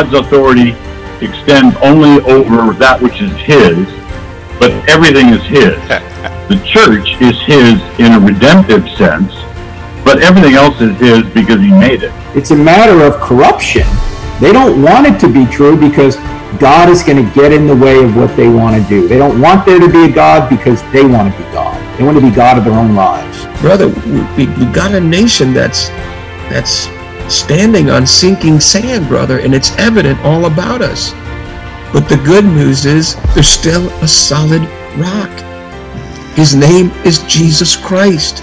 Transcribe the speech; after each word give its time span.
God's 0.00 0.14
authority 0.14 0.70
extends 1.20 1.76
only 1.82 2.24
over 2.24 2.72
that 2.72 2.96
which 3.02 3.20
is 3.20 3.30
His, 3.36 3.84
but 4.58 4.72
everything 4.88 5.28
is 5.28 5.44
His. 5.44 5.76
the 6.48 6.56
church 6.64 7.20
is 7.20 7.36
His 7.44 7.76
in 8.00 8.16
a 8.16 8.18
redemptive 8.18 8.88
sense, 8.96 9.28
but 10.02 10.22
everything 10.22 10.54
else 10.54 10.80
is 10.80 10.96
His 10.96 11.22
because 11.34 11.60
He 11.60 11.68
made 11.68 12.02
it. 12.02 12.12
It's 12.34 12.50
a 12.50 12.56
matter 12.56 13.04
of 13.04 13.20
corruption. 13.20 13.84
They 14.40 14.54
don't 14.54 14.80
want 14.80 15.06
it 15.06 15.20
to 15.20 15.28
be 15.28 15.44
true 15.52 15.76
because 15.76 16.16
God 16.56 16.88
is 16.88 17.02
going 17.02 17.22
to 17.22 17.34
get 17.34 17.52
in 17.52 17.66
the 17.66 17.76
way 17.76 18.02
of 18.02 18.16
what 18.16 18.34
they 18.38 18.48
want 18.48 18.82
to 18.82 18.88
do. 18.88 19.06
They 19.06 19.18
don't 19.18 19.38
want 19.38 19.66
there 19.66 19.78
to 19.78 19.92
be 19.92 20.06
a 20.06 20.10
God 20.10 20.48
because 20.48 20.80
they 20.94 21.04
want 21.04 21.30
to 21.30 21.38
be 21.38 21.44
God. 21.52 21.76
They 21.98 22.04
want 22.04 22.16
to 22.16 22.24
be 22.24 22.34
God 22.34 22.56
of 22.56 22.64
their 22.64 22.72
own 22.72 22.94
lives. 22.94 23.44
Brother, 23.60 23.88
we, 24.38 24.48
we 24.56 24.64
got 24.72 24.94
a 24.94 25.00
nation 25.00 25.52
that's 25.52 25.88
that's 26.48 26.88
standing 27.30 27.90
on 27.90 28.06
sinking 28.06 28.60
sand, 28.60 29.08
brother, 29.08 29.38
and 29.38 29.54
it's 29.54 29.76
evident 29.78 30.18
all 30.20 30.46
about 30.46 30.82
us. 30.82 31.12
But 31.92 32.08
the 32.08 32.20
good 32.24 32.44
news 32.44 32.86
is 32.86 33.16
there's 33.34 33.48
still 33.48 33.88
a 34.02 34.08
solid 34.08 34.62
rock. 34.96 35.30
His 36.34 36.54
name 36.54 36.90
is 37.04 37.22
Jesus 37.24 37.76
Christ. 37.76 38.42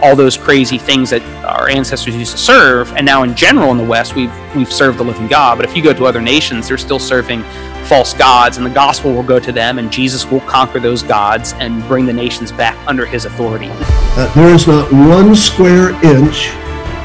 All 0.00 0.14
those 0.14 0.36
crazy 0.36 0.78
things 0.78 1.10
that 1.10 1.22
our 1.44 1.68
ancestors 1.68 2.14
used 2.14 2.32
to 2.32 2.38
serve, 2.38 2.92
and 2.96 3.04
now 3.04 3.24
in 3.24 3.34
general 3.34 3.72
in 3.72 3.78
the 3.78 3.84
West, 3.84 4.14
we've 4.14 4.32
we've 4.54 4.72
served 4.72 4.98
the 4.98 5.04
living 5.04 5.26
God. 5.26 5.58
But 5.58 5.64
if 5.64 5.76
you 5.76 5.82
go 5.82 5.92
to 5.92 6.04
other 6.06 6.20
nations, 6.20 6.68
they're 6.68 6.78
still 6.78 7.00
serving 7.00 7.42
false 7.86 8.14
gods, 8.14 8.58
and 8.58 8.66
the 8.66 8.70
gospel 8.70 9.12
will 9.12 9.24
go 9.24 9.40
to 9.40 9.50
them, 9.50 9.78
and 9.78 9.90
Jesus 9.90 10.26
will 10.26 10.40
conquer 10.40 10.78
those 10.78 11.02
gods 11.02 11.54
and 11.54 11.82
bring 11.88 12.06
the 12.06 12.12
nations 12.12 12.52
back 12.52 12.76
under 12.86 13.06
His 13.06 13.24
authority. 13.24 13.70
Uh, 13.70 14.32
there 14.34 14.54
is 14.54 14.68
not 14.68 14.92
one 14.92 15.34
square 15.34 15.90
inch 16.04 16.50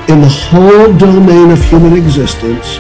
in 0.09 0.19
the 0.19 0.27
whole 0.27 0.91
domain 0.97 1.49
of 1.51 1.63
human 1.63 1.93
existence 1.93 2.77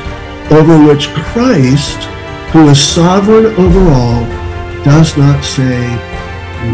over 0.51 0.77
which 0.85 1.07
Christ, 1.09 2.03
who 2.51 2.67
is 2.67 2.81
sovereign 2.81 3.45
over 3.45 3.79
all, 3.91 4.25
does 4.83 5.15
not 5.17 5.41
say, 5.41 5.79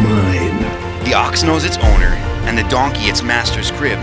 mine. 0.04 1.04
The 1.06 1.14
ox 1.14 1.44
knows 1.44 1.64
its 1.64 1.78
owner, 1.78 2.16
and 2.48 2.58
the 2.58 2.68
donkey 2.70 3.04
its 3.04 3.22
master's 3.22 3.70
crib. 3.70 4.00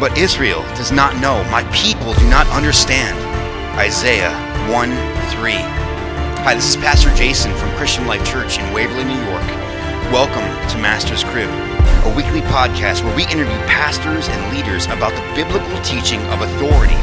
But 0.00 0.16
Israel 0.16 0.62
does 0.76 0.90
not 0.90 1.14
know, 1.20 1.44
my 1.50 1.62
people 1.72 2.14
do 2.14 2.28
not 2.30 2.46
understand. 2.48 3.16
Isaiah 3.78 4.32
1 4.72 4.90
3. 5.30 5.52
Hi, 6.42 6.54
this 6.54 6.70
is 6.70 6.76
Pastor 6.76 7.14
Jason 7.14 7.54
from 7.56 7.70
Christian 7.76 8.06
Life 8.06 8.24
Church 8.26 8.58
in 8.58 8.72
Waverly, 8.72 9.04
New 9.04 9.22
York. 9.30 9.46
Welcome 10.10 10.48
to 10.70 10.78
Master's 10.78 11.22
Crib, 11.22 11.50
a 12.04 12.14
weekly 12.16 12.40
podcast 12.42 13.04
where 13.04 13.14
we 13.16 13.24
interview 13.24 13.56
pastors 13.66 14.28
and 14.28 14.56
leaders 14.56 14.86
about 14.86 15.12
the 15.12 15.34
biblical 15.34 15.80
teaching 15.82 16.20
of 16.26 16.40
authority. 16.40 16.96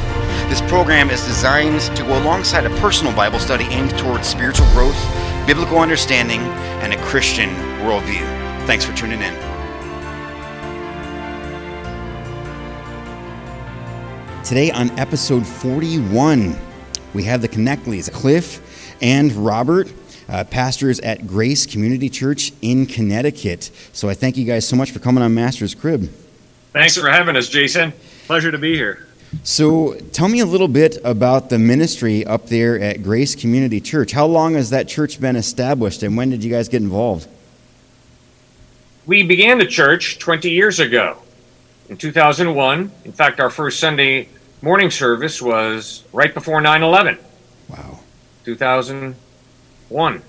This 0.50 0.62
program 0.62 1.10
is 1.10 1.24
designed 1.26 1.82
to 1.96 2.04
go 2.04 2.18
alongside 2.22 2.66
a 2.66 2.70
personal 2.78 3.16
Bible 3.16 3.40
study 3.40 3.66
aimed 3.66 3.98
towards 3.98 4.28
spiritual 4.28 4.66
growth, 4.72 4.98
biblical 5.46 5.78
understanding, 5.80 6.42
and 6.82 6.94
a 6.94 6.98
Christian 7.04 7.50
worldview. 7.82 8.26
Thanks 8.66 8.84
for 8.84 8.96
tuning 8.96 9.22
in. 9.22 9.34
Today 14.44 14.72
on 14.72 14.90
episode 14.98 15.46
41, 15.46 16.58
we 17.14 17.24
have 17.24 17.42
the 17.42 17.50
Knechtles, 17.50 18.12
Cliff 18.12 18.96
and 19.02 19.32
Robert, 19.34 19.92
uh, 20.30 20.44
pastors 20.46 21.00
at 21.02 21.28
Grace 21.28 21.66
Community 21.66 22.10
Church 22.10 22.54
in 22.62 22.86
Connecticut. 22.86 23.72
So 23.94 24.08
I 24.08 24.14
thank 24.14 24.38
you 24.38 24.46
guys 24.46 24.68
so 24.68 24.76
much 24.76 24.92
for 24.92 25.00
coming 25.00 25.24
on 25.24 25.34
Master's 25.34 25.76
Crib. 25.76 26.10
Thanks 26.72 26.96
for 26.96 27.10
having 27.10 27.36
us, 27.36 27.50
Jason. 27.50 27.92
Pleasure 28.28 28.52
to 28.52 28.58
be 28.58 28.76
here. 28.76 29.08
So 29.44 29.94
tell 30.12 30.28
me 30.28 30.40
a 30.40 30.46
little 30.46 30.68
bit 30.68 30.98
about 31.04 31.50
the 31.50 31.60
ministry 31.60 32.26
up 32.26 32.48
there 32.48 32.80
at 32.80 33.04
Grace 33.04 33.36
Community 33.36 33.80
Church. 33.82 34.12
How 34.12 34.26
long 34.26 34.54
has 34.54 34.70
that 34.72 34.88
church 34.88 35.20
been 35.20 35.36
established, 35.36 36.04
and 36.04 36.16
when 36.16 36.30
did 36.30 36.44
you 36.44 36.52
guys 36.52 36.68
get 36.68 36.82
involved? 36.82 37.28
We 39.06 39.24
began 39.24 39.58
the 39.58 39.66
church 39.66 40.20
20 40.20 40.50
years 40.50 40.80
ago, 40.80 41.18
in 41.90 41.98
2001. 41.98 42.92
In 43.06 43.12
fact, 43.12 43.40
our 43.40 43.50
first 43.50 43.80
Sunday 43.80 44.30
morning 44.62 44.92
service 44.92 45.42
was 45.42 46.04
right 46.14 46.34
before 46.34 46.62
9 46.62 46.84
11. 46.84 47.18
Wow. 47.70 48.00
2001. 49.90 50.22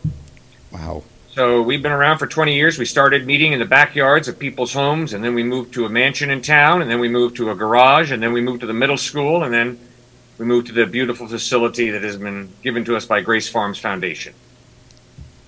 Wow. 0.72 1.02
So 1.28 1.62
we've 1.62 1.82
been 1.82 1.92
around 1.92 2.18
for 2.18 2.26
20 2.26 2.54
years. 2.54 2.78
We 2.78 2.84
started 2.84 3.24
meeting 3.26 3.52
in 3.52 3.60
the 3.60 3.64
backyards 3.64 4.26
of 4.26 4.38
people's 4.38 4.72
homes, 4.72 5.12
and 5.12 5.22
then 5.22 5.34
we 5.34 5.42
moved 5.42 5.72
to 5.74 5.86
a 5.86 5.88
mansion 5.88 6.30
in 6.30 6.42
town, 6.42 6.82
and 6.82 6.90
then 6.90 6.98
we 6.98 7.08
moved 7.08 7.36
to 7.36 7.50
a 7.50 7.54
garage, 7.54 8.10
and 8.10 8.22
then 8.22 8.32
we 8.32 8.40
moved 8.40 8.60
to 8.60 8.66
the 8.66 8.74
middle 8.74 8.96
school, 8.96 9.44
and 9.44 9.54
then 9.54 9.78
we 10.38 10.44
moved 10.44 10.66
to 10.68 10.72
the 10.72 10.86
beautiful 10.86 11.28
facility 11.28 11.90
that 11.90 12.02
has 12.02 12.16
been 12.16 12.50
given 12.62 12.84
to 12.86 12.96
us 12.96 13.06
by 13.06 13.20
Grace 13.20 13.48
Farms 13.48 13.78
Foundation. 13.78 14.34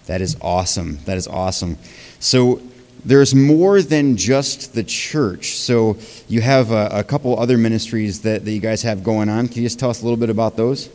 That 0.07 0.21
is 0.21 0.37
awesome. 0.41 0.99
That 1.05 1.17
is 1.17 1.27
awesome. 1.27 1.79
So 2.21 2.61
there's 3.05 3.35
more 3.35 3.83
than 3.83 4.17
just 4.17 4.75
the 4.75 4.85
church. 4.85 5.57
So 5.57 5.97
you 6.29 6.43
have 6.43 6.71
a, 6.71 6.89
a 6.93 7.05
couple 7.05 7.39
other 7.39 7.59
ministries 7.59 8.21
that, 8.23 8.45
that 8.45 8.53
you 8.53 8.61
guys 8.61 8.83
have 8.83 9.03
going 9.03 9.29
on. 9.29 9.49
Can 9.49 9.63
you 9.63 9.67
just 9.67 9.81
tell 9.81 9.91
us 9.91 10.01
a 10.01 10.05
little 10.05 10.19
bit 10.19 10.31
about 10.31 10.57
those? 10.57 10.91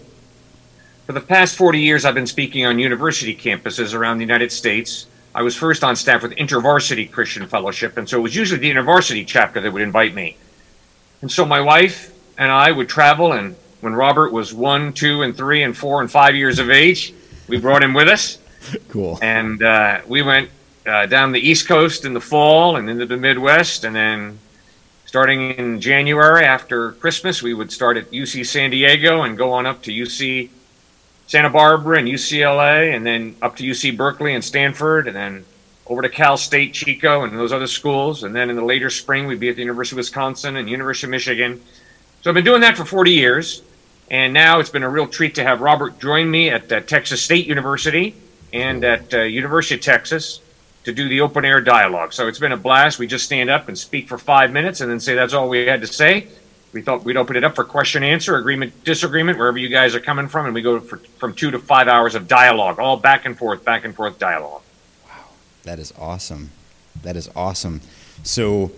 For 1.07 1.13
the 1.13 1.22
past 1.22 1.56
40 1.56 1.79
years, 1.79 2.03
I've 2.03 2.16
been 2.16 2.28
speaking 2.28 2.66
on 2.66 2.79
university 2.79 3.34
campuses 3.34 3.94
around 3.94 4.18
the 4.18 4.25
United 4.25 4.51
States. 4.51 5.07
I 5.34 5.41
was 5.41 5.56
first 5.56 5.81
on 5.81 5.95
staff 5.95 6.22
with 6.22 6.34
InterVarsity 6.34 7.09
Christian 7.09 7.47
Fellowship, 7.47 7.95
and 7.95 8.09
so 8.09 8.18
it 8.18 8.22
was 8.23 8.35
usually 8.35 8.59
the 8.59 8.69
InterVarsity 8.69 9.25
chapter 9.25 9.62
that 9.62 9.72
would 9.72 9.81
invite 9.81 10.13
me. 10.13 10.35
And 11.22 11.31
so 11.31 11.46
my 11.46 11.62
wife 11.62 12.13
and 12.38 12.51
I 12.51 12.73
would 12.73 12.90
travel, 12.90 13.31
and 13.31 13.56
when 13.79 13.94
Robert 13.94 14.34
was 14.34 14.53
one, 14.53 14.91
two, 14.91 15.22
and 15.22 15.34
three, 15.34 15.63
and 15.63 15.78
four, 15.78 16.01
and 16.01 16.12
five 16.12 16.35
years 16.35 16.59
of 16.59 16.69
age, 16.69 17.13
we 17.47 17.57
brought 17.57 17.84
him 17.84 17.94
with 17.94 18.09
us. 18.09 18.40
Cool. 18.90 19.17
And 19.22 19.63
uh, 19.63 20.01
we 20.07 20.23
went 20.23 20.50
uh, 20.85 21.06
down 21.06 21.31
the 21.31 21.40
East 21.40 21.69
Coast 21.69 22.03
in 22.03 22.13
the 22.13 22.19
fall 22.19 22.75
and 22.75 22.90
into 22.90 23.06
the 23.06 23.16
Midwest, 23.16 23.85
and 23.85 23.96
then 23.96 24.40
starting 25.06 25.51
in 25.51 25.79
January 25.79 26.44
after 26.44 26.91
Christmas, 26.94 27.41
we 27.41 27.53
would 27.53 27.72
start 27.72 27.96
at 27.96 28.12
UC 28.12 28.46
San 28.46 28.72
Diego 28.72 29.22
and 29.22 29.38
go 29.38 29.53
on 29.53 29.66
up 29.66 29.81
to 29.84 29.91
UC 29.91 30.50
Santa 31.27 31.49
Barbara 31.49 31.99
and 31.99 32.07
UCLA, 32.07 32.95
and 32.95 33.05
then 33.05 33.35
up 33.41 33.57
to 33.57 33.63
UC 33.63 33.95
Berkeley 33.97 34.33
and 34.33 34.43
Stanford, 34.43 35.07
and 35.07 35.15
then 35.15 35.45
over 35.85 36.01
to 36.01 36.09
Cal 36.09 36.38
State 36.38 36.73
Chico 36.73 37.23
and 37.23 37.38
those 37.38 37.53
other 37.53 37.67
schools. 37.67 38.23
And 38.23 38.33
then 38.33 38.49
in 38.49 38.55
the 38.55 38.63
later 38.63 38.89
spring, 38.89 39.27
we'd 39.27 39.39
be 39.39 39.49
at 39.49 39.55
the 39.55 39.61
University 39.61 39.95
of 39.95 39.97
Wisconsin 39.97 40.55
and 40.55 40.69
University 40.69 41.07
of 41.07 41.11
Michigan. 41.11 41.61
So 42.21 42.31
I've 42.31 42.35
been 42.35 42.45
doing 42.45 42.61
that 42.61 42.75
for 42.75 42.85
40 42.85 43.11
years. 43.11 43.61
And 44.09 44.33
now 44.33 44.59
it's 44.59 44.69
been 44.69 44.83
a 44.83 44.89
real 44.89 45.07
treat 45.07 45.35
to 45.35 45.43
have 45.43 45.59
Robert 45.59 45.99
join 45.99 46.31
me 46.31 46.49
at 46.49 46.71
uh, 46.71 46.79
Texas 46.79 47.21
State 47.21 47.45
University 47.45 48.16
and 48.53 48.83
at 48.85 49.13
uh, 49.13 49.21
University 49.23 49.75
of 49.75 49.81
Texas 49.81 50.39
to 50.85 50.93
do 50.93 51.09
the 51.09 51.19
open 51.19 51.43
air 51.43 51.59
dialogue. 51.59 52.13
So 52.13 52.27
it's 52.27 52.39
been 52.39 52.53
a 52.53 52.57
blast. 52.57 52.99
We 52.99 53.07
just 53.07 53.25
stand 53.25 53.49
up 53.49 53.67
and 53.67 53.77
speak 53.77 54.07
for 54.07 54.17
five 54.17 54.51
minutes 54.51 54.79
and 54.79 54.89
then 54.89 55.01
say 55.01 55.13
that's 55.13 55.33
all 55.33 55.49
we 55.49 55.66
had 55.66 55.81
to 55.81 55.87
say 55.87 56.27
we 56.73 56.81
thought 56.81 57.03
we'd 57.03 57.17
open 57.17 57.35
it 57.35 57.44
up 57.44 57.55
for 57.55 57.63
question 57.63 58.03
and 58.03 58.11
answer, 58.11 58.35
agreement, 58.35 58.83
disagreement, 58.83 59.38
wherever 59.38 59.57
you 59.57 59.69
guys 59.69 59.95
are 59.95 60.00
coming 60.00 60.28
from, 60.28 60.45
and 60.45 60.53
we 60.53 60.61
go 60.61 60.79
for, 60.79 60.97
from 61.17 61.33
two 61.33 61.51
to 61.51 61.59
five 61.59 61.88
hours 61.88 62.16
of 62.16 62.28
dialogue, 62.28 62.79
all 62.79 62.97
back 62.97 63.25
and 63.25 63.38
forth, 63.38 63.63
back 63.63 63.85
and 63.85 63.95
forth 63.95 64.19
dialogue. 64.19 64.61
Wow, 65.05 65.25
that 65.63 65.79
is 65.79 65.94
awesome. 65.97 66.51
That 67.03 67.16
is 67.16 67.29
awesome. 67.35 67.81
So, 68.23 68.72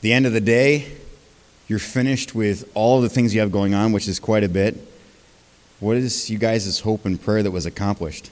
the 0.00 0.12
end 0.12 0.26
of 0.26 0.32
the 0.32 0.40
day, 0.40 0.92
you're 1.66 1.78
finished 1.78 2.34
with 2.34 2.70
all 2.74 2.98
of 2.98 3.02
the 3.02 3.08
things 3.08 3.34
you 3.34 3.40
have 3.40 3.50
going 3.50 3.74
on, 3.74 3.92
which 3.92 4.06
is 4.06 4.20
quite 4.20 4.44
a 4.44 4.48
bit. 4.48 4.76
What 5.80 5.96
is 5.96 6.28
you 6.28 6.38
guys' 6.38 6.80
hope 6.80 7.04
and 7.04 7.20
prayer 7.20 7.42
that 7.42 7.50
was 7.50 7.66
accomplished? 7.66 8.30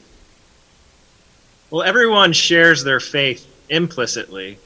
Well, 1.71 1.83
everyone 1.83 2.35
shares 2.35 2.85
their 2.85 3.01
faith 3.01 3.47
implicitly. 3.71 4.59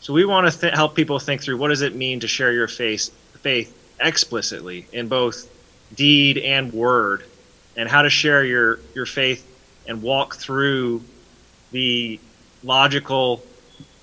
So 0.00 0.12
we 0.12 0.24
want 0.24 0.50
to 0.50 0.58
th- 0.58 0.74
help 0.74 0.94
people 0.94 1.18
think 1.18 1.42
through 1.42 1.56
what 1.56 1.68
does 1.68 1.82
it 1.82 1.96
mean 1.96 2.20
to 2.20 2.28
share 2.28 2.52
your 2.52 2.68
faith 2.68 3.10
faith 3.44 3.76
explicitly 4.00 4.86
in 4.92 5.06
both 5.06 5.50
deed 5.94 6.38
and 6.38 6.72
word, 6.72 7.24
and 7.76 7.88
how 7.88 8.02
to 8.02 8.10
share 8.10 8.44
your, 8.44 8.80
your 8.94 9.06
faith 9.06 9.46
and 9.86 10.02
walk 10.02 10.34
through 10.36 11.02
the 11.70 12.18
logical 12.62 13.42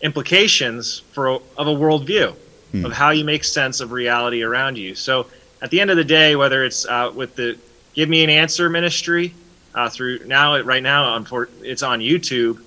implications 0.01 0.99
for 1.11 1.27
of 1.57 1.67
a 1.67 1.75
worldview 1.83 2.35
hmm. 2.71 2.85
of 2.85 2.91
how 2.91 3.09
you 3.09 3.25
make 3.25 3.43
sense 3.43 3.79
of 3.79 3.91
reality 3.91 4.43
around 4.43 4.77
you. 4.77 4.93
So 4.93 5.27
at 5.61 5.71
the 5.71 5.81
end 5.81 5.89
of 5.89 5.97
the 5.97 6.03
day, 6.03 6.35
whether 6.35 6.63
it's 6.63 6.85
uh, 6.85 7.11
with 7.13 7.35
the 7.35 7.57
Give 7.93 8.07
Me 8.07 8.23
an 8.23 8.29
Answer 8.29 8.69
ministry 8.69 9.33
uh, 9.73 9.89
through 9.89 10.25
now 10.25 10.59
right 10.61 10.83
now 10.83 11.23
it's 11.61 11.83
on 11.83 11.99
YouTube. 11.99 12.61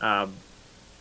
Um, 0.00 0.32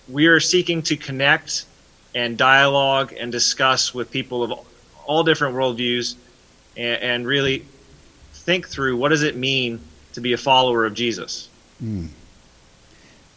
we 0.09 0.27
are 0.27 0.39
seeking 0.39 0.81
to 0.83 0.97
connect 0.97 1.65
and 2.13 2.37
dialogue 2.37 3.13
and 3.17 3.31
discuss 3.31 3.93
with 3.93 4.11
people 4.11 4.43
of 4.43 4.72
all 5.05 5.23
different 5.23 5.55
worldviews 5.55 6.15
and, 6.77 7.01
and 7.01 7.27
really 7.27 7.65
think 8.33 8.67
through 8.67 8.97
what 8.97 9.09
does 9.09 9.23
it 9.23 9.35
mean 9.35 9.79
to 10.13 10.21
be 10.21 10.33
a 10.33 10.37
follower 10.37 10.85
of 10.85 10.93
Jesus. 10.93 11.49
Mm. 11.83 12.09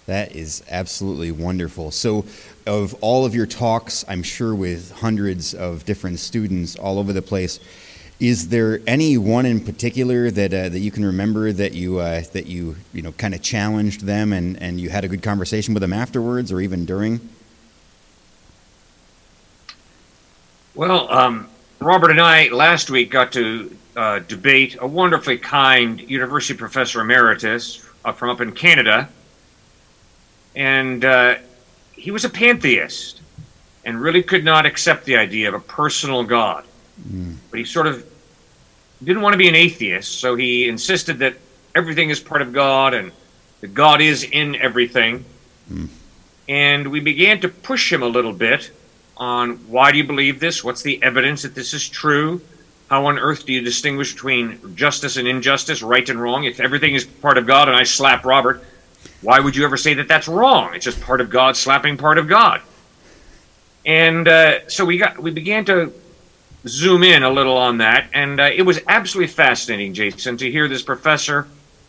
That 0.07 0.37
is 0.37 0.63
absolutely 0.71 1.33
wonderful. 1.33 1.91
So, 1.91 2.25
of 2.67 2.95
all 3.01 3.25
of 3.25 3.35
your 3.35 3.47
talks, 3.47 4.05
I'm 4.09 4.23
sure 4.23 4.55
with 4.55 4.93
hundreds 4.93 5.53
of 5.53 5.85
different 5.85 6.21
students 6.21 6.77
all 6.77 6.99
over 6.99 7.13
the 7.13 7.23
place, 7.23 7.59
Is 8.19 8.49
there 8.49 8.81
any 8.87 9.19
one 9.19 9.45
in 9.45 9.61
particular 9.61 10.31
that 10.31 10.55
uh, 10.55 10.69
that 10.71 10.79
you 10.79 10.91
can 10.91 11.05
remember 11.05 11.53
that 11.53 11.73
you 11.73 11.99
uh, 11.99 12.23
that 12.33 12.47
you 12.47 12.77
you 12.93 13.03
know 13.03 13.13
kind 13.13 13.35
of 13.35 13.43
challenged 13.43 14.03
them 14.03 14.33
and, 14.33 14.61
and 14.63 14.81
you 14.81 14.91
had 14.91 15.05
a 15.05 15.09
good 15.09 15.23
conversation 15.23 15.75
with 15.75 15.83
them 15.83 15.93
afterwards 15.93 16.51
or 16.51 16.61
even 16.61 16.87
during? 16.87 17.21
Well, 20.75 21.11
um, 21.13 21.49
Robert 21.81 22.11
and 22.11 22.21
I 22.21 22.49
last 22.49 22.91
week 22.91 23.11
got 23.11 23.33
to 23.33 23.77
uh, 23.97 24.21
debate 24.21 24.77
a 24.81 24.87
wonderfully 24.87 25.37
kind 25.37 26.01
university 26.01 26.57
professor 26.57 27.01
emeritus 27.01 27.87
uh, 28.05 28.13
from 28.13 28.31
up 28.31 28.41
in 28.41 28.53
Canada, 28.53 29.09
and 30.55 31.05
uh, 31.05 31.37
he 31.93 32.11
was 32.11 32.25
a 32.25 32.31
pantheist 32.31 33.21
and 33.85 34.01
really 34.01 34.23
could 34.23 34.45
not 34.45 34.67
accept 34.67 35.05
the 35.05 35.17
idea 35.17 35.49
of 35.49 35.55
a 35.55 35.61
personal 35.61 36.25
God. 36.25 36.65
Mm. 37.09 37.37
But 37.51 37.59
he 37.59 37.65
sort 37.65 37.87
of 37.87 38.05
didn't 39.05 39.23
want 39.23 39.35
to 39.35 39.39
be 39.39 39.49
an 39.49 39.55
atheist, 39.55 40.19
so 40.19 40.35
he 40.35 40.69
insisted 40.69 41.19
that 41.19 41.37
everything 41.75 42.09
is 42.11 42.19
part 42.19 42.41
of 42.41 42.53
God 42.53 42.95
and 42.95 43.13
that 43.61 43.75
God 43.75 44.01
is 44.01 44.25
in 44.25 44.57
everything. 44.57 45.25
Mm. 45.71 45.89
And 46.49 46.89
we 46.89 47.01
began 47.01 47.41
to 47.43 47.49
push 47.49 47.93
him 47.93 48.03
a 48.03 48.09
little 48.09 48.33
bit 48.33 48.71
on 49.17 49.57
why 49.69 49.93
do 49.93 49.99
you 49.99 50.05
believe 50.05 50.41
this? 50.41 50.63
What's 50.63 50.83
the 50.83 51.03
evidence 51.03 51.43
that 51.43 51.55
this 51.55 51.75
is 51.75 51.89
true? 51.89 52.41
How 52.89 53.07
on 53.07 53.19
earth 53.19 53.47
do 53.47 53.53
you 53.53 53.61
distinguish 53.61 54.13
between 54.13 54.77
justice 54.77 55.17
and 55.17 55.27
injustice, 55.27 55.83
right 55.83 56.09
and 56.09 56.21
wrong? 56.21 56.45
If 56.45 56.61
everything 56.61 56.95
is 56.95 57.05
part 57.05 57.37
of 57.39 57.47
God 57.47 57.69
and 57.69 57.77
I 57.77 57.83
slap 57.83 58.25
Robert, 58.25 58.63
why 59.23 59.41
would 59.41 59.57
you 59.57 59.65
ever 59.65 59.77
say 59.77 59.95
that 59.95 60.07
that's 60.09 60.29
wrong? 60.29 60.75
It's 60.75 60.85
just 60.85 61.01
part 61.01 61.21
of 61.21 61.31
God 61.31 61.57
slapping 61.57 61.97
part 61.97 62.19
of 62.19 62.29
God. 62.29 62.61
And 63.85 64.29
uh, 64.29 64.69
so 64.69 64.85
we 64.85 64.99
got 64.99 65.19
we 65.19 65.31
began 65.31 65.65
to 65.67 65.93
zoom 66.67 67.03
in 67.03 67.23
a 67.23 67.31
little 67.31 67.57
on 67.57 67.79
that, 67.79 68.09
and 68.13 68.41
uh, 68.41 68.51
it 68.53 68.63
was 68.63 68.81
absolutely 68.89 69.33
fascinating, 69.33 69.95
Jason, 69.95 70.37
to 70.39 70.51
hear 70.51 70.69
this 70.69 70.83
professor. 70.83 71.47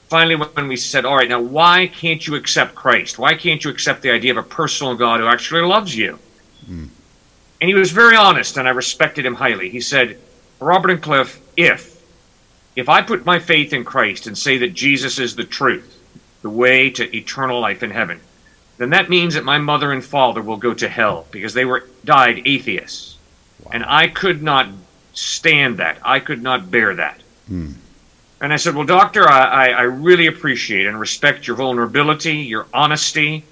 Finally, 0.07 0.35
when 0.35 0.67
we 0.67 0.77
said, 0.77 1.05
"All 1.05 1.15
right, 1.15 1.27
now 1.27 1.41
why 1.41 1.87
can't 1.87 2.25
you 2.25 2.35
accept 2.35 2.75
Christ? 2.75 3.17
Why 3.17 3.33
can't 3.35 3.63
you 3.63 3.71
accept 3.71 4.03
the 4.03 4.11
idea 4.11 4.31
of 4.31 4.37
a 4.37 4.43
personal 4.43 4.95
God 4.95 5.19
who 5.19 5.27
actually 5.27 5.61
loves 5.61 5.95
you?" 5.95 6.19
Mm. 6.69 6.89
And 7.59 7.67
he 7.67 7.73
was 7.73 7.91
very 7.91 8.15
honest, 8.15 8.57
and 8.57 8.67
I 8.67 8.71
respected 8.71 9.25
him 9.25 9.35
highly. 9.35 9.69
He 9.69 9.81
said, 9.81 10.19
"Robert 10.59 10.91
and 10.91 11.01
Cliff, 11.01 11.39
if 11.55 11.95
if 12.75 12.89
I 12.89 13.01
put 13.01 13.25
my 13.25 13.39
faith 13.39 13.73
in 13.73 13.83
Christ 13.83 14.27
and 14.27 14.37
say 14.37 14.59
that 14.59 14.73
Jesus 14.73 15.17
is 15.17 15.35
the 15.35 15.43
truth, 15.43 15.97
the 16.43 16.49
way 16.49 16.91
to 16.91 17.15
eternal 17.15 17.59
life 17.59 17.81
in 17.81 17.89
heaven, 17.89 18.19
then 18.77 18.91
that 18.91 19.09
means 19.09 19.33
that 19.33 19.43
my 19.43 19.57
mother 19.57 19.91
and 19.91 20.05
father 20.05 20.41
will 20.43 20.57
go 20.57 20.73
to 20.75 20.87
hell 20.87 21.25
because 21.31 21.53
they 21.53 21.65
were 21.65 21.87
died 22.05 22.41
atheists." 22.45 23.17
And 23.71 23.83
I 23.85 24.07
could 24.07 24.41
not 24.43 24.69
stand 25.13 25.77
that. 25.77 25.97
I 26.03 26.19
could 26.19 26.41
not 26.41 26.69
bear 26.71 26.93
that. 26.95 27.21
Hmm. 27.47 27.73
And 28.39 28.53
I 28.53 28.57
said, 28.57 28.75
Well, 28.75 28.85
doctor, 28.85 29.27
I, 29.27 29.69
I, 29.69 29.81
really 29.81 30.27
appreciate 30.27 30.85
and 30.85 30.99
respect 30.99 31.47
your 31.47 31.55
vulnerability, 31.55 32.37
your 32.37 32.67
honesty. 32.71 33.43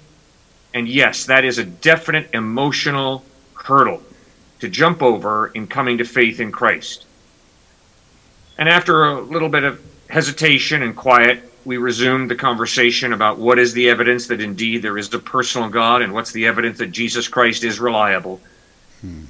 And 0.72 0.88
yes, 0.88 1.26
that 1.26 1.44
is 1.44 1.58
a 1.58 1.64
definite 1.64 2.30
emotional 2.32 3.24
hurdle 3.66 4.02
to 4.60 4.68
jump 4.68 5.02
over 5.02 5.48
in 5.48 5.66
coming 5.66 5.98
to 5.98 6.04
faith 6.04 6.40
in 6.40 6.50
Christ. 6.50 7.04
And 8.58 8.68
after 8.68 9.04
a 9.04 9.20
little 9.20 9.48
bit 9.48 9.64
of 9.64 9.80
hesitation 10.08 10.82
and 10.82 10.96
quiet, 10.96 11.42
we 11.64 11.76
resumed 11.76 12.30
the 12.30 12.36
conversation 12.36 13.12
about 13.12 13.38
what 13.38 13.58
is 13.58 13.72
the 13.72 13.88
evidence 13.88 14.26
that 14.28 14.40
indeed 14.40 14.82
there 14.82 14.96
is 14.96 15.12
a 15.12 15.18
personal 15.18 15.68
God 15.68 16.00
and 16.00 16.12
what's 16.12 16.32
the 16.32 16.46
evidence 16.46 16.78
that 16.78 16.92
Jesus 16.92 17.28
Christ 17.28 17.64
is 17.64 17.80
reliable. 17.80 18.40
Hmm 19.00 19.24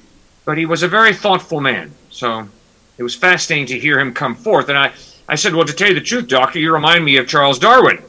but 0.47 0.57
he 0.57 0.65
was 0.65 0.83
a 0.83 0.89
very 0.89 1.13
thoughtful 1.13 1.61
man. 1.61 1.93
So 2.09 2.49
it 2.97 3.03
was 3.03 3.15
fascinating 3.15 3.67
to 3.67 3.79
hear 3.79 4.01
him 4.01 4.15
come 4.15 4.35
forth. 4.35 4.71
And 4.71 4.79
I, 4.79 4.93
I 5.29 5.35
said, 5.35 5.55
Well, 5.55 5.67
to 5.67 5.75
tell 5.75 5.89
you 5.89 5.95
the 5.95 6.01
truth, 6.01 6.29
Doctor, 6.29 6.59
you 6.59 6.73
remind 6.73 7.05
me 7.05 7.19
of 7.19 7.29
Charles 7.29 7.59
Darwin. 7.59 8.03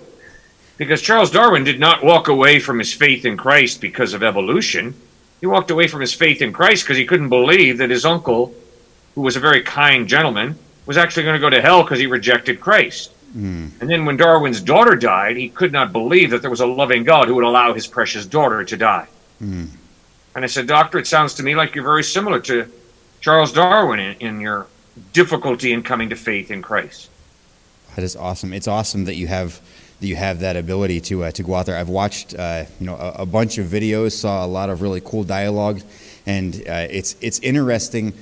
Because 0.77 1.01
Charles 1.01 1.31
Darwin 1.31 1.63
did 1.63 1.79
not 1.79 2.03
walk 2.03 2.27
away 2.27 2.59
from 2.59 2.77
his 2.77 2.93
faith 2.93 3.25
in 3.25 3.35
Christ 3.35 3.81
because 3.81 4.13
of 4.13 4.21
evolution. 4.21 4.93
He 5.39 5.45
walked 5.45 5.71
away 5.71 5.87
from 5.87 6.01
his 6.01 6.13
faith 6.13 6.41
in 6.41 6.51
Christ 6.51 6.83
because 6.83 6.97
he 6.97 7.05
couldn't 7.05 7.29
believe 7.29 7.77
that 7.77 7.89
his 7.89 8.05
uncle, 8.05 8.53
who 9.15 9.21
was 9.21 9.35
a 9.35 9.39
very 9.39 9.61
kind 9.61 10.07
gentleman, 10.07 10.57
was 10.85 10.97
actually 10.97 11.23
going 11.23 11.35
to 11.35 11.39
go 11.39 11.49
to 11.49 11.61
hell 11.61 11.83
because 11.83 11.99
he 11.99 12.07
rejected 12.07 12.59
Christ. 12.59 13.11
Mm. 13.35 13.71
And 13.81 13.89
then 13.89 14.05
when 14.05 14.17
Darwin's 14.17 14.61
daughter 14.61 14.95
died, 14.95 15.37
he 15.37 15.49
could 15.49 15.71
not 15.71 15.91
believe 15.91 16.31
that 16.31 16.41
there 16.41 16.49
was 16.49 16.61
a 16.61 16.65
loving 16.65 17.03
God 17.03 17.27
who 17.27 17.35
would 17.35 17.43
allow 17.43 17.73
his 17.73 17.85
precious 17.85 18.25
daughter 18.25 18.63
to 18.63 18.77
die. 18.77 19.07
Mm. 19.41 19.69
And 20.35 20.43
I 20.43 20.47
said, 20.47 20.67
Doctor, 20.67 20.97
it 20.97 21.07
sounds 21.07 21.33
to 21.35 21.43
me 21.43 21.55
like 21.55 21.75
you're 21.75 21.83
very 21.83 22.03
similar 22.03 22.39
to 22.41 22.71
Charles 23.21 23.51
Darwin 23.51 23.99
in, 23.99 24.15
in 24.19 24.41
your 24.41 24.67
difficulty 25.13 25.73
in 25.73 25.83
coming 25.83 26.09
to 26.09 26.15
faith 26.15 26.51
in 26.51 26.61
Christ. 26.61 27.09
That 27.95 28.03
is 28.03 28.15
awesome. 28.15 28.53
It's 28.53 28.67
awesome 28.67 29.05
that 29.05 29.15
you 29.15 29.27
have 29.27 29.59
that 29.99 30.07
you 30.07 30.15
have 30.15 30.39
that 30.41 30.55
ability 30.55 31.01
to 31.01 31.23
uh, 31.23 31.31
to 31.31 31.43
go 31.43 31.55
out 31.55 31.65
there. 31.65 31.77
I've 31.77 31.89
watched 31.89 32.35
uh, 32.35 32.65
you 32.79 32.85
know 32.85 32.95
a, 32.95 33.21
a, 33.21 33.25
bunch 33.25 33.57
of 33.57 33.67
videos, 33.67 34.11
saw 34.11 34.45
a 34.45 34.47
lot 34.47 34.69
of 34.69 34.81
really 34.81 35.01
cool 35.01 35.23
dialogue, 35.23 35.81
and 36.25 36.55
uh, 36.55 36.87
it's 36.89 37.15
it's 37.21 37.39
interesting 37.39 38.13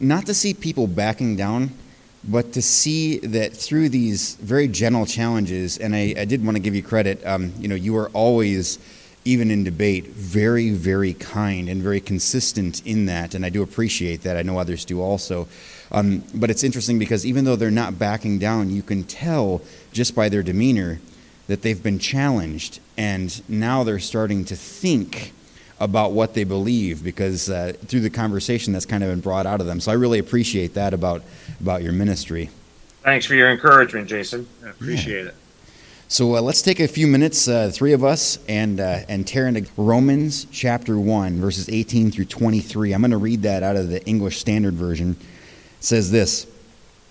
not 0.00 0.26
to 0.26 0.34
see 0.34 0.54
people 0.54 0.86
backing 0.86 1.36
down, 1.36 1.70
but 2.24 2.52
to 2.52 2.62
see 2.62 3.18
that 3.18 3.52
through 3.52 3.88
these 3.88 4.36
very 4.36 4.68
gentle 4.68 5.06
challenges. 5.06 5.78
And 5.78 5.94
I, 5.94 6.14
I 6.16 6.24
did 6.24 6.44
want 6.44 6.56
to 6.56 6.62
give 6.62 6.74
you 6.74 6.82
credit. 6.82 7.24
Um, 7.26 7.52
you 7.58 7.68
know, 7.68 7.74
you 7.74 7.96
are 7.96 8.08
always 8.10 8.78
even 9.24 9.50
in 9.50 9.64
debate, 9.64 10.06
very, 10.06 10.70
very 10.70 11.12
kind 11.12 11.68
and 11.68 11.82
very 11.82 12.00
consistent 12.00 12.84
in 12.86 13.06
that. 13.06 13.34
And 13.34 13.44
I 13.44 13.50
do 13.50 13.62
appreciate 13.62 14.22
that. 14.22 14.36
I 14.36 14.42
know 14.42 14.58
others 14.58 14.84
do 14.84 15.02
also. 15.02 15.48
Um, 15.90 16.22
but 16.34 16.50
it's 16.50 16.64
interesting 16.64 16.98
because 16.98 17.26
even 17.26 17.44
though 17.44 17.56
they're 17.56 17.70
not 17.70 17.98
backing 17.98 18.38
down, 18.38 18.70
you 18.70 18.82
can 18.82 19.04
tell 19.04 19.60
just 19.92 20.14
by 20.14 20.28
their 20.28 20.42
demeanor 20.42 21.00
that 21.48 21.62
they've 21.62 21.82
been 21.82 21.98
challenged. 21.98 22.78
And 22.96 23.42
now 23.48 23.82
they're 23.82 23.98
starting 23.98 24.44
to 24.46 24.56
think 24.56 25.32
about 25.80 26.12
what 26.12 26.34
they 26.34 26.44
believe 26.44 27.02
because 27.02 27.50
uh, 27.50 27.72
through 27.86 28.00
the 28.00 28.10
conversation 28.10 28.72
that's 28.72 28.86
kind 28.86 29.02
of 29.02 29.10
been 29.10 29.20
brought 29.20 29.46
out 29.46 29.60
of 29.60 29.66
them. 29.66 29.80
So 29.80 29.90
I 29.90 29.94
really 29.94 30.18
appreciate 30.18 30.74
that 30.74 30.94
about, 30.94 31.22
about 31.60 31.82
your 31.82 31.92
ministry. 31.92 32.50
Thanks 33.02 33.26
for 33.26 33.34
your 33.34 33.50
encouragement, 33.50 34.08
Jason. 34.08 34.46
I 34.64 34.70
appreciate 34.70 35.24
yeah. 35.24 35.30
it. 35.30 35.34
So 36.10 36.36
uh, 36.36 36.40
let's 36.40 36.62
take 36.62 36.80
a 36.80 36.88
few 36.88 37.06
minutes, 37.06 37.48
uh, 37.48 37.70
three 37.72 37.92
of 37.92 38.02
us, 38.02 38.38
and 38.48 38.80
uh, 38.80 39.00
and 39.10 39.26
tear 39.26 39.46
into 39.46 39.66
Romans 39.76 40.46
chapter 40.50 40.98
one, 40.98 41.38
verses 41.38 41.68
18 41.68 42.10
through 42.10 42.24
23. 42.24 42.94
I'm 42.94 43.02
going 43.02 43.10
to 43.10 43.18
read 43.18 43.42
that 43.42 43.62
out 43.62 43.76
of 43.76 43.90
the 43.90 44.02
English 44.06 44.38
Standard 44.38 44.72
Version. 44.72 45.10
It 45.10 45.84
says 45.84 46.10
this: 46.10 46.46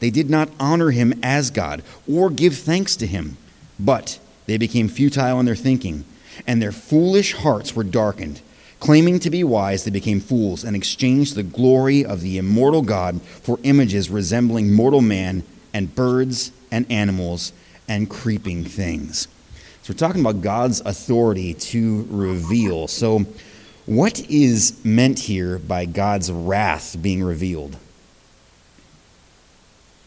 they 0.00 0.10
did 0.10 0.28
not 0.28 0.50
honor 0.60 0.90
him 0.90 1.18
as 1.22 1.50
God 1.50 1.82
or 2.10 2.30
give 2.30 2.56
thanks 2.56 2.96
to 2.96 3.06
him. 3.06 3.36
But 3.78 4.18
they 4.46 4.58
became 4.58 4.88
futile 4.88 5.40
in 5.40 5.46
their 5.46 5.56
thinking, 5.56 6.04
and 6.46 6.60
their 6.60 6.72
foolish 6.72 7.34
hearts 7.34 7.74
were 7.74 7.84
darkened. 7.84 8.40
Claiming 8.78 9.18
to 9.20 9.30
be 9.30 9.42
wise, 9.42 9.84
they 9.84 9.90
became 9.90 10.20
fools 10.20 10.62
and 10.62 10.76
exchanged 10.76 11.34
the 11.34 11.42
glory 11.42 12.04
of 12.04 12.20
the 12.20 12.38
immortal 12.38 12.82
God 12.82 13.22
for 13.22 13.58
images 13.62 14.10
resembling 14.10 14.72
mortal 14.72 15.00
man 15.00 15.42
and 15.72 15.94
birds 15.94 16.52
and 16.70 16.90
animals 16.90 17.52
and 17.88 18.10
creeping 18.10 18.64
things. 18.64 19.28
So 19.82 19.92
we're 19.92 19.98
talking 19.98 20.20
about 20.20 20.42
God's 20.42 20.80
authority 20.80 21.54
to 21.54 22.06
reveal. 22.10 22.88
So, 22.88 23.24
what 23.86 24.18
is 24.28 24.84
meant 24.84 25.20
here 25.20 25.60
by 25.60 25.84
God's 25.84 26.30
wrath 26.32 26.96
being 27.00 27.22
revealed? 27.22 27.76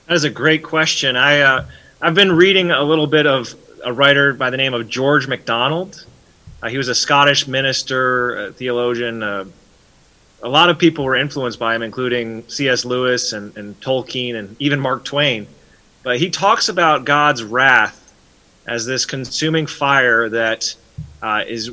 That 0.10 0.16
is 0.16 0.24
a 0.24 0.30
great 0.32 0.64
question. 0.64 1.16
I 1.16 1.42
uh, 1.42 1.66
I've 2.02 2.16
been 2.16 2.32
reading 2.32 2.72
a 2.72 2.82
little 2.82 3.06
bit 3.06 3.28
of 3.28 3.54
a 3.86 3.94
writer 3.94 4.34
by 4.34 4.50
the 4.50 4.58
name 4.58 4.74
of 4.74 4.90
George 4.90 5.28
MacDonald. 5.28 6.04
Uh, 6.64 6.70
he 6.70 6.80
was 6.80 6.88
a 6.88 6.96
Scottish 6.96 7.48
minister, 7.48 8.52
theologian. 8.54 9.22
Uh, 9.22 9.46
a 10.42 10.50
lot 10.50 10.72
of 10.72 10.80
people 10.80 11.06
were 11.06 11.16
influenced 11.16 11.60
by 11.60 11.76
him, 11.76 11.84
including 11.84 12.44
C.S. 12.50 12.86
Lewis 12.86 13.34
and, 13.34 13.56
and 13.56 13.80
Tolkien 13.82 14.34
and 14.34 14.56
even 14.60 14.80
Mark 14.80 15.06
Twain. 15.06 15.46
But 16.02 16.18
he 16.18 16.32
talks 16.32 16.70
about 16.70 17.06
God's 17.06 17.44
wrath 17.44 18.12
as 18.66 18.88
this 18.88 19.06
consuming 19.06 19.68
fire 19.68 20.28
that 20.28 20.76
uh, 21.22 21.44
is 21.46 21.70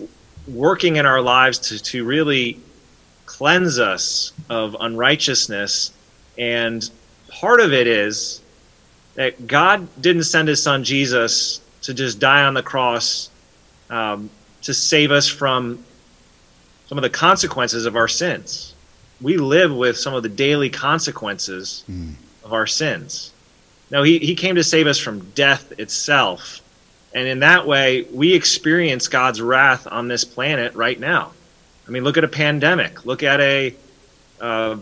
working 0.46 0.96
in 0.96 1.06
our 1.06 1.22
lives 1.22 1.58
to, 1.70 1.82
to 1.84 2.04
really 2.04 2.60
cleanse 3.24 3.78
us 3.78 4.34
of 4.50 4.76
unrighteousness. 4.78 5.90
And 6.36 6.90
part 7.40 7.60
of 7.60 7.72
it 7.72 7.86
is 7.86 8.40
that 9.14 9.46
God 9.46 9.88
didn't 10.00 10.24
send 10.24 10.48
his 10.48 10.62
son 10.62 10.84
Jesus 10.84 11.60
to 11.82 11.94
just 11.94 12.18
die 12.18 12.44
on 12.44 12.54
the 12.54 12.62
cross 12.62 13.30
um, 13.90 14.30
to 14.62 14.74
save 14.74 15.10
us 15.10 15.28
from 15.28 15.82
some 16.86 16.98
of 16.98 17.02
the 17.02 17.10
consequences 17.10 17.86
of 17.86 17.96
our 17.96 18.08
sins. 18.08 18.74
We 19.20 19.36
live 19.36 19.74
with 19.74 19.96
some 19.96 20.14
of 20.14 20.22
the 20.22 20.28
daily 20.28 20.70
consequences 20.70 21.84
Mm. 21.90 22.14
of 22.44 22.52
our 22.52 22.66
sins. 22.66 23.32
No, 23.90 24.02
he, 24.02 24.18
he 24.18 24.34
came 24.34 24.56
to 24.56 24.64
save 24.64 24.86
us 24.86 24.98
from 24.98 25.20
death 25.30 25.72
itself. 25.78 26.60
And 27.14 27.26
in 27.26 27.40
that 27.40 27.66
way, 27.66 28.02
we 28.12 28.34
experience 28.34 29.08
God's 29.08 29.40
wrath 29.40 29.86
on 29.90 30.08
this 30.08 30.24
planet 30.24 30.74
right 30.74 30.98
now. 30.98 31.32
I 31.86 31.90
mean, 31.90 32.04
look 32.04 32.16
at 32.18 32.24
a 32.24 32.28
pandemic. 32.28 33.06
Look 33.06 33.22
at 33.22 33.40
a 33.40 33.74
uh, 34.40 34.76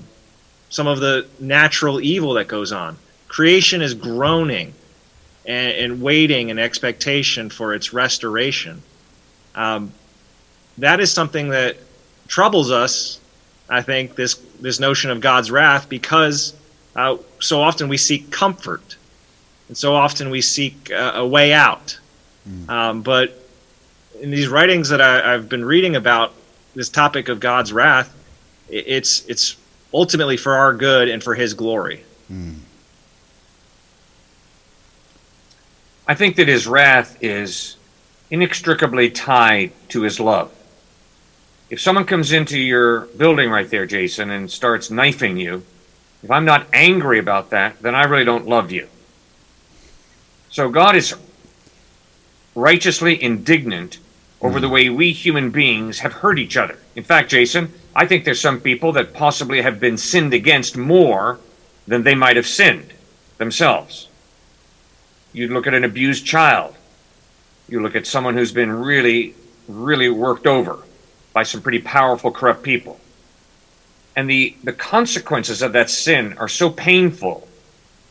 some 0.74 0.88
of 0.88 0.98
the 0.98 1.24
natural 1.38 2.00
evil 2.00 2.34
that 2.34 2.48
goes 2.48 2.72
on. 2.72 2.96
Creation 3.28 3.80
is 3.80 3.94
groaning 3.94 4.74
and, 5.46 5.72
and 5.72 6.02
waiting 6.02 6.48
in 6.48 6.58
expectation 6.58 7.48
for 7.48 7.74
its 7.74 7.92
restoration. 7.92 8.82
Um, 9.54 9.92
that 10.78 10.98
is 10.98 11.12
something 11.12 11.50
that 11.50 11.76
troubles 12.26 12.72
us. 12.72 13.20
I 13.70 13.82
think 13.82 14.16
this 14.16 14.34
this 14.60 14.80
notion 14.80 15.12
of 15.12 15.20
God's 15.20 15.48
wrath 15.48 15.88
because 15.88 16.54
uh, 16.96 17.18
so 17.38 17.60
often 17.60 17.88
we 17.88 17.96
seek 17.96 18.32
comfort, 18.32 18.96
and 19.68 19.76
so 19.76 19.94
often 19.94 20.28
we 20.28 20.40
seek 20.40 20.90
uh, 20.90 21.12
a 21.14 21.26
way 21.26 21.52
out. 21.52 21.96
Um, 22.68 23.02
but 23.02 23.46
in 24.20 24.32
these 24.32 24.48
writings 24.48 24.88
that 24.88 25.00
I, 25.00 25.34
I've 25.34 25.48
been 25.48 25.64
reading 25.64 25.94
about 25.94 26.32
this 26.74 26.88
topic 26.88 27.28
of 27.28 27.38
God's 27.38 27.72
wrath, 27.72 28.12
it's 28.68 29.24
it's 29.26 29.56
ultimately 29.94 30.36
for 30.36 30.54
our 30.54 30.74
good 30.74 31.08
and 31.08 31.22
for 31.22 31.34
His 31.34 31.54
glory. 31.54 32.04
Hmm. 32.28 32.54
I 36.06 36.14
think 36.14 36.36
that 36.36 36.48
his 36.48 36.66
wrath 36.66 37.16
is 37.22 37.76
inextricably 38.30 39.10
tied 39.10 39.72
to 39.88 40.02
his 40.02 40.20
love. 40.20 40.52
If 41.70 41.80
someone 41.80 42.04
comes 42.04 42.32
into 42.32 42.58
your 42.58 43.02
building 43.16 43.48
right 43.50 43.68
there, 43.68 43.86
Jason, 43.86 44.30
and 44.30 44.50
starts 44.50 44.90
knifing 44.90 45.38
you, 45.38 45.64
if 46.22 46.30
I'm 46.30 46.44
not 46.44 46.66
angry 46.74 47.18
about 47.18 47.50
that, 47.50 47.80
then 47.80 47.94
I 47.94 48.04
really 48.04 48.24
don't 48.24 48.46
love 48.46 48.70
you. 48.70 48.88
So 50.50 50.68
God 50.68 50.94
is 50.94 51.14
righteously 52.54 53.20
indignant 53.22 53.98
over 54.42 54.60
the 54.60 54.68
hmm. 54.68 54.74
way 54.74 54.88
we 54.90 55.12
human 55.12 55.50
beings 55.50 56.00
have 56.00 56.12
hurt 56.12 56.38
each 56.38 56.58
other. 56.58 56.78
In 56.96 57.02
fact, 57.02 57.30
Jason, 57.30 57.72
I 57.96 58.06
think 58.06 58.24
there's 58.24 58.40
some 58.40 58.60
people 58.60 58.92
that 58.92 59.12
possibly 59.12 59.62
have 59.62 59.78
been 59.78 59.96
sinned 59.96 60.34
against 60.34 60.76
more 60.76 61.38
than 61.86 62.02
they 62.02 62.14
might 62.14 62.36
have 62.36 62.46
sinned 62.46 62.92
themselves. 63.38 64.08
You 65.32 65.48
look 65.48 65.66
at 65.66 65.74
an 65.74 65.84
abused 65.84 66.26
child. 66.26 66.74
You 67.68 67.80
look 67.80 67.94
at 67.96 68.06
someone 68.06 68.34
who's 68.34 68.52
been 68.52 68.72
really, 68.72 69.34
really 69.68 70.08
worked 70.08 70.46
over 70.46 70.78
by 71.32 71.42
some 71.42 71.62
pretty 71.62 71.80
powerful, 71.80 72.30
corrupt 72.30 72.62
people. 72.62 72.98
And 74.16 74.30
the, 74.30 74.56
the 74.62 74.72
consequences 74.72 75.62
of 75.62 75.72
that 75.72 75.90
sin 75.90 76.34
are 76.38 76.48
so 76.48 76.70
painful, 76.70 77.48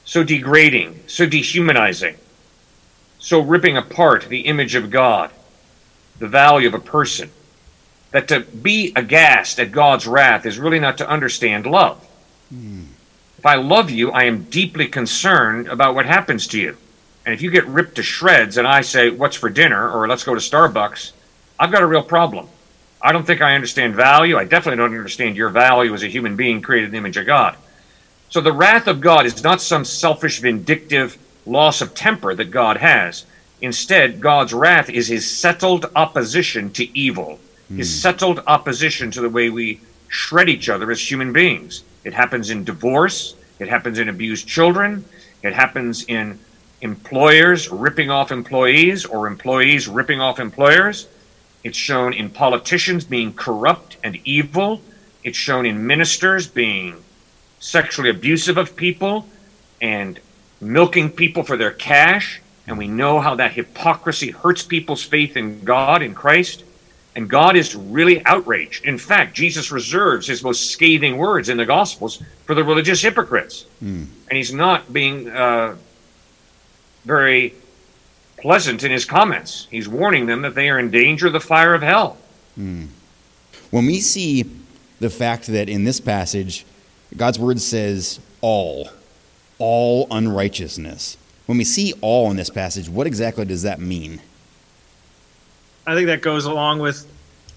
so 0.06 0.24
degrading, 0.24 1.00
so 1.08 1.26
dehumanizing, 1.26 2.18
so 3.20 3.40
ripping 3.40 3.78
apart 3.78 4.28
the 4.28 4.42
image 4.42 4.76
of 4.76 4.90
God, 4.90 5.32
the 6.20 6.28
value 6.28 6.68
of 6.68 6.74
a 6.74 6.80
person, 6.80 7.30
that 8.14 8.30
to 8.30 8.40
be 8.42 8.94
aghast 8.96 9.60
at 9.60 9.72
God's 9.72 10.08
wrath 10.08 10.46
is 10.46 10.58
really 10.60 10.80
not 10.80 11.00
to 11.00 11.10
understand 11.10 11.66
love. 11.66 12.00
If 13.40 13.46
I 13.46 13.56
love 13.56 13.90
you, 13.90 14.12
I 14.12 14.24
am 14.24 14.44
deeply 14.46 14.88
concerned 14.88 15.68
about 15.68 15.96
what 15.96 16.06
happens 16.06 16.48
to 16.48 16.60
you. 16.60 16.78
And 17.26 17.34
if 17.34 17.42
you 17.42 17.52
get 17.52 17.66
ripped 17.68 17.96
to 17.96 18.04
shreds 18.04 18.58
and 18.58 18.68
I 18.68 18.82
say, 18.82 19.10
What's 19.10 19.36
for 19.36 19.50
dinner? 19.50 19.90
or 19.92 20.08
let's 20.08 20.24
go 20.24 20.34
to 20.36 20.40
Starbucks, 20.40 21.12
I've 21.60 21.72
got 21.72 21.82
a 21.82 21.88
real 21.88 22.04
problem. 22.04 22.48
I 23.02 23.12
don't 23.12 23.26
think 23.26 23.42
I 23.42 23.56
understand 23.56 23.96
value. 23.96 24.38
I 24.38 24.46
definitely 24.46 24.78
don't 24.78 24.96
understand 24.96 25.36
your 25.36 25.50
value 25.50 25.94
as 25.94 26.04
a 26.04 26.08
human 26.08 26.36
being 26.36 26.62
created 26.62 26.86
in 26.86 26.92
the 26.92 26.98
image 26.98 27.18
of 27.18 27.26
God. 27.26 27.58
So 28.30 28.42
the 28.42 28.54
wrath 28.54 28.88
of 28.88 29.02
God 29.02 29.26
is 29.26 29.44
not 29.44 29.62
some 29.62 29.86
selfish, 29.86 30.40
vindictive 30.40 31.18
loss 31.46 31.82
of 31.82 31.94
temper 31.94 32.34
that 32.36 32.52
God 32.52 32.78
has. 32.78 33.26
Instead, 33.62 34.22
God's 34.22 34.54
wrath 34.54 34.90
is 34.90 35.08
his 35.08 35.30
settled 35.30 35.86
opposition 35.96 36.72
to 36.74 36.98
evil, 36.98 37.40
his 37.76 37.90
hmm. 37.90 38.00
settled 38.00 38.44
opposition 38.48 39.12
to 39.12 39.22
the 39.22 39.30
way 39.30 39.50
we 39.50 39.82
shred 40.08 40.50
each 40.50 40.70
other 40.70 40.92
as 40.92 41.12
human 41.12 41.34
beings. 41.34 41.84
It 42.04 42.14
happens 42.14 42.50
in 42.50 42.64
divorce, 42.64 43.36
it 43.60 43.68
happens 43.70 44.00
in 44.00 44.10
abused 44.10 44.48
children, 44.48 45.06
it 45.42 45.54
happens 45.54 46.04
in 46.06 46.40
employers 46.82 47.70
ripping 47.70 48.12
off 48.12 48.32
employees 48.32 49.06
or 49.06 49.26
employees 49.28 49.88
ripping 49.88 50.22
off 50.22 50.40
employers. 50.40 51.08
It's 51.64 51.78
shown 51.78 52.14
in 52.14 52.30
politicians 52.30 53.06
being 53.06 53.34
corrupt 53.34 53.98
and 54.04 54.20
evil. 54.26 54.82
It's 55.24 55.38
shown 55.38 55.66
in 55.66 55.88
ministers 55.88 56.46
being 56.48 57.02
sexually 57.60 58.10
abusive 58.10 58.58
of 58.58 58.76
people 58.76 59.28
and 59.82 60.20
milking 60.60 61.10
people 61.10 61.44
for 61.44 61.56
their 61.56 61.72
cash. 61.72 62.42
And 62.68 62.78
we 62.78 62.88
know 62.88 63.22
how 63.22 63.36
that 63.36 63.54
hypocrisy 63.54 64.32
hurts 64.32 64.64
people's 64.64 65.04
faith 65.04 65.38
in 65.38 65.64
God, 65.64 66.02
in 66.02 66.14
Christ. 66.14 66.64
And 67.16 67.30
God 67.30 67.56
is 67.56 67.76
really 67.76 68.26
outraged. 68.26 68.86
In 68.86 68.98
fact, 68.98 69.36
Jesus 69.36 69.72
reserves 69.72 70.26
his 70.28 70.44
most 70.44 70.72
scathing 70.72 71.18
words 71.18 71.50
in 71.50 71.58
the 71.58 71.66
Gospels 71.66 72.22
for 72.46 72.56
the 72.56 72.64
religious 72.64 73.02
hypocrites. 73.02 73.66
And 74.30 74.38
he's 74.38 74.52
not 74.54 74.92
being 74.92 75.30
uh, 75.30 75.76
very 77.06 77.54
pleasant 78.38 78.84
in 78.84 78.92
his 78.92 79.06
comments. 79.06 79.68
He's 79.70 79.88
warning 79.88 80.26
them 80.26 80.42
that 80.42 80.56
they 80.56 80.70
are 80.70 80.80
in 80.80 80.90
danger 80.90 81.28
of 81.28 81.34
the 81.34 81.40
fire 81.40 81.74
of 81.76 81.82
hell. 81.84 82.18
When 83.72 83.86
we 83.86 84.00
see 84.02 84.46
the 85.00 85.10
fact 85.10 85.48
that 85.48 85.70
in 85.70 85.84
this 85.84 86.00
passage, 86.00 86.66
God's 87.16 87.38
word 87.40 87.62
says 87.62 88.20
all, 88.42 88.90
all 89.60 90.08
unrighteousness. 90.12 91.18
When 91.46 91.58
we 91.58 91.64
see 91.64 91.94
all 92.02 92.32
in 92.32 92.38
this 92.38 92.50
passage, 92.50 92.90
what 92.90 93.06
exactly 93.06 93.46
does 93.46 93.62
that 93.64 93.80
mean? 93.80 94.22
I 95.86 95.96
think 95.96 96.08
that 96.08 96.22
goes 96.22 96.46
along 96.46 96.80
with 96.80 97.06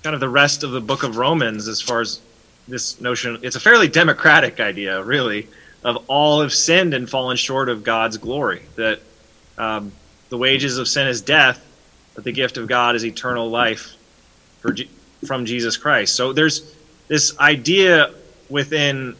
kind 0.02 0.14
of 0.14 0.20
the 0.20 0.28
rest 0.28 0.64
of 0.64 0.72
the 0.72 0.80
book 0.80 1.02
of 1.02 1.16
Romans 1.16 1.68
as 1.68 1.80
far 1.80 2.00
as 2.00 2.20
this 2.66 3.00
notion. 3.00 3.38
It's 3.42 3.56
a 3.56 3.60
fairly 3.60 3.88
democratic 3.88 4.58
idea, 4.58 5.02
really, 5.02 5.48
of 5.84 6.04
all 6.08 6.40
have 6.42 6.52
sinned 6.52 6.94
and 6.94 7.08
fallen 7.08 7.36
short 7.36 7.68
of 7.68 7.84
God's 7.84 8.16
glory. 8.16 8.62
That 8.74 9.00
um, 9.58 9.92
the 10.28 10.38
wages 10.38 10.78
of 10.78 10.88
sin 10.88 11.06
is 11.06 11.20
death, 11.20 11.64
but 12.14 12.24
the 12.24 12.32
gift 12.32 12.56
of 12.56 12.66
God 12.66 12.96
is 12.96 13.04
eternal 13.04 13.48
life 13.48 13.94
for, 14.60 14.74
from 15.24 15.46
Jesus 15.46 15.76
Christ. 15.76 16.16
So 16.16 16.32
there's 16.32 16.74
this 17.06 17.38
idea 17.38 18.12
within, 18.48 19.14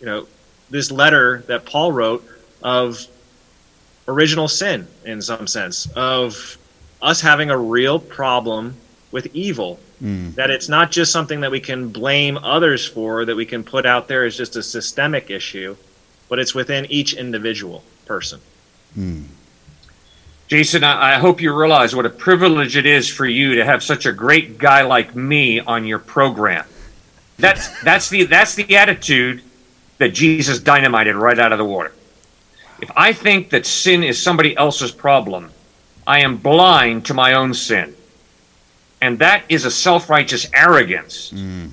you 0.00 0.06
know, 0.06 0.26
this 0.68 0.90
letter 0.90 1.44
that 1.46 1.64
Paul 1.64 1.92
wrote 1.92 2.24
of 2.62 3.06
original 4.08 4.48
sin 4.48 4.88
in 5.04 5.22
some 5.22 5.46
sense 5.46 5.88
of 5.94 6.58
us 7.02 7.20
having 7.20 7.50
a 7.50 7.58
real 7.58 7.98
problem 7.98 8.76
with 9.12 9.34
evil. 9.34 9.78
Hmm. 9.98 10.30
That 10.32 10.50
it's 10.50 10.68
not 10.68 10.90
just 10.90 11.12
something 11.12 11.40
that 11.40 11.50
we 11.50 11.60
can 11.60 11.88
blame 11.88 12.38
others 12.38 12.86
for, 12.86 13.24
that 13.24 13.36
we 13.36 13.44
can 13.44 13.62
put 13.62 13.84
out 13.84 14.08
there 14.08 14.24
as 14.24 14.36
just 14.36 14.56
a 14.56 14.62
systemic 14.62 15.30
issue, 15.30 15.76
but 16.28 16.38
it's 16.38 16.54
within 16.54 16.86
each 16.86 17.14
individual 17.14 17.82
person. 18.06 18.40
Hmm. 18.94 19.24
Jason, 20.48 20.82
I, 20.82 21.14
I 21.14 21.18
hope 21.18 21.40
you 21.40 21.56
realize 21.56 21.94
what 21.94 22.06
a 22.06 22.10
privilege 22.10 22.76
it 22.76 22.86
is 22.86 23.08
for 23.08 23.26
you 23.26 23.54
to 23.56 23.64
have 23.64 23.84
such 23.84 24.06
a 24.06 24.12
great 24.12 24.58
guy 24.58 24.82
like 24.82 25.14
me 25.14 25.60
on 25.60 25.86
your 25.86 26.00
program. 26.00 26.64
That's 27.38 27.80
that's 27.84 28.08
the 28.08 28.24
that's 28.24 28.54
the 28.54 28.76
attitude 28.76 29.42
that 29.98 30.08
Jesus 30.08 30.58
dynamited 30.58 31.14
right 31.14 31.38
out 31.38 31.52
of 31.52 31.58
the 31.58 31.64
water. 31.64 31.92
If 32.80 32.90
I 32.96 33.12
think 33.12 33.50
that 33.50 33.66
sin 33.66 34.02
is 34.02 34.20
somebody 34.20 34.56
else's 34.56 34.90
problem, 34.90 35.52
I 36.06 36.20
am 36.20 36.36
blind 36.36 37.06
to 37.06 37.14
my 37.14 37.34
own 37.34 37.54
sin. 37.54 37.94
And 39.00 39.18
that 39.18 39.44
is 39.48 39.64
a 39.64 39.70
self-righteous 39.70 40.50
arrogance 40.54 41.30
mm. 41.30 41.70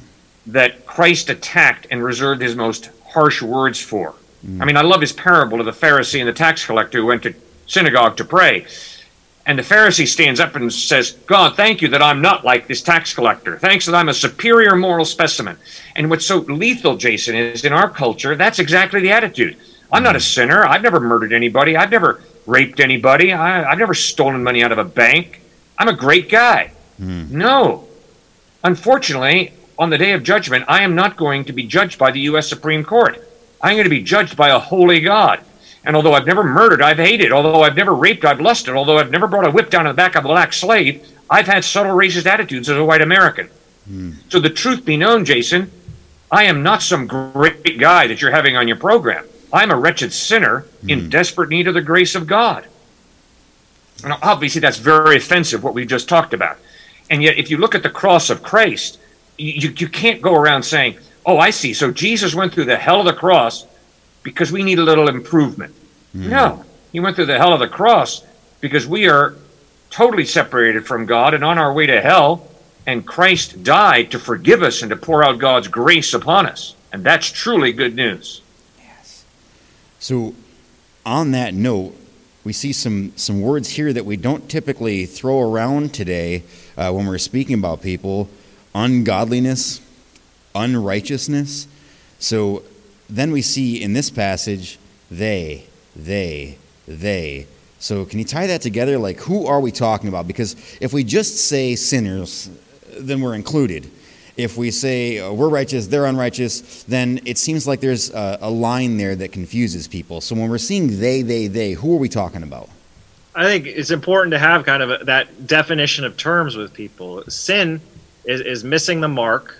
that 0.47 0.85
Christ 0.85 1.29
attacked 1.29 1.87
and 1.91 2.03
reserved 2.03 2.41
his 2.41 2.55
most 2.55 2.89
harsh 3.05 3.41
words 3.41 3.79
for. 3.81 4.15
Mm. 4.45 4.61
I 4.61 4.65
mean, 4.65 4.77
I 4.77 4.81
love 4.81 5.01
his 5.01 5.13
parable 5.13 5.59
of 5.59 5.65
the 5.65 5.71
Pharisee 5.71 6.19
and 6.19 6.27
the 6.27 6.33
tax 6.33 6.65
collector 6.65 6.99
who 6.99 7.05
went 7.05 7.23
to 7.23 7.33
synagogue 7.65 8.15
to 8.17 8.25
pray. 8.25 8.65
And 9.45 9.57
the 9.57 9.63
Pharisee 9.63 10.07
stands 10.07 10.39
up 10.39 10.55
and 10.55 10.71
says, 10.71 11.11
God, 11.25 11.55
thank 11.55 11.81
you 11.81 11.87
that 11.89 12.01
I'm 12.01 12.21
not 12.21 12.43
like 12.43 12.67
this 12.67 12.81
tax 12.81 13.13
collector. 13.13 13.57
Thanks 13.57 13.85
that 13.85 13.95
I'm 13.95 14.09
a 14.09 14.13
superior 14.13 14.75
moral 14.75 15.05
specimen. 15.05 15.57
And 15.95 16.09
what's 16.09 16.25
so 16.25 16.39
lethal, 16.39 16.97
Jason, 16.97 17.35
is 17.35 17.63
in 17.63 17.71
our 17.71 17.89
culture, 17.89 18.35
that's 18.35 18.59
exactly 18.59 18.99
the 18.99 19.11
attitude. 19.11 19.57
I'm 19.91 20.03
not 20.03 20.17
a 20.17 20.19
mm. 20.19 20.33
sinner. 20.33 20.65
I've 20.65 20.81
never 20.81 20.99
murdered 20.99 21.31
anybody. 21.31 21.77
I've 21.77 21.91
never 21.91 22.21
raped 22.47 22.79
anybody. 22.79 23.33
I, 23.33 23.69
I've 23.69 23.77
never 23.77 23.93
stolen 23.93 24.41
money 24.41 24.63
out 24.63 24.71
of 24.71 24.77
a 24.77 24.83
bank. 24.83 25.41
I'm 25.77 25.89
a 25.89 25.95
great 25.95 26.29
guy. 26.29 26.71
Hmm. 26.97 27.25
No. 27.37 27.87
Unfortunately, 28.63 29.53
on 29.77 29.89
the 29.89 29.97
day 29.97 30.13
of 30.13 30.23
judgment, 30.23 30.65
I 30.67 30.81
am 30.81 30.95
not 30.95 31.17
going 31.17 31.45
to 31.45 31.53
be 31.53 31.63
judged 31.63 31.99
by 31.99 32.11
the 32.11 32.21
U.S. 32.21 32.47
Supreme 32.47 32.83
Court. 32.83 33.23
I'm 33.61 33.75
going 33.75 33.83
to 33.83 33.89
be 33.89 34.01
judged 34.01 34.35
by 34.35 34.49
a 34.49 34.59
holy 34.59 35.01
God. 35.01 35.41
And 35.85 35.95
although 35.95 36.13
I've 36.13 36.25
never 36.25 36.43
murdered, 36.43 36.81
I've 36.81 36.97
hated. 36.97 37.31
Although 37.31 37.61
I've 37.61 37.75
never 37.75 37.93
raped, 37.93 38.25
I've 38.25 38.41
lusted. 38.41 38.75
Although 38.75 38.97
I've 38.97 39.11
never 39.11 39.27
brought 39.27 39.47
a 39.47 39.51
whip 39.51 39.69
down 39.69 39.85
to 39.85 39.91
the 39.91 39.95
back 39.95 40.15
of 40.15 40.25
a 40.25 40.27
black 40.27 40.51
slave, 40.53 41.07
I've 41.29 41.47
had 41.47 41.63
subtle 41.63 41.95
racist 41.95 42.25
attitudes 42.25 42.69
as 42.69 42.77
a 42.77 42.83
white 42.83 43.01
American. 43.01 43.49
Hmm. 43.85 44.11
So 44.29 44.39
the 44.39 44.49
truth 44.49 44.83
be 44.83 44.97
known, 44.97 45.23
Jason, 45.23 45.71
I 46.31 46.43
am 46.43 46.61
not 46.63 46.81
some 46.81 47.07
great 47.07 47.79
guy 47.79 48.07
that 48.07 48.21
you're 48.21 48.31
having 48.31 48.57
on 48.57 48.67
your 48.67 48.77
program. 48.77 49.25
I'm 49.57 49.71
a 49.71 49.75
wretched 49.75 50.13
sinner 50.13 50.65
in 50.87 51.01
hmm. 51.01 51.09
desperate 51.09 51.49
need 51.49 51.67
of 51.67 51.73
the 51.73 51.81
grace 51.81 52.15
of 52.15 52.27
God. 52.27 52.65
Now, 54.03 54.19
obviously, 54.21 54.61
that's 54.61 54.77
very 54.77 55.17
offensive, 55.17 55.63
what 55.63 55.73
we've 55.73 55.87
just 55.87 56.07
talked 56.07 56.33
about. 56.33 56.57
And 57.09 57.23
yet, 57.23 57.37
if 57.37 57.49
you 57.49 57.57
look 57.57 57.73
at 57.73 57.81
the 57.81 57.89
cross 57.89 58.29
of 58.29 58.43
Christ, 58.43 58.99
you, 59.37 59.73
you 59.75 59.87
can't 59.87 60.21
go 60.21 60.35
around 60.35 60.63
saying, 60.63 60.97
oh, 61.25 61.39
I 61.39 61.49
see. 61.49 61.73
So 61.73 61.91
Jesus 61.91 62.35
went 62.35 62.53
through 62.53 62.65
the 62.65 62.77
hell 62.77 62.99
of 62.99 63.05
the 63.07 63.13
cross 63.13 63.65
because 64.21 64.51
we 64.51 64.61
need 64.61 64.77
a 64.77 64.83
little 64.83 65.09
improvement. 65.09 65.73
Hmm. 66.11 66.29
No, 66.29 66.65
he 66.91 66.99
went 66.99 67.15
through 67.15 67.25
the 67.25 67.37
hell 67.37 67.53
of 67.53 67.59
the 67.59 67.67
cross 67.67 68.23
because 68.61 68.85
we 68.85 69.07
are 69.07 69.35
totally 69.89 70.25
separated 70.25 70.85
from 70.85 71.05
God 71.05 71.33
and 71.33 71.43
on 71.43 71.57
our 71.57 71.73
way 71.73 71.87
to 71.87 72.01
hell. 72.01 72.47
And 72.85 73.05
Christ 73.05 73.63
died 73.63 74.11
to 74.11 74.19
forgive 74.19 74.63
us 74.63 74.81
and 74.81 74.89
to 74.91 74.95
pour 74.95 75.23
out 75.23 75.39
God's 75.39 75.67
grace 75.67 76.13
upon 76.13 76.45
us. 76.45 76.75
And 76.93 77.03
that's 77.03 77.29
truly 77.31 77.73
good 77.73 77.95
news. 77.95 78.41
So, 79.99 80.35
on 81.05 81.31
that 81.31 81.53
note, 81.53 81.95
we 82.43 82.53
see 82.53 82.71
some, 82.71 83.13
some 83.15 83.41
words 83.41 83.69
here 83.69 83.91
that 83.91 84.05
we 84.05 84.15
don't 84.15 84.47
typically 84.49 85.05
throw 85.05 85.41
around 85.41 85.93
today 85.93 86.43
uh, 86.77 86.91
when 86.91 87.07
we're 87.07 87.17
speaking 87.17 87.55
about 87.55 87.81
people 87.81 88.29
ungodliness, 88.75 89.81
unrighteousness. 90.53 91.67
So, 92.19 92.63
then 93.09 93.31
we 93.31 93.41
see 93.41 93.81
in 93.81 93.93
this 93.93 94.09
passage, 94.09 94.77
they, 95.09 95.65
they, 95.95 96.57
they. 96.87 97.47
So, 97.79 98.05
can 98.05 98.19
you 98.19 98.25
tie 98.25 98.47
that 98.47 98.61
together? 98.61 98.97
Like, 98.97 99.19
who 99.21 99.47
are 99.47 99.59
we 99.59 99.71
talking 99.71 100.09
about? 100.09 100.27
Because 100.27 100.55
if 100.79 100.93
we 100.93 101.03
just 101.03 101.37
say 101.37 101.75
sinners, 101.75 102.49
then 102.97 103.21
we're 103.21 103.35
included. 103.35 103.89
If 104.37 104.55
we 104.55 104.69
say 104.71 105.19
uh, 105.19 105.33
we're 105.33 105.49
righteous, 105.49 105.87
they're 105.87 106.05
unrighteous, 106.05 106.83
then 106.83 107.19
it 107.25 107.37
seems 107.37 107.67
like 107.67 107.79
there's 107.79 108.11
a, 108.13 108.37
a 108.41 108.49
line 108.49 108.97
there 108.97 109.15
that 109.15 109.31
confuses 109.31 109.87
people. 109.87 110.21
So, 110.21 110.35
when 110.35 110.49
we're 110.49 110.59
seeing 110.59 110.99
they, 110.99 111.23
they, 111.23 111.47
they, 111.47 111.71
who 111.71 111.95
are 111.95 111.99
we 111.99 112.07
talking 112.07 112.43
about? 112.43 112.69
I 113.33 113.43
think 113.43 113.67
it's 113.67 113.91
important 113.91 114.31
to 114.31 114.39
have 114.39 114.65
kind 114.65 114.81
of 114.81 114.89
a, 114.89 115.05
that 115.05 115.47
definition 115.47 116.05
of 116.05 116.17
terms 116.17 116.55
with 116.55 116.73
people. 116.73 117.23
Sin 117.29 117.81
is, 118.25 118.41
is 118.41 118.63
missing 118.63 119.01
the 119.01 119.07
mark. 119.07 119.59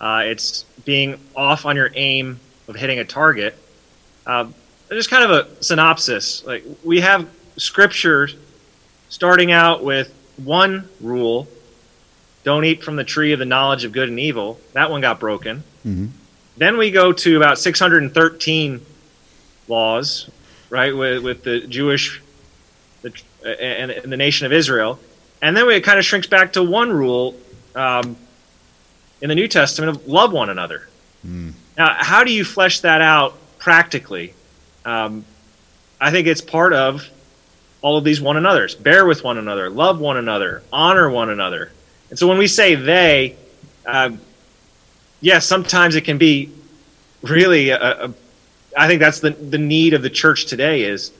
Uh, 0.00 0.22
it's 0.24 0.64
being 0.84 1.18
off 1.36 1.64
on 1.64 1.76
your 1.76 1.90
aim 1.94 2.40
of 2.66 2.74
hitting 2.74 2.98
a 2.98 3.04
target. 3.04 3.56
Uh, 4.26 4.46
just 4.90 5.10
kind 5.10 5.24
of 5.24 5.30
a 5.30 5.62
synopsis. 5.62 6.44
Like 6.44 6.64
we 6.84 7.00
have 7.00 7.28
scripture 7.56 8.28
starting 9.08 9.52
out 9.52 9.84
with 9.84 10.12
one 10.42 10.88
rule: 11.00 11.46
don't 12.44 12.64
eat 12.64 12.82
from 12.82 12.96
the 12.96 13.04
tree 13.04 13.32
of 13.32 13.38
the 13.38 13.44
knowledge 13.44 13.84
of 13.84 13.92
good 13.92 14.08
and 14.08 14.18
evil. 14.18 14.60
That 14.72 14.90
one 14.90 15.00
got 15.00 15.20
broken. 15.20 15.62
Mhm. 15.86 16.08
Then 16.56 16.76
we 16.76 16.90
go 16.90 17.12
to 17.12 17.36
about 17.36 17.58
613 17.58 18.80
laws, 19.68 20.28
right, 20.70 20.94
with, 20.94 21.22
with 21.22 21.44
the 21.44 21.60
Jewish 21.60 22.20
the, 23.02 23.12
and, 23.44 23.90
and 23.90 24.12
the 24.12 24.16
nation 24.16 24.46
of 24.46 24.52
Israel. 24.52 24.98
And 25.40 25.56
then 25.56 25.66
we, 25.66 25.74
it 25.76 25.80
kind 25.82 25.98
of 25.98 26.04
shrinks 26.04 26.26
back 26.26 26.52
to 26.54 26.62
one 26.62 26.92
rule 26.92 27.34
um, 27.74 28.16
in 29.20 29.28
the 29.28 29.34
New 29.34 29.48
Testament 29.48 29.96
of 29.96 30.06
love 30.06 30.32
one 30.32 30.50
another. 30.50 30.88
Now, 31.78 31.94
how 31.98 32.22
do 32.24 32.32
you 32.32 32.44
flesh 32.44 32.80
that 32.80 33.00
out 33.00 33.34
practically? 33.58 34.34
Um, 34.84 35.24
I 36.00 36.10
think 36.10 36.26
it's 36.26 36.40
part 36.40 36.72
of 36.72 37.08
all 37.80 37.96
of 37.96 38.04
these 38.04 38.20
one 38.20 38.36
another's. 38.36 38.74
Bear 38.74 39.06
with 39.06 39.24
one 39.24 39.38
another, 39.38 39.70
love 39.70 39.98
one 40.00 40.16
another, 40.16 40.62
honor 40.72 41.08
one 41.08 41.30
another. 41.30 41.70
And 42.12 42.18
so 42.18 42.28
when 42.28 42.36
we 42.36 42.46
say 42.46 42.74
they, 42.74 43.36
uh, 43.86 44.10
yes, 45.22 45.46
sometimes 45.46 45.96
it 45.96 46.02
can 46.02 46.18
be 46.18 46.50
really. 47.22 47.70
A, 47.70 48.04
a, 48.04 48.14
I 48.76 48.86
think 48.86 49.00
that's 49.00 49.20
the 49.20 49.30
the 49.30 49.56
need 49.56 49.94
of 49.94 50.02
the 50.02 50.10
church 50.10 50.44
today 50.44 50.82
is 50.82 51.10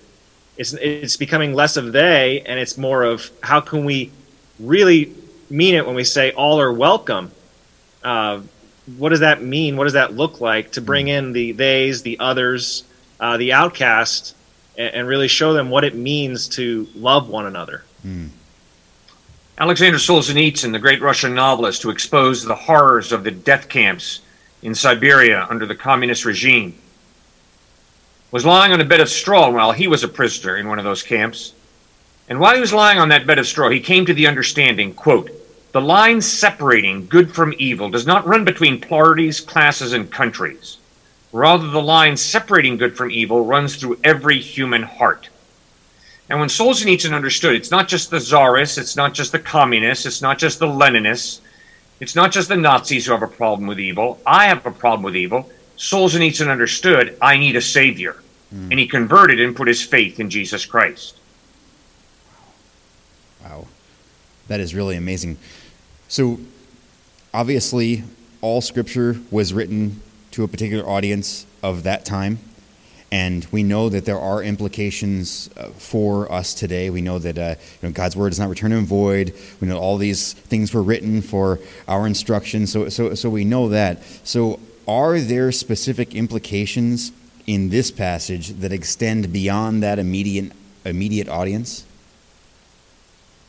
it's 0.59 0.74
it's 0.74 1.16
becoming 1.16 1.55
less 1.55 1.78
of 1.78 1.92
they 1.92 2.42
and 2.44 2.61
it's 2.61 2.76
more 2.76 3.05
of 3.05 3.31
how 3.42 3.59
can 3.59 3.87
we 3.87 4.11
really 4.61 5.14
mean 5.48 5.74
it 5.74 5.87
when 5.87 5.94
we 5.94 6.05
say 6.05 6.31
all 6.33 6.61
are 6.61 6.70
welcome. 6.70 7.33
Uh, 8.05 8.42
what 8.98 9.09
does 9.09 9.20
that 9.20 9.42
mean? 9.42 9.78
What 9.78 9.85
does 9.85 9.94
that 9.94 10.12
look 10.12 10.42
like 10.42 10.72
to 10.72 10.83
bring 10.83 11.09
in 11.09 11.33
the 11.33 11.55
theys, 11.55 12.02
the 12.02 12.18
others, 12.20 12.85
uh, 13.18 13.38
the 13.38 13.55
outcast, 13.55 14.37
and, 14.76 14.94
and 14.94 15.09
really 15.09 15.28
show 15.28 15.55
them 15.55 15.70
what 15.70 15.85
it 15.85 15.94
means 15.94 16.48
to 16.48 16.87
love 16.94 17.31
one 17.31 17.46
another? 17.46 17.83
Alexander 19.62 19.96
Solzhenitsyn, 19.96 20.72
the 20.72 20.79
great 20.81 21.01
Russian 21.01 21.37
novelist 21.37 21.85
who 21.85 21.90
exposed 21.90 22.44
the 22.44 22.55
horrors 22.57 23.12
of 23.12 23.22
the 23.22 23.31
death 23.31 23.68
camps 23.68 24.18
in 24.61 24.75
Siberia 24.75 25.46
under 25.48 25.66
the 25.66 25.75
communist 25.77 26.25
regime, 26.25 26.75
was 28.33 28.44
lying 28.44 28.72
on 28.72 28.81
a 28.81 28.85
bed 28.85 28.98
of 28.98 29.09
straw 29.09 29.48
while 29.51 29.70
he 29.70 29.87
was 29.87 30.03
a 30.03 30.09
prisoner 30.09 30.57
in 30.57 30.66
one 30.66 30.81
of 30.81 30.85
those 30.85 31.05
camps. 31.05 31.53
And 32.29 32.40
while 32.40 32.57
he 32.57 32.61
was 32.61 32.72
lying 32.72 32.98
on 32.98 33.11
that 33.11 33.25
bed 33.25 33.38
of 33.38 33.46
straw, 33.46 33.68
he 33.68 33.79
came 33.79 34.05
to 34.07 34.14
the 34.14 34.27
understanding, 34.27 34.94
quote, 34.94 35.31
the 35.70 35.81
line 35.81 36.20
separating 36.20 37.07
good 37.07 37.33
from 37.33 37.55
evil 37.57 37.88
does 37.88 38.05
not 38.05 38.27
run 38.27 38.44
between 38.44 38.81
parties, 38.81 39.40
classes, 39.40 39.92
and 39.92 40.11
countries. 40.11 40.79
Rather, 41.31 41.68
the 41.68 41.81
line 41.81 42.16
separating 42.16 42.79
good 42.79 42.96
from 42.96 43.12
evil 43.12 43.44
runs 43.44 43.77
through 43.77 44.01
every 44.03 44.40
human 44.40 44.83
heart. 44.83 45.29
And 46.29 46.39
when 46.41 46.49
Solzhenitsyn 46.49 47.13
understood, 47.13 47.55
it's 47.55 47.71
not 47.71 47.89
just 47.89 48.11
the 48.11 48.21
czarists, 48.21 48.79
it's 48.79 48.97
not 48.97 49.13
just 49.13 49.33
the 49.33 49.39
communists, 49.39 50.07
it's 50.07 50.23
not 50.23 50.39
just 50.39 50.59
the 50.59 50.67
Leninists, 50.67 51.41
it's 52.01 52.17
not 52.17 52.33
just 52.33 52.49
the 52.49 52.57
Nazis 52.57 53.07
who 53.07 53.13
have 53.13 53.23
a 53.23 53.29
problem 53.29 53.67
with 53.67 53.79
evil. 53.79 54.21
I 54.27 54.47
have 54.47 54.65
a 54.65 54.71
problem 54.71 55.03
with 55.03 55.17
evil. 55.17 55.51
Solzhenitsyn 55.77 56.49
understood, 56.49 57.17
I 57.21 57.37
need 57.37 57.57
a 57.57 57.61
savior. 57.61 58.23
Hmm. 58.51 58.71
And 58.71 58.79
he 58.79 58.87
converted 58.87 59.41
and 59.41 59.55
put 59.55 59.69
his 59.69 59.83
faith 59.83 60.21
in 60.21 60.31
Jesus 60.31 60.65
Christ. 60.65 61.17
Wow. 63.43 63.67
That 64.49 64.61
is 64.61 64.75
really 64.75 64.97
amazing. 64.97 65.39
So, 66.09 66.39
obviously, 67.33 68.05
all 68.41 68.61
scripture 68.61 69.21
was 69.31 69.53
written 69.53 70.03
to 70.33 70.45
a 70.45 70.49
particular 70.49 70.89
audience 70.89 71.47
of 71.63 71.83
that 71.85 72.05
time. 72.05 72.39
And 73.12 73.46
we 73.53 73.62
know 73.62 73.90
that 73.90 74.07
there 74.07 74.18
are 74.18 74.42
implications 74.42 75.51
uh, 75.59 75.68
for 75.68 76.33
us 76.33 76.55
today. 76.55 76.88
We 76.88 77.03
know 77.03 77.18
that 77.18 77.38
uh, 77.38 77.57
you 77.83 77.88
know, 77.88 77.92
God's 77.92 78.16
word 78.16 78.31
does 78.31 78.40
not 78.40 78.48
return 78.48 78.72
and 78.72 78.87
void. 78.87 79.35
We 79.61 79.68
know 79.68 79.79
all 79.79 79.98
these 79.98 80.33
things 80.33 80.72
were 80.72 80.83
written 80.83 81.20
for 81.20 81.61
our 81.87 82.07
instruction. 82.07 82.66
So, 82.66 82.88
so, 82.88 83.14
so 83.14 83.29
we 83.29 83.44
know 83.44 83.68
that. 83.68 84.03
So, 84.25 84.61
are 84.88 85.20
there 85.20 85.53
specific 85.53 86.14
implications 86.14 87.12
in 87.46 87.68
this 87.68 87.90
passage 87.90 88.48
that 88.48 88.72
extend 88.72 89.31
beyond 89.31 89.83
that 89.83 89.98
immediate 89.98 90.53
immediate 90.87 91.29
audience? 91.29 91.85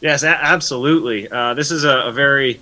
Yes, 0.02 0.26
absolutely. 0.26 1.30
Uh, 1.32 1.54
this 1.54 1.72
is 1.72 1.86
a, 1.86 2.00
a 2.08 2.12
very 2.12 2.60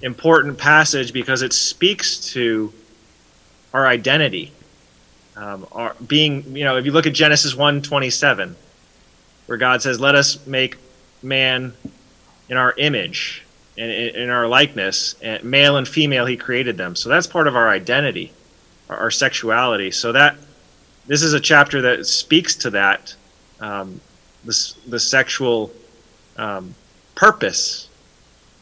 important 0.00 0.56
passage 0.56 1.12
because 1.12 1.42
it 1.42 1.52
speaks 1.52 2.32
to 2.32 2.72
our 3.74 3.86
identity. 3.86 4.50
Um, 5.38 5.68
our 5.70 5.94
being, 6.04 6.56
you 6.56 6.64
know, 6.64 6.76
if 6.76 6.84
you 6.84 6.90
look 6.90 7.06
at 7.06 7.12
Genesis 7.12 7.54
1:27, 7.54 8.56
where 9.46 9.56
God 9.56 9.80
says, 9.80 10.00
"Let 10.00 10.16
us 10.16 10.44
make 10.46 10.76
man 11.22 11.74
in 12.48 12.56
our 12.56 12.74
image 12.76 13.44
and 13.76 13.88
in, 13.88 14.30
our 14.30 14.48
likeness, 14.48 15.14
and 15.22 15.44
male 15.44 15.76
and 15.76 15.86
female 15.86 16.26
He 16.26 16.36
created 16.36 16.76
them." 16.76 16.96
So 16.96 17.08
that's 17.08 17.28
part 17.28 17.46
of 17.46 17.54
our 17.54 17.68
identity, 17.68 18.32
our, 18.88 19.12
sexuality. 19.12 19.92
So 19.92 20.10
that 20.10 20.34
this 21.06 21.22
is 21.22 21.34
a 21.34 21.40
chapter 21.40 21.80
that 21.82 22.04
speaks 22.06 22.56
to 22.56 22.70
that, 22.70 23.14
um, 23.60 24.00
this 24.44 24.72
the 24.88 24.98
sexual 24.98 25.70
um, 26.36 26.74
purpose 27.14 27.88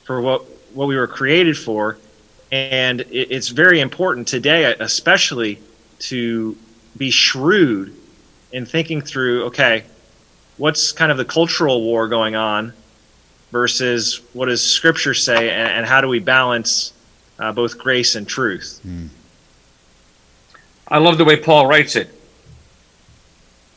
for 0.05 0.21
what 0.21 0.45
what 0.75 0.89
we 0.89 0.97
were 0.97 1.07
created 1.07 1.57
for, 1.57 1.97
and 2.53 3.01
it, 3.01 3.31
it's 3.31 3.49
very 3.49 3.81
important 3.81 4.29
today, 4.29 4.75
especially 4.79 5.59
to 6.01 6.55
be 6.97 7.11
shrewd 7.11 7.95
in 8.53 8.67
thinking 8.67 9.01
through. 9.01 9.45
Okay, 9.45 9.85
what's 10.57 10.93
kind 10.93 11.11
of 11.11 11.19
the 11.19 11.25
cultural 11.25 11.83
war 11.83 12.09
going 12.09 12.37
on 12.37 12.73
versus 13.53 14.23
what 14.33 14.47
does 14.47 14.63
Scripture 14.63 15.15
say, 15.15 15.51
and, 15.51 15.69
and 15.69 15.87
how 15.87 16.01
do 16.01 16.09
we 16.09 16.19
balance 16.19 16.93
uh, 17.39 17.53
both 17.53 17.79
grace 17.79 18.15
and 18.15 18.27
truth? 18.27 18.81
I 20.89 20.99
love 20.99 21.19
the 21.19 21.25
way 21.25 21.37
Paul 21.37 21.67
writes 21.67 21.97
it. 21.97 22.11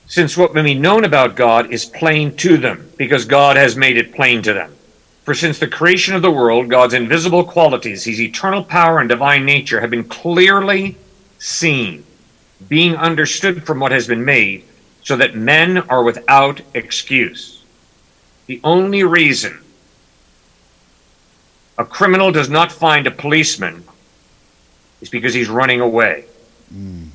Since 0.07 0.35
what 0.35 0.55
may 0.55 0.63
be 0.63 0.73
known 0.73 1.05
about 1.05 1.35
God 1.35 1.71
is 1.71 1.85
plain 1.85 2.35
to 2.37 2.57
them, 2.57 2.91
because 2.97 3.25
God 3.25 3.57
has 3.57 3.75
made 3.75 3.97
it 3.97 4.13
plain 4.13 4.41
to 4.43 4.53
them. 4.53 4.75
For 5.23 5.35
since 5.35 5.59
the 5.59 5.67
creation 5.67 6.15
of 6.15 6.23
the 6.23 6.31
world, 6.31 6.69
God's 6.69 6.95
invisible 6.95 7.43
qualities, 7.43 8.03
his 8.05 8.19
eternal 8.19 8.63
power 8.63 8.99
and 8.99 9.07
divine 9.07 9.45
nature, 9.45 9.79
have 9.79 9.91
been 9.91 10.05
clearly 10.05 10.97
seen, 11.37 12.03
being 12.67 12.95
understood 12.95 13.65
from 13.65 13.79
what 13.79 13.91
has 13.91 14.07
been 14.07 14.25
made, 14.25 14.65
so 15.03 15.15
that 15.15 15.35
men 15.35 15.77
are 15.77 16.03
without 16.03 16.61
excuse. 16.73 17.63
The 18.47 18.59
only 18.63 19.03
reason 19.03 19.59
a 21.77 21.85
criminal 21.85 22.31
does 22.31 22.49
not 22.49 22.71
find 22.71 23.07
a 23.07 23.11
policeman 23.11 23.85
is 25.01 25.09
because 25.09 25.33
he's 25.33 25.49
running 25.49 25.79
away. 25.79 26.25
Hmm. 26.69 27.05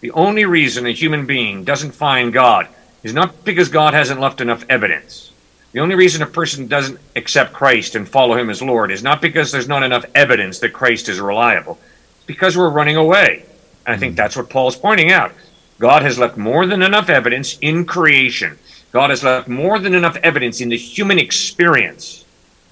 The 0.00 0.10
only 0.10 0.44
reason 0.44 0.84
a 0.84 0.90
human 0.90 1.24
being 1.24 1.64
doesn't 1.64 1.92
find 1.92 2.32
God 2.32 2.68
is 3.02 3.14
not 3.14 3.44
because 3.44 3.68
God 3.68 3.94
hasn't 3.94 4.20
left 4.20 4.40
enough 4.40 4.64
evidence. 4.68 5.32
The 5.72 5.80
only 5.80 5.94
reason 5.94 6.20
a 6.20 6.26
person 6.26 6.66
doesn't 6.66 7.00
accept 7.16 7.54
Christ 7.54 7.94
and 7.94 8.06
follow 8.06 8.36
him 8.36 8.50
as 8.50 8.60
Lord 8.60 8.90
is 8.90 9.02
not 9.02 9.22
because 9.22 9.50
there's 9.50 9.68
not 9.68 9.82
enough 9.82 10.04
evidence 10.14 10.58
that 10.58 10.74
Christ 10.74 11.08
is 11.08 11.18
reliable. 11.18 11.78
It's 12.16 12.26
because 12.26 12.56
we're 12.56 12.68
running 12.68 12.96
away. 12.96 13.44
I 13.86 13.96
think 13.96 14.12
hmm. 14.12 14.16
that's 14.16 14.36
what 14.36 14.50
Paul's 14.50 14.76
pointing 14.76 15.10
out. 15.10 15.32
God 15.78 16.02
has 16.02 16.18
left 16.18 16.36
more 16.36 16.66
than 16.66 16.82
enough 16.82 17.10
evidence 17.10 17.58
in 17.60 17.84
creation. 17.84 18.58
God 18.92 19.10
has 19.10 19.24
left 19.24 19.48
more 19.48 19.78
than 19.78 19.94
enough 19.94 20.16
evidence 20.16 20.60
in 20.60 20.68
the 20.68 20.76
human 20.76 21.18
experience 21.18 22.24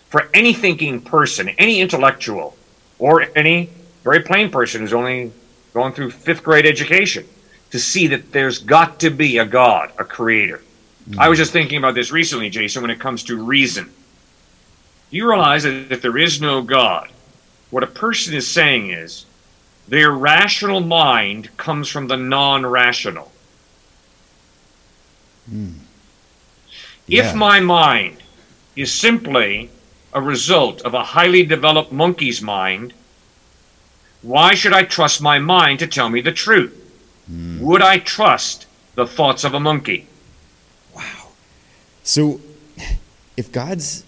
for 0.09 0.29
any 0.35 0.53
thinking 0.53 1.01
person, 1.01 1.49
any 1.51 1.81
intellectual, 1.81 2.57
or 2.99 3.27
any 3.37 3.71
very 4.05 4.21
plain 4.21 4.51
person 4.51 4.81
who's 4.81 4.93
only 4.93 5.33
going 5.73 5.93
through 5.93 6.11
fifth 6.11 6.43
grade 6.43 6.67
education 6.67 7.27
to 7.71 7.79
see 7.79 8.07
that 8.09 8.33
there's 8.33 8.59
got 8.59 9.01
to 9.01 9.11
be 9.11 9.39
a 9.39 9.45
God, 9.45 9.93
a 9.99 10.05
creator. 10.05 10.61
I 11.19 11.29
was 11.29 11.39
just 11.39 11.53
thinking 11.53 11.79
about 11.79 11.95
this 11.95 12.13
recently, 12.13 12.51
Jason, 12.51 12.83
when 12.83 12.91
it 12.91 13.01
comes 13.01 13.25
to 13.25 13.43
reason. 13.43 13.91
You 15.11 15.29
realize 15.29 15.65
that 15.65 15.91
if 15.91 16.03
there 16.03 16.19
is 16.19 16.41
no 16.41 16.63
God, 16.63 17.11
what 17.71 17.83
a 17.83 17.89
person 17.89 18.35
is 18.35 18.47
saying 18.47 18.91
is 18.91 19.27
their 19.91 20.13
rational 20.13 20.81
mind 20.81 21.55
comes 21.57 21.89
from 21.89 22.07
the 22.07 22.17
non 22.17 22.65
rational. 22.65 23.31
Hmm. 25.49 25.73
Yeah. 27.09 27.29
If 27.29 27.35
my 27.35 27.59
mind 27.59 28.23
is 28.77 28.95
simply 28.95 29.69
a 30.13 30.23
result 30.23 30.81
of 30.83 30.95
a 30.95 31.03
highly 31.03 31.43
developed 31.45 31.91
monkey's 31.91 32.41
mind, 32.41 32.95
why 34.23 34.55
should 34.55 34.73
I 34.73 34.85
trust 34.85 35.21
my 35.21 35.41
mind 35.41 35.81
to 35.81 35.89
tell 35.89 36.09
me 36.09 36.21
the 36.21 36.33
truth? 36.33 36.73
Hmm. 37.27 37.61
Would 37.61 37.83
I 37.83 37.99
trust 37.99 38.67
the 38.95 39.09
thoughts 39.09 39.43
of 39.43 39.55
a 39.55 39.61
monkey? 39.61 40.07
Wow. 40.95 41.31
So, 42.05 42.41
if 43.37 43.51
God's 43.51 44.05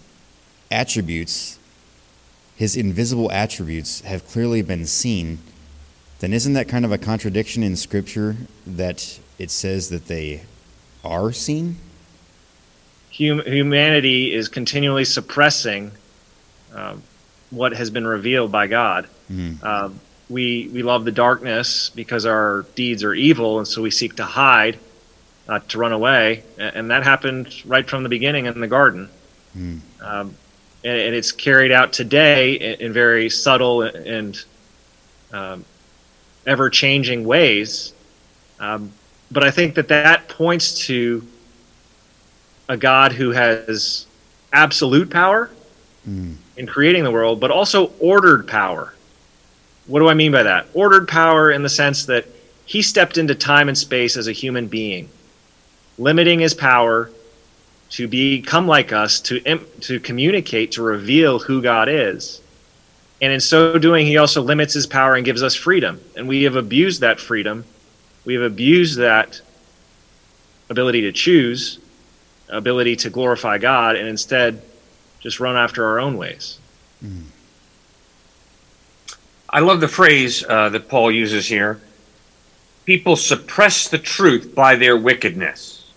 attributes, 0.71 1.59
his 2.55 2.77
invisible 2.77 3.33
attributes, 3.33 4.03
have 4.03 4.29
clearly 4.29 4.63
been 4.63 4.87
seen, 4.87 5.41
then 6.23 6.33
isn't 6.33 6.53
that 6.53 6.69
kind 6.69 6.85
of 6.85 6.93
a 6.93 6.99
contradiction 6.99 7.65
in 7.65 7.75
Scripture 7.75 8.37
that 8.65 9.19
it 9.41 9.51
says 9.51 9.89
that 9.89 10.07
they 10.07 10.45
are 11.05 11.33
seen? 11.33 11.77
hum- 13.11 13.43
humanity 13.45 14.33
is 14.33 14.49
continually 14.49 15.05
suppressing 15.05 15.91
um, 16.73 17.03
what 17.51 17.73
has 17.73 17.91
been 17.91 18.07
revealed 18.07 18.53
by 18.53 18.69
God. 18.69 19.09
Um, 19.65 19.99
we 20.31 20.71
we 20.73 20.85
love 20.85 21.05
the 21.05 21.11
darkness 21.11 21.91
because 21.91 22.25
our 22.25 22.67
deeds 22.77 23.03
are 23.03 23.15
evil, 23.15 23.59
and 23.59 23.67
so 23.67 23.83
we 23.83 23.91
seek 23.91 24.15
to 24.17 24.25
hide, 24.25 24.79
uh, 25.49 25.59
to 25.71 25.79
run 25.79 25.91
away, 25.91 26.45
and 26.57 26.93
that 26.93 27.03
happened 27.03 27.53
right 27.67 27.89
from 27.89 28.05
the 28.05 28.09
beginning 28.09 28.47
in 28.47 28.61
the 28.61 28.69
garden. 28.69 29.09
Um, 30.01 30.37
and, 30.85 30.99
and 30.99 31.15
it's 31.17 31.33
carried 31.33 31.73
out 31.73 31.93
today 31.93 32.53
in, 32.53 32.81
in 32.81 32.93
very 32.93 33.29
subtle 33.29 33.83
and 33.83 34.41
um, 35.33 35.65
ever 36.47 36.71
changing 36.71 37.25
ways. 37.25 37.93
Um, 38.61 38.93
but 39.31 39.45
I 39.45 39.51
think 39.51 39.75
that 39.75 39.89
that 39.89 40.29
points 40.29 40.87
to 40.87 41.27
a 42.69 42.77
God 42.77 43.13
who 43.13 43.31
has 43.31 44.07
absolute 44.53 45.11
power 45.11 45.51
in 46.57 46.67
creating 46.67 47.05
the 47.05 47.11
world, 47.11 47.41
but 47.41 47.51
also 47.51 47.93
ordered 47.99 48.47
power. 48.47 48.95
What 49.87 50.01
do 50.01 50.09
I 50.09 50.15
mean 50.15 50.33
by 50.33 50.43
that? 50.43 50.67
Ordered 50.75 51.09
power 51.09 51.51
in 51.51 51.63
the 51.63 51.69
sense 51.69 52.07
that 52.07 52.27
he 52.65 52.83
stepped 52.83 53.19
into 53.19 53.35
time 53.35 53.69
and 53.69 53.77
space 53.77 54.17
as 54.17 54.29
a 54.29 54.33
human 54.33 54.67
being, 54.67 55.09
limiting 55.99 56.41
his 56.41 56.55
power 56.55 57.11
to 57.91 58.09
become 58.09 58.67
like 58.67 58.93
us, 58.93 59.21
to 59.21 59.41
to 59.81 60.01
communicate, 60.01 60.73
to 60.73 60.83
reveal 60.83 61.39
who 61.39 61.61
God 61.61 61.89
is. 61.89 62.41
And 63.23 63.33
in 63.33 63.41
so 63.41 63.79
doing, 63.79 64.05
he 64.05 64.17
also 64.17 64.43
limits 64.43 64.75
his 64.75 64.87
power 64.87 65.15
and 65.15 65.25
gives 65.25 65.45
us 65.45 65.55
freedom. 65.55 66.01
And 66.17 66.27
we 66.27 66.43
have 66.43 66.57
abused 66.57 67.01
that 67.03 67.21
freedom. 67.21 67.65
We 68.25 68.35
have 68.35 68.43
abused 68.43 68.99
that 68.99 69.41
ability 70.69 71.03
to 71.03 71.13
choose, 71.13 71.79
ability 72.49 72.97
to 72.97 73.11
glorify 73.11 73.59
God, 73.59 73.95
and 73.95 74.09
instead 74.09 74.61
just 75.21 75.39
run 75.39 75.57
after 75.57 75.85
our 75.87 76.01
own 76.01 76.17
ways. 76.19 76.59
I 79.49 79.61
love 79.61 79.81
the 79.81 79.89
phrase 79.89 80.45
uh, 80.49 80.71
that 80.71 80.89
Paul 80.89 81.13
uses 81.13 81.47
here. 81.47 81.81
People 82.87 83.15
suppress 83.15 83.89
the 83.89 83.99
truth 83.99 84.55
by 84.55 84.75
their 84.75 84.97
wickedness. 84.97 85.93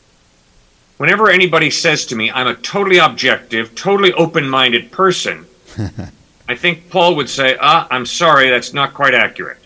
Whenever 0.98 1.32
anybody 1.32 1.72
says 1.72 2.06
to 2.08 2.16
me, 2.16 2.30
I'm 2.32 2.48
a 2.48 2.56
totally 2.56 2.98
objective, 2.98 3.74
totally 3.74 4.14
open 4.14 4.48
minded 4.48 4.92
person, 4.92 5.46
I 6.48 6.56
think 6.56 6.90
Paul 6.90 7.16
would 7.16 7.30
say, 7.30 7.58
Ah, 7.60 7.88
I'm 7.90 8.06
sorry, 8.06 8.50
that's 8.50 8.74
not 8.74 8.94
quite 8.94 9.14
accurate. 9.14 9.58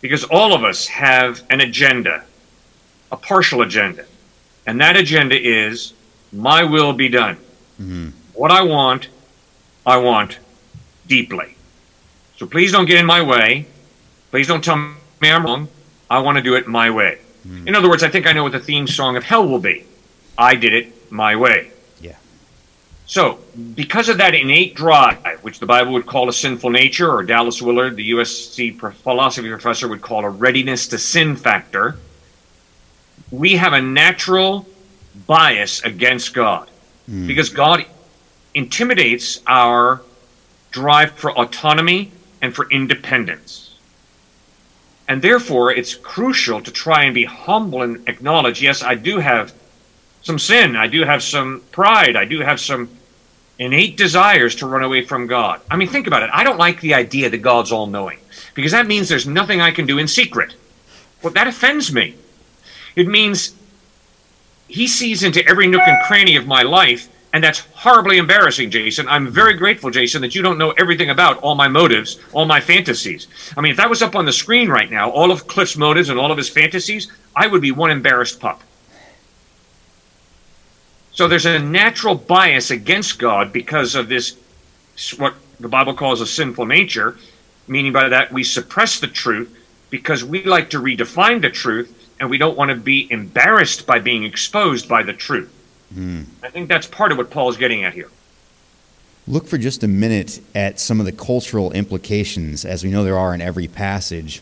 Because 0.00 0.24
all 0.24 0.52
of 0.54 0.64
us 0.64 0.86
have 0.86 1.42
an 1.50 1.60
agenda, 1.60 2.24
a 3.12 3.16
partial 3.16 3.62
agenda. 3.62 4.04
And 4.66 4.80
that 4.80 4.96
agenda 4.96 5.36
is, 5.40 5.92
My 6.32 6.62
will 6.64 6.92
be 6.92 7.08
done. 7.08 7.36
What 8.34 8.50
I 8.50 8.62
want, 8.62 9.08
I 9.86 9.96
want 9.96 10.38
deeply. 11.06 11.54
So 12.36 12.46
please 12.46 12.70
don't 12.72 12.86
get 12.86 12.98
in 12.98 13.06
my 13.06 13.22
way. 13.22 13.66
Please 14.30 14.46
don't 14.46 14.62
tell 14.62 14.76
me 14.76 14.92
I'm 15.22 15.44
wrong. 15.44 15.68
I 16.10 16.18
want 16.20 16.36
to 16.38 16.42
do 16.42 16.54
it 16.54 16.66
my 16.68 16.90
way. 16.90 17.18
In 17.66 17.74
other 17.74 17.88
words, 17.88 18.02
I 18.02 18.08
think 18.08 18.26
I 18.26 18.32
know 18.32 18.42
what 18.42 18.52
the 18.52 18.60
theme 18.60 18.86
song 18.86 19.16
of 19.16 19.24
hell 19.24 19.46
will 19.48 19.58
be. 19.58 19.84
I 20.36 20.54
did 20.54 20.74
it 20.74 21.10
my 21.10 21.34
way. 21.34 21.70
So, 23.08 23.38
because 23.74 24.10
of 24.10 24.18
that 24.18 24.34
innate 24.34 24.74
drive, 24.74 25.42
which 25.42 25.60
the 25.60 25.66
Bible 25.66 25.94
would 25.94 26.04
call 26.04 26.28
a 26.28 26.32
sinful 26.32 26.68
nature, 26.68 27.10
or 27.10 27.22
Dallas 27.22 27.62
Willard, 27.62 27.96
the 27.96 28.10
USC 28.10 28.78
philosophy 28.96 29.48
professor, 29.48 29.88
would 29.88 30.02
call 30.02 30.26
a 30.26 30.30
readiness 30.30 30.86
to 30.88 30.98
sin 30.98 31.34
factor, 31.34 31.96
we 33.30 33.56
have 33.56 33.72
a 33.72 33.80
natural 33.80 34.66
bias 35.26 35.82
against 35.84 36.34
God. 36.34 36.68
Hmm. 37.06 37.26
Because 37.26 37.48
God 37.48 37.86
intimidates 38.52 39.40
our 39.46 40.02
drive 40.70 41.12
for 41.12 41.30
autonomy 41.30 42.12
and 42.42 42.54
for 42.54 42.70
independence. 42.70 43.74
And 45.08 45.22
therefore, 45.22 45.72
it's 45.72 45.94
crucial 45.94 46.60
to 46.60 46.70
try 46.70 47.04
and 47.04 47.14
be 47.14 47.24
humble 47.24 47.80
and 47.80 48.06
acknowledge 48.06 48.62
yes, 48.62 48.82
I 48.82 48.96
do 48.96 49.18
have 49.18 49.54
some 50.20 50.38
sin, 50.38 50.76
I 50.76 50.88
do 50.88 51.04
have 51.04 51.22
some 51.22 51.62
pride, 51.72 52.14
I 52.14 52.26
do 52.26 52.40
have 52.40 52.60
some 52.60 52.90
innate 53.58 53.96
desires 53.96 54.54
to 54.56 54.66
run 54.66 54.84
away 54.84 55.04
from 55.04 55.26
God. 55.26 55.60
I 55.70 55.76
mean, 55.76 55.88
think 55.88 56.06
about 56.06 56.22
it. 56.22 56.30
I 56.32 56.44
don't 56.44 56.58
like 56.58 56.80
the 56.80 56.94
idea 56.94 57.28
that 57.30 57.38
God's 57.38 57.72
all 57.72 57.86
knowing 57.86 58.18
because 58.54 58.72
that 58.72 58.86
means 58.86 59.08
there's 59.08 59.26
nothing 59.26 59.60
I 59.60 59.70
can 59.70 59.86
do 59.86 59.98
in 59.98 60.08
secret. 60.08 60.54
Well, 61.22 61.32
that 61.32 61.46
offends 61.46 61.92
me. 61.92 62.14
It 62.94 63.08
means 63.08 63.54
he 64.68 64.86
sees 64.86 65.22
into 65.22 65.46
every 65.46 65.66
nook 65.66 65.82
and 65.86 66.04
cranny 66.06 66.36
of 66.36 66.46
my 66.46 66.62
life, 66.62 67.08
and 67.32 67.42
that's 67.42 67.60
horribly 67.72 68.18
embarrassing, 68.18 68.70
Jason. 68.70 69.08
I'm 69.08 69.28
very 69.28 69.54
grateful, 69.54 69.90
Jason, 69.90 70.22
that 70.22 70.34
you 70.34 70.42
don't 70.42 70.58
know 70.58 70.72
everything 70.72 71.10
about 71.10 71.38
all 71.38 71.54
my 71.54 71.68
motives, 71.68 72.18
all 72.32 72.46
my 72.46 72.60
fantasies. 72.60 73.26
I 73.56 73.60
mean, 73.60 73.72
if 73.72 73.76
that 73.78 73.90
was 73.90 74.02
up 74.02 74.14
on 74.14 74.24
the 74.24 74.32
screen 74.32 74.68
right 74.68 74.90
now, 74.90 75.10
all 75.10 75.30
of 75.30 75.46
Cliff's 75.46 75.76
motives 75.76 76.08
and 76.08 76.18
all 76.18 76.30
of 76.30 76.38
his 76.38 76.48
fantasies, 76.48 77.10
I 77.34 77.46
would 77.46 77.62
be 77.62 77.72
one 77.72 77.90
embarrassed 77.90 78.40
pup. 78.40 78.62
So 81.18 81.26
there's 81.26 81.46
a 81.46 81.58
natural 81.58 82.14
bias 82.14 82.70
against 82.70 83.18
God 83.18 83.52
because 83.52 83.96
of 83.96 84.08
this, 84.08 84.36
what 85.16 85.34
the 85.58 85.66
Bible 85.66 85.92
calls 85.92 86.20
a 86.20 86.26
sinful 86.26 86.66
nature, 86.66 87.18
meaning 87.66 87.92
by 87.92 88.08
that 88.08 88.32
we 88.32 88.44
suppress 88.44 89.00
the 89.00 89.08
truth 89.08 89.52
because 89.90 90.22
we 90.22 90.44
like 90.44 90.70
to 90.70 90.80
redefine 90.80 91.42
the 91.42 91.50
truth 91.50 92.08
and 92.20 92.30
we 92.30 92.38
don't 92.38 92.56
want 92.56 92.70
to 92.70 92.76
be 92.76 93.10
embarrassed 93.10 93.84
by 93.84 93.98
being 93.98 94.22
exposed 94.22 94.88
by 94.88 95.02
the 95.02 95.12
truth. 95.12 95.52
I 96.44 96.50
think 96.50 96.68
that's 96.68 96.86
part 96.86 97.10
of 97.10 97.18
what 97.18 97.30
Paul's 97.30 97.56
getting 97.56 97.82
at 97.82 97.94
here. 97.94 98.10
Look 99.26 99.48
for 99.48 99.58
just 99.58 99.82
a 99.82 99.88
minute 99.88 100.40
at 100.54 100.78
some 100.78 101.00
of 101.00 101.06
the 101.06 101.10
cultural 101.10 101.72
implications, 101.72 102.64
as 102.64 102.84
we 102.84 102.92
know 102.92 103.02
there 103.02 103.18
are 103.18 103.34
in 103.34 103.40
every 103.40 103.66
passage. 103.66 104.40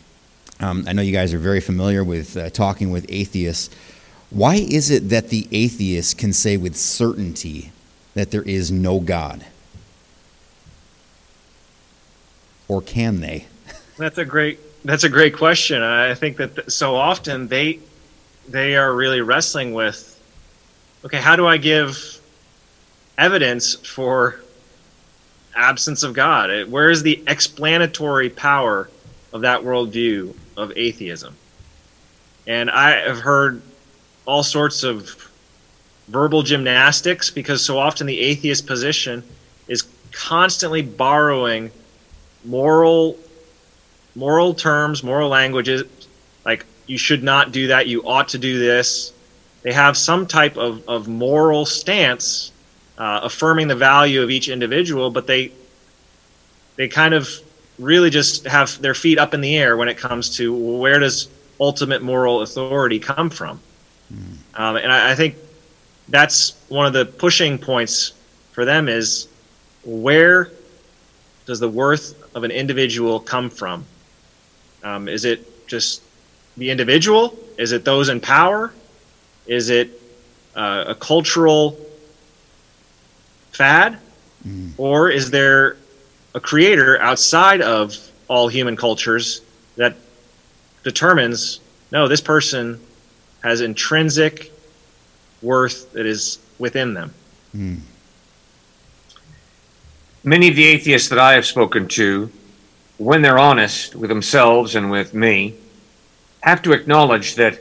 Um, 0.60 0.84
I 0.86 0.92
know 0.92 1.00
you 1.00 1.12
guys 1.12 1.32
are 1.32 1.38
very 1.38 1.60
familiar 1.60 2.04
with 2.04 2.36
uh, 2.36 2.50
talking 2.50 2.90
with 2.90 3.06
atheists. 3.08 3.74
Why 4.30 4.56
is 4.56 4.90
it 4.90 5.08
that 5.10 5.28
the 5.28 5.46
atheist 5.52 6.18
can 6.18 6.32
say 6.32 6.56
with 6.56 6.76
certainty 6.76 7.72
that 8.14 8.30
there 8.30 8.42
is 8.42 8.70
no 8.70 9.00
God? 9.00 9.46
Or 12.68 12.82
can 12.82 13.20
they? 13.20 13.46
That's 13.98 14.18
a 14.18 14.24
great. 14.24 14.60
That's 14.84 15.04
a 15.04 15.08
great 15.08 15.36
question. 15.36 15.82
I 15.82 16.14
think 16.14 16.36
that 16.36 16.54
th- 16.54 16.70
so 16.70 16.94
often 16.94 17.48
they 17.48 17.80
they 18.48 18.76
are 18.76 18.94
really 18.94 19.20
wrestling 19.20 19.74
with 19.74 20.12
okay, 21.04 21.18
how 21.18 21.36
do 21.36 21.46
I 21.46 21.56
give 21.56 22.20
evidence 23.18 23.74
for 23.74 24.40
absence 25.54 26.02
of 26.02 26.14
God? 26.14 26.68
Where 26.68 26.90
is 26.90 27.02
the 27.02 27.22
explanatory 27.26 28.30
power 28.30 28.88
of 29.32 29.42
that 29.42 29.60
worldview 29.60 30.34
of 30.56 30.72
atheism? 30.76 31.36
And 32.46 32.70
I 32.70 32.92
have 33.06 33.20
heard 33.20 33.62
all 34.26 34.42
sorts 34.42 34.82
of 34.82 35.30
verbal 36.08 36.42
gymnastics 36.42 37.30
because 37.30 37.64
so 37.64 37.78
often 37.78 38.06
the 38.06 38.20
atheist 38.20 38.66
position 38.66 39.22
is 39.68 39.88
constantly 40.12 40.82
borrowing 40.82 41.70
moral 42.44 43.18
moral 44.14 44.54
terms, 44.54 45.02
moral 45.02 45.28
languages 45.28 45.84
like 46.44 46.64
you 46.86 46.96
should 46.96 47.22
not 47.22 47.52
do 47.52 47.66
that, 47.66 47.88
you 47.88 48.06
ought 48.06 48.28
to 48.28 48.38
do 48.38 48.58
this. 48.58 49.12
They 49.62 49.72
have 49.72 49.96
some 49.96 50.26
type 50.26 50.56
of, 50.56 50.88
of 50.88 51.08
moral 51.08 51.66
stance 51.66 52.52
uh, 52.96 53.20
affirming 53.24 53.68
the 53.68 53.74
value 53.74 54.22
of 54.22 54.30
each 54.30 54.48
individual, 54.48 55.10
but 55.10 55.26
they 55.26 55.52
they 56.76 56.88
kind 56.88 57.14
of 57.14 57.28
really 57.78 58.10
just 58.10 58.46
have 58.46 58.80
their 58.80 58.94
feet 58.94 59.18
up 59.18 59.34
in 59.34 59.40
the 59.40 59.56
air 59.56 59.76
when 59.76 59.88
it 59.88 59.98
comes 59.98 60.36
to 60.36 60.54
where 60.54 60.98
does 60.98 61.28
ultimate 61.58 62.02
moral 62.02 62.42
authority 62.42 62.98
come 62.98 63.28
from. 63.28 63.60
Mm. 64.12 64.58
Um, 64.58 64.76
and 64.76 64.92
I, 64.92 65.12
I 65.12 65.14
think 65.14 65.36
that's 66.08 66.54
one 66.68 66.86
of 66.86 66.92
the 66.92 67.04
pushing 67.04 67.58
points 67.58 68.12
for 68.52 68.64
them 68.64 68.88
is 68.88 69.28
where 69.84 70.50
does 71.46 71.60
the 71.60 71.68
worth 71.68 72.34
of 72.34 72.44
an 72.44 72.50
individual 72.50 73.20
come 73.20 73.50
from? 73.50 73.84
Um, 74.82 75.08
is 75.08 75.24
it 75.24 75.66
just 75.66 76.02
the 76.56 76.70
individual? 76.70 77.36
Is 77.58 77.72
it 77.72 77.84
those 77.84 78.08
in 78.08 78.20
power? 78.20 78.72
Is 79.46 79.70
it 79.70 80.00
uh, 80.54 80.84
a 80.88 80.94
cultural 80.94 81.78
fad? 83.52 83.98
Mm. 84.46 84.72
Or 84.76 85.10
is 85.10 85.30
there 85.30 85.76
a 86.34 86.40
creator 86.40 87.00
outside 87.00 87.62
of 87.62 87.96
all 88.28 88.48
human 88.48 88.76
cultures 88.76 89.40
that 89.76 89.96
determines 90.82 91.60
no, 91.92 92.08
this 92.08 92.20
person 92.20 92.80
has 93.46 93.60
intrinsic 93.60 94.50
worth 95.40 95.92
that 95.92 96.04
is 96.04 96.40
within 96.58 96.94
them. 96.94 97.14
Mm. 97.56 97.78
Many 100.24 100.48
of 100.48 100.56
the 100.56 100.64
atheists 100.64 101.08
that 101.10 101.20
I 101.20 101.34
have 101.34 101.46
spoken 101.46 101.86
to, 101.88 102.28
when 102.98 103.22
they're 103.22 103.38
honest 103.38 103.94
with 103.94 104.08
themselves 104.08 104.74
and 104.74 104.90
with 104.90 105.14
me, 105.14 105.54
have 106.40 106.60
to 106.62 106.72
acknowledge 106.72 107.36
that 107.36 107.60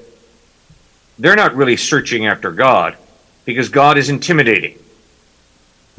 they're 1.20 1.36
not 1.36 1.56
really 1.56 1.78
searching 1.78 2.26
after 2.26 2.52
God 2.52 2.98
because 3.46 3.70
God 3.70 4.00
is 4.00 4.10
intimidating. 4.10 4.80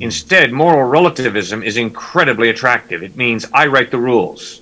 Instead, 0.00 0.50
moral 0.50 0.88
relativism 0.88 1.62
is 1.62 1.76
incredibly 1.76 2.48
attractive. 2.48 3.04
It 3.04 3.16
means 3.16 3.46
I 3.52 3.68
write 3.68 3.92
the 3.92 3.98
rules. 3.98 4.60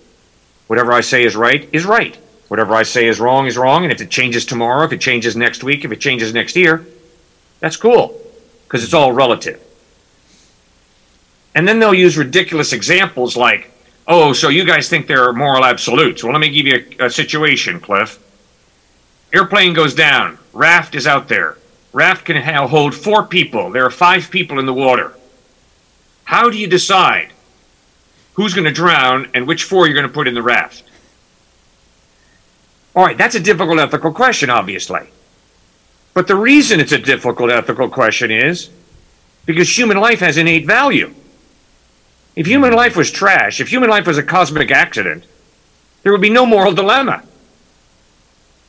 Whatever 0.67 0.93
I 0.93 1.01
say 1.01 1.25
is 1.25 1.35
right 1.35 1.67
is 1.73 1.87
right. 1.87 2.19
Whatever 2.55 2.77
I 2.77 2.85
say 2.85 3.09
is 3.09 3.19
wrong 3.19 3.49
is 3.49 3.59
wrong. 3.59 3.83
And 3.83 3.93
if 3.93 4.01
it 4.01 4.11
changes 4.11 4.47
tomorrow, 4.47 4.85
if 4.85 4.93
it 4.93 5.01
changes 5.01 5.35
next 5.35 5.65
week, 5.65 5.85
if 5.85 5.91
it 5.91 5.99
changes 5.99 6.33
next 6.33 6.55
year, 6.55 6.87
that's 7.59 7.77
cool 7.77 8.17
because 8.63 8.85
it's 8.85 8.95
all 8.95 9.11
relative. 9.11 9.61
And 11.57 11.67
then 11.67 11.81
they'll 11.81 11.93
use 11.93 12.17
ridiculous 12.17 12.73
examples 12.73 13.37
like, 13.37 13.73
oh, 14.07 14.33
so 14.33 14.51
you 14.51 14.65
guys 14.65 14.89
think 14.89 15.09
there 15.09 15.29
are 15.29 15.33
moral 15.33 15.65
absolutes. 15.65 16.23
Well, 16.23 16.33
let 16.33 16.41
me 16.41 16.49
give 16.49 16.69
you 16.69 16.87
a, 17.01 17.07
a 17.07 17.11
situation, 17.11 17.81
Cliff. 17.81 18.21
Airplane 19.33 19.75
goes 19.75 19.93
down. 19.93 20.39
Raft 20.53 20.95
is 20.95 21.09
out 21.09 21.27
there. 21.27 21.59
Raft 21.93 22.25
can 22.25 22.41
hold 22.69 22.95
four 22.95 23.27
people. 23.27 23.73
There 23.73 23.85
are 23.85 23.91
five 23.91 24.31
people 24.31 24.61
in 24.61 24.67
the 24.67 24.73
water. 24.73 25.13
How 26.23 26.51
do 26.51 26.57
you 26.57 26.69
decide 26.69 27.33
who's 28.35 28.55
going 28.55 28.67
to 28.67 28.71
drown 28.71 29.29
and 29.35 29.45
which 29.45 29.65
four 29.65 29.89
you're 29.89 29.97
going 29.97 30.07
to 30.07 30.15
put 30.15 30.29
in 30.29 30.35
the 30.35 30.43
raft? 30.43 30.85
All 32.95 33.05
right, 33.05 33.19
that's 33.19 33.35
a 33.35 33.41
difficult 33.41 33.79
ethical 33.79 34.13
question, 34.13 34.51
obviously. 34.51 35.01
But 36.13 36.29
the 36.29 36.37
reason 36.37 36.79
it's 36.79 36.93
a 36.93 36.99
difficult 36.99 37.51
ethical 37.51 37.89
question 37.89 38.31
is 38.31 38.71
because 39.47 39.77
human 39.77 39.99
life 39.99 40.21
has 40.21 40.37
innate 40.37 40.67
value. 40.67 41.13
If 42.37 42.47
human 42.47 42.73
life 42.73 42.97
was 42.97 43.11
trash, 43.11 43.61
if 43.61 43.69
human 43.69 43.91
life 43.91 44.07
was 44.07 44.19
a 44.19 44.23
cosmic 44.23 44.71
accident, 44.71 45.25
there 46.03 46.13
would 46.13 46.21
be 46.21 46.31
no 46.31 46.47
moral 46.47 46.73
dilemma. 46.73 47.23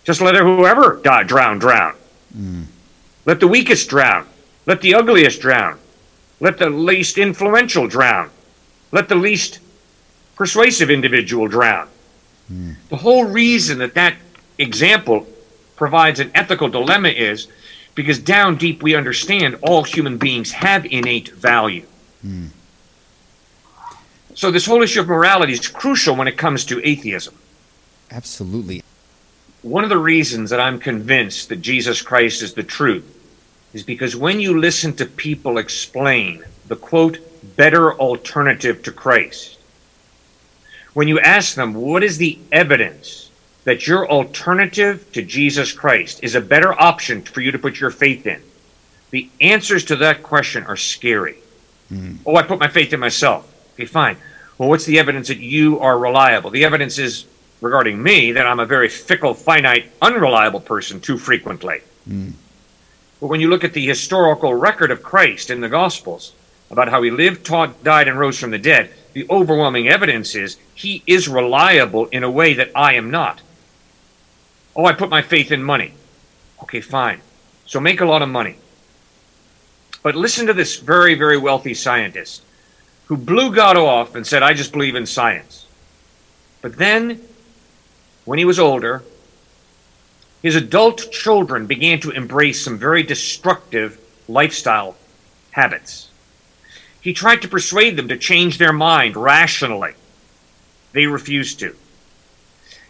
Just 0.04 0.22
let 0.22 0.36
whoever 0.36 1.00
die, 1.04 1.24
drown, 1.24 1.60
drown. 1.60 1.96
Mm. 2.36 2.66
Let 3.26 3.40
the 3.40 3.48
weakest 3.48 3.90
drown. 3.90 4.28
Let 4.66 4.82
the 4.82 4.96
ugliest 4.96 5.42
drown. 5.42 5.80
Let 6.40 6.58
the 6.58 6.70
least 6.70 7.18
influential 7.18 7.88
drown. 7.88 8.30
Let 8.92 9.10
the 9.10 9.16
least 9.16 9.60
persuasive 10.36 10.90
individual 10.90 11.48
drown. 11.48 11.88
Mm. 12.52 12.76
The 12.90 12.98
whole 12.98 13.26
reason 13.26 13.80
that 13.80 13.94
that 13.96 14.16
example 14.58 15.28
provides 15.76 16.20
an 16.20 16.32
ethical 16.36 16.70
dilemma 16.70 17.10
is 17.10 17.48
because 17.96 18.20
down 18.20 18.58
deep 18.58 18.84
we 18.84 18.96
understand 18.96 19.58
all 19.62 19.84
human 19.84 20.18
beings 20.18 20.52
have 20.52 20.86
innate 20.86 21.30
value. 21.30 21.86
Mm. 22.26 22.50
So 24.36 24.52
this 24.52 24.66
whole 24.66 24.82
issue 24.82 25.00
of 25.00 25.08
morality 25.08 25.54
is 25.54 25.68
crucial 25.68 26.16
when 26.16 26.28
it 26.28 26.38
comes 26.38 26.66
to 26.66 26.86
atheism. 26.86 27.36
Absolutely. 28.12 28.84
One 29.62 29.84
of 29.84 29.90
the 29.90 29.98
reasons 29.98 30.50
that 30.50 30.60
I'm 30.60 30.78
convinced 30.78 31.50
that 31.50 31.62
Jesus 31.62 32.02
Christ 32.02 32.42
is 32.44 32.54
the 32.54 32.64
truth 32.64 33.12
is 33.74 33.82
because 33.84 34.16
when 34.16 34.40
you 34.40 34.60
listen 34.60 34.94
to 34.98 35.06
people 35.06 35.58
explain 35.58 36.44
the 36.68 36.76
quote, 36.76 37.20
better 37.56 37.94
alternative 37.96 38.84
to 38.84 38.92
Christ, 38.92 39.55
when 40.96 41.10
you 41.10 41.20
ask 41.20 41.56
them, 41.56 41.74
what 41.74 42.04
is 42.04 42.18
the 42.18 42.40
evidence 42.54 43.30
that 43.66 43.86
your 43.86 44.10
alternative 44.10 45.12
to 45.12 45.22
Jesus 45.22 45.74
Christ 45.74 46.22
is 46.24 46.36
a 46.36 46.42
better 46.42 46.74
option 46.74 47.22
for 47.22 47.42
you 47.42 47.52
to 47.52 47.60
put 47.60 47.82
your 47.82 47.92
faith 47.92 48.26
in? 48.26 48.42
The 49.12 49.30
answers 49.42 49.84
to 49.86 49.98
that 49.98 50.24
question 50.24 50.64
are 50.64 50.78
scary. 50.78 51.36
Mm. 51.92 52.20
Oh, 52.26 52.38
I 52.38 52.44
put 52.44 52.60
my 52.60 52.70
faith 52.70 52.94
in 52.94 53.02
myself. 53.02 53.54
Okay, 53.74 53.86
fine. 53.86 54.16
Well, 54.58 54.70
what's 54.70 54.86
the 54.86 54.98
evidence 54.98 55.28
that 55.28 55.40
you 55.40 55.82
are 55.82 56.00
reliable? 56.00 56.50
The 56.50 56.64
evidence 56.64 56.98
is 56.98 57.26
regarding 57.60 58.02
me 58.02 58.32
that 58.32 58.48
I'm 58.48 58.62
a 58.62 58.66
very 58.66 58.88
fickle, 58.88 59.34
finite, 59.34 59.92
unreliable 60.02 60.62
person 60.62 61.02
too 61.02 61.18
frequently. 61.18 61.82
Mm. 62.10 62.32
But 63.20 63.28
when 63.28 63.42
you 63.42 63.50
look 63.50 63.66
at 63.66 63.74
the 63.74 63.86
historical 63.86 64.54
record 64.54 64.92
of 64.92 65.04
Christ 65.04 65.50
in 65.50 65.60
the 65.60 65.68
Gospels 65.68 66.32
about 66.72 66.88
how 66.88 67.02
he 67.02 67.12
lived, 67.12 67.46
taught, 67.46 67.84
died, 67.84 68.08
and 68.08 68.18
rose 68.18 68.40
from 68.40 68.52
the 68.52 68.58
dead, 68.58 68.92
the 69.16 69.26
overwhelming 69.30 69.88
evidence 69.88 70.36
is 70.36 70.58
he 70.76 71.02
is 71.08 71.30
reliable 71.30 72.08
in 72.08 72.26
a 72.26 72.30
way 72.30 72.54
that 72.54 72.70
I 72.76 72.96
am 72.96 73.10
not. 73.10 73.42
Oh, 74.76 74.86
I 74.86 74.92
put 74.92 75.10
my 75.10 75.22
faith 75.22 75.54
in 75.54 75.64
money. 75.64 75.94
Okay, 76.64 76.82
fine. 76.82 77.22
So 77.66 77.80
make 77.80 78.02
a 78.02 78.06
lot 78.06 78.22
of 78.22 78.28
money. 78.28 78.58
But 80.04 80.16
listen 80.16 80.48
to 80.48 80.54
this 80.54 80.76
very, 80.76 81.16
very 81.16 81.38
wealthy 81.38 81.74
scientist 81.74 82.42
who 83.06 83.16
blew 83.16 83.56
God 83.56 83.78
off 83.78 84.16
and 84.16 84.28
said, 84.28 84.44
I 84.44 84.54
just 84.54 84.74
believe 84.74 84.96
in 84.96 85.06
science. 85.06 85.66
But 86.62 86.76
then, 86.76 87.22
when 88.26 88.38
he 88.38 88.44
was 88.44 88.60
older, 88.60 89.02
his 90.42 90.58
adult 90.58 91.10
children 91.14 91.68
began 91.68 92.02
to 92.02 92.12
embrace 92.12 92.62
some 92.62 92.78
very 92.78 93.02
destructive 93.02 93.98
lifestyle 94.28 94.98
habits. 95.52 96.10
He 97.06 97.14
tried 97.14 97.44
to 97.44 97.48
persuade 97.48 97.98
them 97.98 98.08
to 98.08 98.18
change 98.18 98.58
their 98.58 98.74
mind 98.74 99.16
rationally. 99.16 99.94
They 100.92 101.06
refused 101.06 101.60
to. 101.60 101.76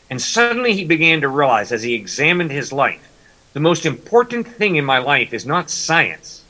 And 0.09 0.21
suddenly 0.21 0.71
he 0.71 0.85
began 0.85 1.19
to 1.19 1.27
realize, 1.27 1.73
as 1.73 1.83
he 1.83 1.95
examined 1.95 2.49
his 2.49 2.71
life, 2.71 3.11
the 3.51 3.59
most 3.59 3.85
important 3.85 4.47
thing 4.47 4.77
in 4.77 4.85
my 4.85 4.99
life 4.99 5.33
is 5.33 5.45
not 5.45 5.69
science. 5.69 6.45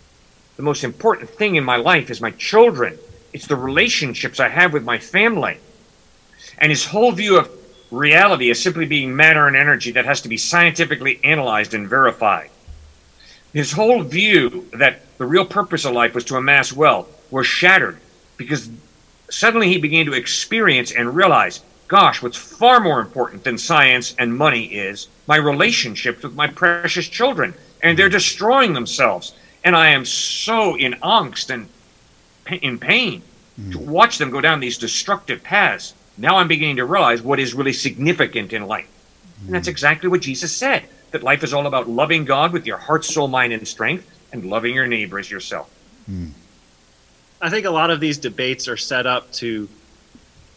The 0.58 0.62
most 0.62 0.84
important 0.84 1.28
thing 1.28 1.56
in 1.56 1.64
my 1.64 1.78
life 1.78 2.12
is 2.12 2.22
my 2.22 2.30
children. 2.30 3.00
It's 3.34 3.48
the 3.48 3.56
relationships 3.56 4.40
I 4.40 4.50
have 4.50 4.72
with 4.72 4.84
my 4.84 5.00
family. 5.00 5.58
And 6.60 6.70
his 6.70 6.86
whole 6.86 7.14
view 7.14 7.40
of 7.40 7.50
reality 7.90 8.52
is 8.52 8.62
simply 8.62 8.86
being 8.86 9.16
matter 9.16 9.48
and 9.48 9.58
energy 9.58 9.90
that 9.94 10.06
has 10.06 10.22
to 10.22 10.30
be 10.30 10.38
scientifically 10.38 11.20
analyzed 11.24 11.74
and 11.74 11.90
verified. 11.90 12.52
His 13.54 13.72
whole 13.72 14.04
view 14.04 14.70
that 14.74 15.18
the 15.18 15.26
real 15.26 15.46
purpose 15.46 15.84
of 15.84 15.94
life 15.94 16.14
was 16.14 16.26
to 16.26 16.36
amass 16.36 16.72
wealth 16.72 17.14
were 17.32 17.44
shattered 17.44 17.98
because 18.38 18.70
suddenly 19.30 19.68
he 19.68 19.78
began 19.78 20.06
to 20.06 20.14
experience 20.14 20.92
and 20.92 21.16
realize 21.16 21.62
gosh, 21.88 22.22
what's 22.22 22.38
far 22.38 22.80
more 22.80 23.00
important 23.00 23.44
than 23.44 23.58
science 23.58 24.16
and 24.18 24.36
money 24.36 24.66
is 24.66 25.08
my 25.28 25.36
relationships 25.36 26.24
with 26.24 26.34
my 26.34 26.48
precious 26.48 27.08
children. 27.08 27.54
And 27.84 27.98
they're 27.98 28.10
destroying 28.10 28.74
themselves. 28.74 29.36
And 29.64 29.76
I 29.76 29.90
am 29.90 30.06
so 30.06 30.76
in 30.76 30.94
angst 31.04 31.50
and 31.50 31.68
in 32.62 32.80
pain 32.80 33.22
mm. 33.60 33.72
to 33.72 33.80
watch 33.80 34.18
them 34.18 34.30
go 34.30 34.42
down 34.42 34.60
these 34.60 34.78
destructive 34.78 35.44
paths. 35.44 35.94
Now 36.18 36.38
I'm 36.38 36.48
beginning 36.48 36.78
to 36.78 36.86
realize 36.86 37.22
what 37.22 37.40
is 37.40 37.54
really 37.54 37.74
significant 37.74 38.54
in 38.54 38.68
life. 38.68 38.88
Mm. 39.42 39.46
And 39.48 39.56
that's 39.56 39.68
exactly 39.68 40.10
what 40.10 40.22
Jesus 40.22 40.56
said 40.56 40.86
that 41.12 41.24
life 41.24 41.44
is 41.44 41.54
all 41.54 41.66
about 41.66 41.88
loving 41.88 42.26
God 42.26 42.52
with 42.52 42.66
your 42.66 42.78
heart, 42.78 43.06
soul, 43.06 43.28
mind, 43.28 43.54
and 43.54 43.66
strength, 43.66 44.10
and 44.34 44.44
loving 44.44 44.74
your 44.74 44.88
neighbor 44.88 45.18
as 45.18 45.32
yourself. 45.32 45.70
I 47.46 47.52
think 47.52 47.68
a 47.68 47.70
lot 47.70 47.92
of 47.92 48.00
these 48.00 48.18
debates 48.18 48.68
are 48.68 48.76
set 48.76 49.06
up 49.06 49.32
to, 49.34 49.70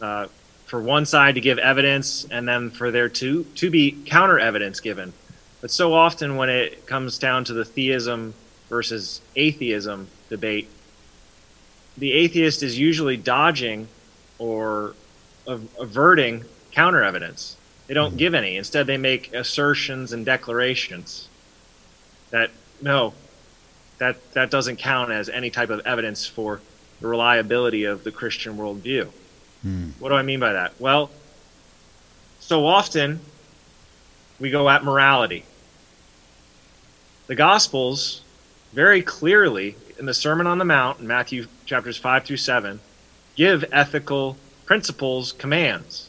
uh, 0.01 0.29
for 0.64 0.81
one 0.81 1.05
side 1.05 1.35
to 1.35 1.40
give 1.42 1.59
evidence, 1.59 2.27
and 2.31 2.48
then 2.48 2.70
for 2.70 2.90
there 2.90 3.11
to 3.11 3.44
to 3.44 3.68
be 3.68 3.92
counter 4.07 4.38
evidence 4.38 4.81
given. 4.81 5.12
But 5.61 5.70
so 5.70 5.92
often, 5.92 6.37
when 6.37 6.48
it 6.48 6.87
comes 6.87 7.18
down 7.18 7.44
to 7.44 7.53
the 7.53 7.66
theism 7.66 8.33
versus 8.70 9.20
atheism 9.37 10.09
debate, 10.31 10.70
the 11.98 12.12
atheist 12.12 12.62
is 12.62 12.79
usually 12.79 13.18
dodging 13.18 13.88
or 14.38 14.94
av- 15.46 15.68
averting 15.79 16.46
counter 16.72 17.05
evidence. 17.05 17.59
They 17.87 17.92
don't 17.92 18.16
give 18.16 18.33
any. 18.33 18.57
Instead, 18.57 18.87
they 18.87 18.96
make 18.96 19.35
assertions 19.35 20.14
and 20.14 20.24
declarations 20.24 21.29
that 22.31 22.51
no, 22.81 23.12
that 23.98 24.33
that 24.33 24.51
doesn't 24.51 24.77
count 24.77 25.11
as 25.11 25.29
any 25.29 25.51
type 25.51 25.68
of 25.68 25.81
evidence 25.81 26.24
for 26.24 26.62
the 27.00 27.06
reliability 27.06 27.84
of 27.84 28.04
the 28.04 28.11
Christian 28.11 28.56
worldview. 28.56 29.08
Hmm. 29.62 29.90
What 29.98 30.11
do 30.11 30.14
I 30.14 30.22
mean 30.22 30.40
by 30.40 30.52
that? 30.52 30.72
Well, 30.78 31.11
so 32.40 32.66
often 32.66 33.20
we 34.40 34.50
go 34.50 34.68
at 34.68 34.84
morality. 34.84 35.44
The 37.26 37.34
Gospels 37.34 38.22
very 38.72 39.02
clearly 39.02 39.76
in 39.98 40.06
the 40.06 40.14
Sermon 40.14 40.46
on 40.46 40.58
the 40.58 40.64
Mount 40.64 41.00
in 41.00 41.06
Matthew 41.06 41.46
chapters 41.66 41.96
5 41.96 42.24
through 42.24 42.37
7 42.37 42.80
give 43.37 43.64
ethical 43.72 44.37
principles, 44.66 45.32
commands. 45.32 46.08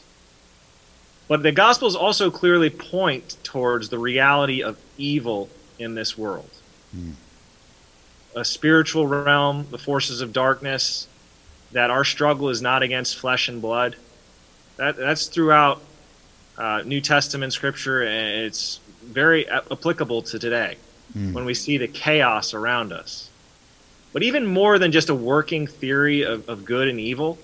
But 1.28 1.42
the 1.42 1.52
Gospels 1.52 1.94
also 1.94 2.30
clearly 2.30 2.70
point 2.70 3.36
towards 3.44 3.88
the 3.88 3.98
reality 3.98 4.62
of 4.62 4.78
evil 4.98 5.48
in 5.78 5.94
this 5.94 6.18
world. 6.18 6.50
Hmm. 6.92 7.12
A 8.36 8.44
spiritual 8.44 9.06
realm, 9.06 9.66
the 9.70 9.78
forces 9.78 10.20
of 10.20 10.32
darkness, 10.32 11.08
that 11.72 11.90
our 11.90 12.04
struggle 12.04 12.48
is 12.48 12.62
not 12.62 12.82
against 12.82 13.16
flesh 13.16 13.48
and 13.48 13.60
blood. 13.60 13.96
That, 14.76 14.96
that's 14.96 15.26
throughout 15.26 15.82
uh, 16.56 16.82
New 16.84 17.00
Testament 17.00 17.52
scripture, 17.52 18.02
and 18.02 18.44
it's 18.44 18.80
very 19.02 19.48
applicable 19.48 20.22
to 20.22 20.38
today 20.38 20.76
when 21.32 21.44
we 21.44 21.54
see 21.54 21.76
the 21.76 21.88
chaos 21.88 22.54
around 22.54 22.92
us. 22.92 23.30
But 24.12 24.22
even 24.22 24.46
more 24.46 24.78
than 24.78 24.92
just 24.92 25.08
a 25.08 25.14
working 25.14 25.66
theory 25.66 26.22
of, 26.22 26.48
of 26.48 26.64
good 26.64 26.88
and 26.88 27.00
evil 27.00 27.38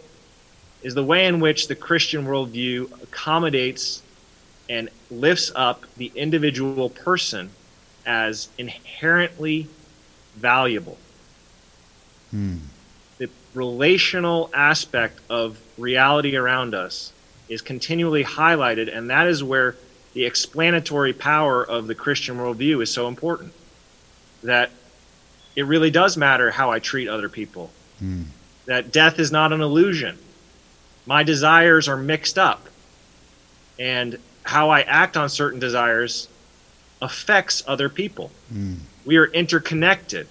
is 0.83 0.95
the 0.95 1.05
way 1.05 1.27
in 1.27 1.41
which 1.41 1.69
the 1.69 1.75
Christian 1.75 2.27
worldview 2.27 3.03
accommodates 3.03 4.03
and 4.69 4.89
lifts 5.11 5.51
up 5.55 5.85
the 5.97 6.13
individual 6.15 6.91
person 6.91 7.51
as 8.05 8.49
inherently 8.59 9.69
valuable. 10.37 10.99
Hmm. 12.31 12.59
The 13.19 13.29
relational 13.55 14.51
aspect 14.55 15.19
of 15.29 15.59
reality 15.79 16.37
around 16.37 16.75
us 16.75 17.13
is 17.49 17.63
continually 17.63 18.25
highlighted, 18.25 18.95
and 18.95 19.11
that 19.11 19.27
is 19.27 19.43
where 19.43 19.77
the 20.15 20.25
explanatory 20.25 21.13
power 21.13 21.65
of 21.65 21.87
the 21.87 21.95
Christian 21.95 22.37
worldview 22.37 22.83
is 22.83 22.93
so 22.93 23.09
important. 23.09 23.53
That 24.43 24.71
it 25.55 25.67
really 25.67 25.91
does 25.91 26.17
matter 26.17 26.51
how 26.51 26.71
I 26.71 26.79
treat 26.79 27.09
other 27.09 27.29
people. 27.29 27.71
Hmm. 27.99 28.25
That 28.67 28.93
death 28.93 29.19
is 29.19 29.33
not 29.33 29.53
an 29.53 29.61
illusion. 29.61 30.19
My 31.07 31.23
desires 31.23 31.89
are 31.89 31.97
mixed 31.97 32.39
up. 32.39 32.67
And 33.79 34.19
how 34.43 34.71
I 34.71 34.83
act 34.83 35.17
on 35.17 35.29
certain 35.29 35.61
desires 35.61 36.29
affects 37.01 37.63
other 37.67 37.89
people. 37.89 38.31
Hmm. 38.51 38.75
We 39.07 39.17
are 39.17 39.27
interconnected. 39.27 40.29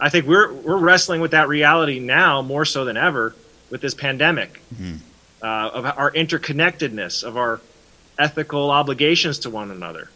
I 0.00 0.08
think 0.08 0.26
we're 0.26 0.52
we're 0.52 0.76
wrestling 0.78 1.20
with 1.20 1.30
that 1.30 1.46
reality 1.46 2.00
now 2.00 2.42
more 2.42 2.64
so 2.64 2.84
than 2.84 2.96
ever 2.96 3.36
with 3.70 3.80
this 3.80 3.94
pandemic 3.94 4.60
uh, 5.42 5.46
of 5.46 5.84
our 5.84 6.10
interconnectedness, 6.10 7.22
of 7.22 7.36
our 7.36 7.60
ethical 8.18 8.70
obligations 8.70 9.38
to 9.40 9.50
one 9.50 9.70
another. 9.70 10.10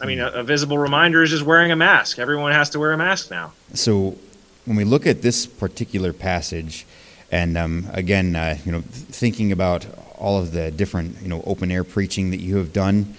I 0.00 0.06
mean, 0.06 0.20
a, 0.20 0.28
a 0.28 0.42
visible 0.42 0.76
reminder 0.78 1.22
is 1.22 1.30
just 1.30 1.42
wearing 1.42 1.72
a 1.72 1.76
mask. 1.76 2.18
Everyone 2.18 2.52
has 2.52 2.70
to 2.70 2.78
wear 2.78 2.92
a 2.92 2.98
mask 2.98 3.30
now. 3.30 3.52
So 3.72 4.18
when 4.66 4.76
we 4.76 4.84
look 4.84 5.06
at 5.06 5.22
this 5.22 5.46
particular 5.46 6.12
passage, 6.12 6.86
and 7.30 7.56
um, 7.56 7.88
again, 7.92 8.36
uh, 8.36 8.58
you 8.64 8.72
know, 8.72 8.82
thinking 8.82 9.52
about 9.52 9.86
all 10.18 10.38
of 10.38 10.52
the 10.52 10.70
different, 10.70 11.22
you 11.22 11.28
know, 11.28 11.42
open 11.46 11.70
air 11.70 11.84
preaching 11.84 12.30
that 12.30 12.40
you 12.40 12.56
have 12.56 12.72
done, 12.72 13.14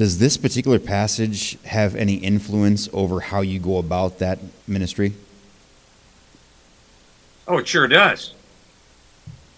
does 0.00 0.16
this 0.16 0.38
particular 0.38 0.78
passage 0.78 1.58
have 1.64 1.94
any 1.94 2.14
influence 2.14 2.88
over 2.90 3.20
how 3.20 3.42
you 3.42 3.58
go 3.58 3.76
about 3.76 4.18
that 4.18 4.38
ministry? 4.66 5.12
Oh, 7.46 7.58
it 7.58 7.68
sure 7.68 7.86
does. 7.86 8.32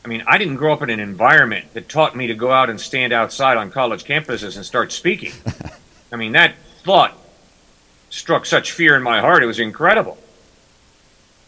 I 0.05 0.09
mean, 0.09 0.25
I 0.27 0.39
didn't 0.39 0.57
grow 0.57 0.73
up 0.73 0.83
in 0.83 0.91
an 0.91 0.99
environment 0.99 1.73
that 1.75 1.89
taught 1.89 2.17
me 2.17 2.27
to 2.27 2.35
go 2.35 2.51
out 2.51 2.71
and 2.71 2.81
stand 2.81 3.13
outside 3.13 3.57
on 3.57 3.71
college 3.71 4.03
campuses 4.03 4.57
and 4.57 4.67
start 4.67 4.91
speaking. 4.91 5.33
I 6.13 6.17
mean, 6.17 6.33
that 6.33 6.57
thought 6.83 7.17
struck 8.11 8.45
such 8.45 8.73
fear 8.73 8.97
in 8.97 9.03
my 9.05 9.21
heart, 9.21 9.45
it 9.45 9.47
was 9.47 9.61
incredible. 9.61 10.19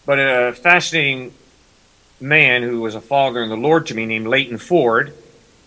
But 0.07 0.21
a 0.21 0.53
fascinating 0.53 1.35
man 2.21 2.63
who 2.63 2.81
was 2.81 2.95
a 2.95 3.01
follower 3.01 3.43
in 3.43 3.49
the 3.49 3.57
Lord 3.57 3.89
to 3.89 3.95
me 3.97 4.07
named 4.07 4.29
Leighton 4.29 4.59
Ford 4.59 5.13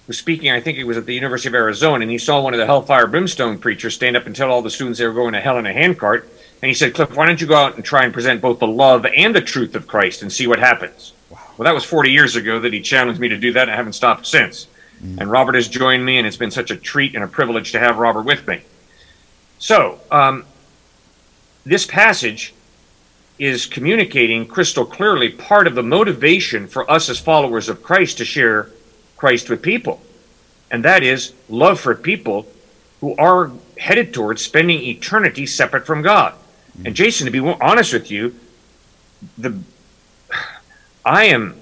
was 0.07 0.17
speaking, 0.17 0.51
I 0.51 0.61
think 0.61 0.77
it 0.77 0.85
was 0.85 0.97
at 0.97 1.05
the 1.05 1.13
University 1.13 1.49
of 1.49 1.55
Arizona, 1.55 2.01
and 2.01 2.11
he 2.11 2.17
saw 2.17 2.41
one 2.41 2.53
of 2.53 2.59
the 2.59 2.65
Hellfire 2.65 3.07
Brimstone 3.07 3.57
preachers 3.57 3.93
stand 3.93 4.15
up 4.15 4.25
and 4.25 4.35
tell 4.35 4.49
all 4.49 4.61
the 4.61 4.69
students 4.69 4.99
they 4.99 5.07
were 5.07 5.13
going 5.13 5.33
to 5.33 5.41
hell 5.41 5.57
in 5.57 5.65
a 5.65 5.73
handcart. 5.73 6.29
And 6.61 6.69
he 6.69 6.73
said, 6.73 6.93
Cliff, 6.93 7.15
why 7.15 7.25
don't 7.25 7.39
you 7.39 7.45
go 7.45 7.55
out 7.55 7.75
and 7.75 7.83
try 7.83 8.03
and 8.03 8.13
present 8.13 8.41
both 8.41 8.59
the 8.59 8.67
love 8.67 9.05
and 9.05 9.35
the 9.35 9.41
truth 9.41 9.75
of 9.75 9.85
Christ 9.85 10.21
and 10.21 10.31
see 10.31 10.47
what 10.47 10.59
happens? 10.59 11.13
Well, 11.29 11.65
that 11.65 11.73
was 11.73 11.83
40 11.83 12.11
years 12.11 12.35
ago 12.35 12.59
that 12.59 12.73
he 12.73 12.81
challenged 12.81 13.19
me 13.19 13.27
to 13.27 13.37
do 13.37 13.51
that, 13.53 13.63
and 13.63 13.71
I 13.71 13.75
haven't 13.75 13.93
stopped 13.93 14.25
since. 14.25 14.67
And 15.19 15.29
Robert 15.29 15.55
has 15.55 15.67
joined 15.67 16.03
me, 16.03 16.17
and 16.17 16.25
it's 16.25 16.37
been 16.37 16.51
such 16.51 16.71
a 16.71 16.75
treat 16.75 17.13
and 17.13 17.23
a 17.23 17.27
privilege 17.27 17.71
to 17.73 17.79
have 17.79 17.97
Robert 17.97 18.23
with 18.23 18.47
me. 18.47 18.61
So, 19.59 19.99
um, 20.09 20.45
this 21.65 21.85
passage 21.85 22.53
is 23.37 23.67
communicating 23.67 24.47
crystal 24.47 24.85
clearly 24.85 25.29
part 25.29 25.67
of 25.67 25.75
the 25.75 25.83
motivation 25.83 26.67
for 26.67 26.89
us 26.89 27.09
as 27.09 27.19
followers 27.19 27.69
of 27.69 27.83
Christ 27.83 28.17
to 28.17 28.25
share 28.25 28.71
Christ 29.17 29.49
with 29.49 29.61
people. 29.61 30.01
And 30.71 30.85
that 30.85 31.03
is 31.03 31.33
love 31.49 31.79
for 31.79 31.95
people 31.95 32.47
who 33.01 33.15
are 33.17 33.51
headed 33.77 34.13
towards 34.13 34.41
spending 34.41 34.81
eternity 34.81 35.45
separate 35.45 35.85
from 35.85 36.01
God. 36.01 36.33
Mm-hmm. 36.33 36.87
And 36.87 36.95
Jason, 36.95 37.25
to 37.25 37.31
be 37.31 37.39
honest 37.39 37.93
with 37.93 38.09
you, 38.09 38.35
the 39.37 39.59
I 41.05 41.25
am 41.25 41.59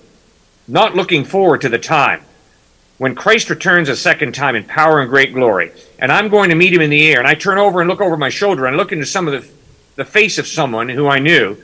not 0.68 0.96
looking 0.96 1.24
forward 1.24 1.62
to 1.62 1.70
the 1.70 1.78
time 1.78 2.24
when 2.98 3.14
Christ 3.14 3.50
returns 3.50 3.90
a 3.90 3.96
second 3.96 4.34
time 4.34 4.56
in 4.56 4.64
power 4.64 5.02
and 5.02 5.10
great 5.10 5.34
glory, 5.34 5.72
and 6.00 6.12
I'm 6.12 6.30
going 6.30 6.50
to 6.50 6.56
meet 6.56 6.74
him 6.74 6.82
in 6.82 6.90
the 6.90 7.08
air, 7.12 7.20
and 7.20 7.28
I 7.28 7.36
turn 7.36 7.58
over 7.58 7.82
and 7.82 7.90
look 7.90 8.02
over 8.02 8.18
my 8.18 8.30
shoulder 8.30 8.66
and 8.66 8.78
look 8.78 8.92
into 8.92 9.06
some 9.06 9.28
of 9.28 9.34
the, 9.34 9.50
the 9.98 10.06
face 10.06 10.38
of 10.38 10.48
someone 10.48 10.90
who 10.90 11.08
I 11.08 11.20
knew, 11.20 11.58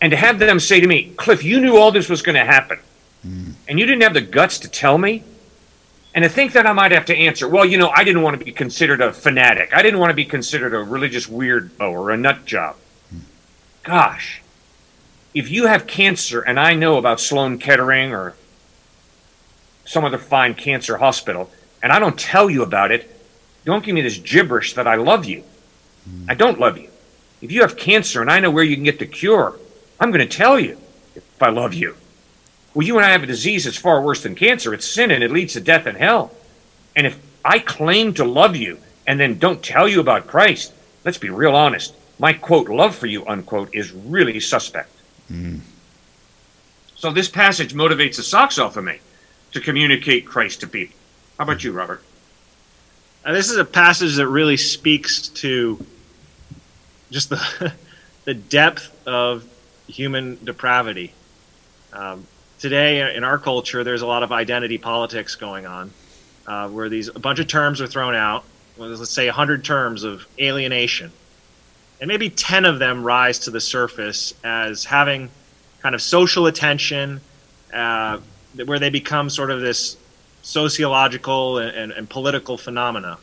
and 0.00 0.10
to 0.10 0.16
have 0.16 0.38
them 0.38 0.58
say 0.58 0.80
to 0.80 0.86
me, 0.86 1.12
Cliff, 1.16 1.44
you 1.44 1.60
knew 1.60 1.76
all 1.76 1.92
this 1.92 2.08
was 2.08 2.22
going 2.22 2.36
to 2.36 2.44
happen, 2.44 2.78
and 3.24 3.78
you 3.78 3.86
didn't 3.86 4.02
have 4.02 4.14
the 4.14 4.20
guts 4.20 4.58
to 4.60 4.68
tell 4.68 4.98
me? 4.98 5.24
And 6.14 6.22
to 6.22 6.28
think 6.28 6.52
that 6.52 6.66
I 6.66 6.72
might 6.72 6.92
have 6.92 7.06
to 7.06 7.16
answer, 7.16 7.48
well, 7.48 7.64
you 7.64 7.76
know, 7.76 7.88
I 7.88 8.04
didn't 8.04 8.22
want 8.22 8.38
to 8.38 8.44
be 8.44 8.52
considered 8.52 9.00
a 9.00 9.12
fanatic. 9.12 9.74
I 9.74 9.82
didn't 9.82 9.98
want 9.98 10.10
to 10.10 10.14
be 10.14 10.24
considered 10.24 10.72
a 10.72 10.78
religious 10.78 11.26
weirdo 11.26 11.80
or 11.80 12.10
a 12.10 12.16
nut 12.16 12.44
job. 12.44 12.76
Gosh, 13.82 14.40
if 15.34 15.50
you 15.50 15.66
have 15.66 15.86
cancer 15.86 16.40
and 16.40 16.60
I 16.60 16.74
know 16.74 16.96
about 16.96 17.20
Sloan 17.20 17.58
Kettering 17.58 18.12
or 18.12 18.34
some 19.84 20.04
other 20.04 20.18
fine 20.18 20.54
cancer 20.54 20.98
hospital, 20.98 21.50
and 21.82 21.92
I 21.92 21.98
don't 21.98 22.18
tell 22.18 22.48
you 22.48 22.62
about 22.62 22.92
it, 22.92 23.10
don't 23.64 23.84
give 23.84 23.94
me 23.94 24.00
this 24.00 24.18
gibberish 24.18 24.74
that 24.74 24.86
I 24.86 24.94
love 24.94 25.24
you. 25.24 25.42
Hmm. 26.04 26.30
I 26.30 26.34
don't 26.34 26.60
love 26.60 26.78
you. 26.78 26.90
If 27.42 27.50
you 27.50 27.62
have 27.62 27.76
cancer 27.76 28.22
and 28.22 28.30
I 28.30 28.40
know 28.40 28.50
where 28.50 28.64
you 28.64 28.76
can 28.76 28.84
get 28.84 28.98
the 28.98 29.06
cure, 29.06 29.58
I'm 29.98 30.10
going 30.10 30.26
to 30.26 30.36
tell 30.36 30.58
you 30.58 30.78
if 31.14 31.42
I 31.42 31.50
love 31.50 31.74
you. 31.74 31.96
Well, 32.74 32.86
you 32.86 32.96
and 32.96 33.06
I 33.06 33.10
have 33.10 33.22
a 33.22 33.26
disease 33.26 33.64
that's 33.64 33.76
far 33.76 34.02
worse 34.02 34.22
than 34.22 34.34
cancer. 34.34 34.74
It's 34.74 34.86
sin 34.86 35.10
and 35.10 35.22
it 35.22 35.30
leads 35.30 35.52
to 35.52 35.60
death 35.60 35.86
and 35.86 35.96
hell. 35.96 36.32
And 36.96 37.06
if 37.06 37.18
I 37.44 37.58
claim 37.60 38.14
to 38.14 38.24
love 38.24 38.56
you 38.56 38.78
and 39.06 39.18
then 39.18 39.38
don't 39.38 39.62
tell 39.62 39.88
you 39.88 40.00
about 40.00 40.26
Christ, 40.26 40.72
let's 41.04 41.18
be 41.18 41.30
real 41.30 41.54
honest. 41.54 41.94
My 42.18 42.32
quote, 42.32 42.68
love 42.68 42.94
for 42.94 43.06
you, 43.06 43.26
unquote, 43.26 43.74
is 43.74 43.92
really 43.92 44.40
suspect. 44.40 44.90
So 46.96 47.12
this 47.12 47.28
passage 47.28 47.74
motivates 47.74 48.16
the 48.16 48.22
socks 48.22 48.58
off 48.58 48.76
of 48.76 48.84
me 48.84 48.98
to 49.52 49.60
communicate 49.60 50.26
Christ 50.26 50.60
to 50.60 50.66
people. 50.66 50.96
How 51.38 51.44
about 51.44 51.62
you, 51.62 51.72
Robert? 51.72 52.02
Uh, 53.24 53.32
this 53.32 53.50
is 53.50 53.56
a 53.56 53.64
passage 53.64 54.16
that 54.16 54.28
really 54.28 54.56
speaks 54.56 55.28
to 55.28 55.84
just 57.10 57.30
the 57.30 57.72
the 58.24 58.34
depth 58.34 58.90
of 59.06 59.44
human 59.86 60.38
depravity. 60.44 61.12
Um, 61.92 62.26
today, 62.64 63.14
in 63.14 63.24
our 63.24 63.36
culture, 63.36 63.84
there's 63.84 64.00
a 64.00 64.06
lot 64.06 64.22
of 64.22 64.32
identity 64.32 64.78
politics 64.78 65.34
going 65.34 65.66
on, 65.66 65.90
uh, 66.46 66.66
where 66.66 66.88
these 66.88 67.08
a 67.08 67.18
bunch 67.18 67.38
of 67.38 67.46
terms 67.46 67.78
are 67.82 67.86
thrown 67.86 68.14
out, 68.14 68.42
let's 68.78 69.10
say 69.10 69.26
100 69.26 69.62
terms 69.62 70.02
of 70.02 70.26
alienation. 70.40 71.12
And 72.00 72.08
maybe 72.08 72.30
10 72.30 72.64
of 72.64 72.78
them 72.78 73.04
rise 73.04 73.40
to 73.40 73.50
the 73.50 73.60
surface 73.60 74.32
as 74.44 74.82
having 74.82 75.28
kind 75.82 75.94
of 75.94 76.00
social 76.00 76.46
attention, 76.46 77.20
uh, 77.74 78.20
where 78.64 78.78
they 78.78 78.88
become 78.88 79.28
sort 79.28 79.50
of 79.50 79.60
this 79.60 79.98
sociological 80.40 81.58
and, 81.58 81.76
and, 81.76 81.92
and 81.92 82.08
political 82.08 82.56
phenomena. 82.56 83.18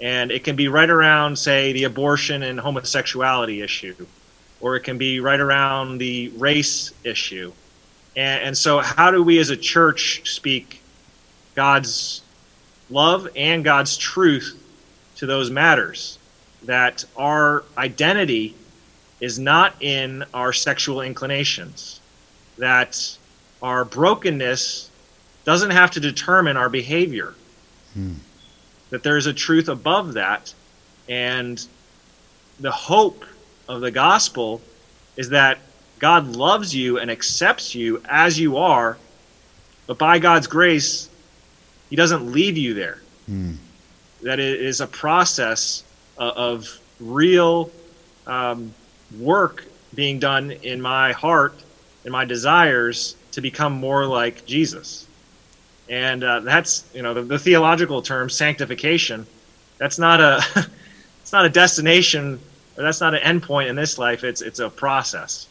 And 0.00 0.32
it 0.32 0.42
can 0.42 0.56
be 0.56 0.66
right 0.66 0.90
around, 0.90 1.38
say, 1.38 1.72
the 1.72 1.84
abortion 1.84 2.42
and 2.42 2.58
homosexuality 2.58 3.62
issue, 3.62 3.94
or 4.60 4.74
it 4.74 4.80
can 4.80 4.98
be 4.98 5.20
right 5.20 5.38
around 5.38 5.98
the 5.98 6.30
race 6.30 6.92
issue. 7.04 7.52
And, 8.16 8.42
and 8.42 8.58
so, 8.58 8.78
how 8.78 9.10
do 9.10 9.22
we 9.22 9.38
as 9.38 9.50
a 9.50 9.56
church 9.56 10.22
speak 10.32 10.82
God's 11.54 12.22
love 12.88 13.28
and 13.36 13.62
God's 13.62 13.96
truth 13.96 14.58
to 15.16 15.26
those 15.26 15.50
matters? 15.50 16.18
That 16.64 17.04
our 17.16 17.64
identity 17.76 18.54
is 19.20 19.38
not 19.38 19.74
in 19.80 20.24
our 20.34 20.52
sexual 20.52 21.02
inclinations, 21.02 22.00
that 22.58 23.16
our 23.62 23.84
brokenness 23.84 24.90
doesn't 25.44 25.70
have 25.70 25.92
to 25.92 26.00
determine 26.00 26.56
our 26.56 26.68
behavior. 26.68 27.34
Hmm. 27.94 28.14
That 28.90 29.02
there's 29.02 29.26
a 29.26 29.32
truth 29.32 29.68
above 29.68 30.14
that. 30.14 30.52
And 31.08 31.64
the 32.60 32.70
hope 32.72 33.24
of 33.68 33.80
the 33.80 33.90
gospel 33.90 34.60
is 35.16 35.30
that 35.30 35.58
God 35.98 36.36
loves 36.36 36.74
you 36.74 36.98
and 36.98 37.10
accepts 37.10 37.74
you 37.74 38.02
as 38.08 38.38
you 38.38 38.56
are, 38.58 38.98
but 39.86 39.98
by 39.98 40.18
God's 40.18 40.46
grace, 40.46 41.08
He 41.90 41.96
doesn't 41.96 42.32
leave 42.32 42.56
you 42.56 42.74
there. 42.74 43.00
Hmm. 43.26 43.52
That 44.22 44.40
it 44.40 44.60
is 44.60 44.80
a 44.80 44.86
process 44.86 45.84
of 46.18 46.80
real 47.00 47.70
um, 48.26 48.74
work 49.18 49.64
being 49.94 50.18
done 50.18 50.50
in 50.50 50.80
my 50.80 51.12
heart, 51.12 51.54
in 52.04 52.12
my 52.12 52.24
desires 52.24 53.16
to 53.32 53.40
become 53.40 53.72
more 53.72 54.06
like 54.06 54.46
Jesus. 54.46 55.06
And 55.88 56.24
uh, 56.24 56.40
that's, 56.40 56.84
you 56.94 57.02
know, 57.02 57.14
the, 57.14 57.22
the 57.22 57.38
theological 57.38 58.02
term 58.02 58.28
sanctification. 58.28 59.26
That's 59.78 59.98
not 59.98 60.20
a, 60.20 60.42
it's 61.20 61.32
not 61.32 61.44
a 61.44 61.50
destination, 61.50 62.40
or 62.76 62.82
that's 62.82 63.00
not 63.00 63.14
an 63.14 63.40
endpoint 63.40 63.68
in 63.68 63.76
this 63.76 63.98
life. 63.98 64.24
It's 64.24 64.42
it's 64.42 64.58
a 64.58 64.68
process. 64.68 65.46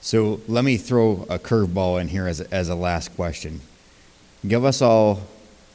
So 0.00 0.40
let 0.46 0.64
me 0.64 0.76
throw 0.76 1.26
a 1.28 1.38
curveball 1.38 2.00
in 2.00 2.08
here 2.08 2.28
as 2.28 2.40
a, 2.40 2.54
as 2.54 2.68
a 2.68 2.74
last 2.74 3.14
question. 3.16 3.60
Give 4.46 4.64
us 4.64 4.80
all 4.80 5.22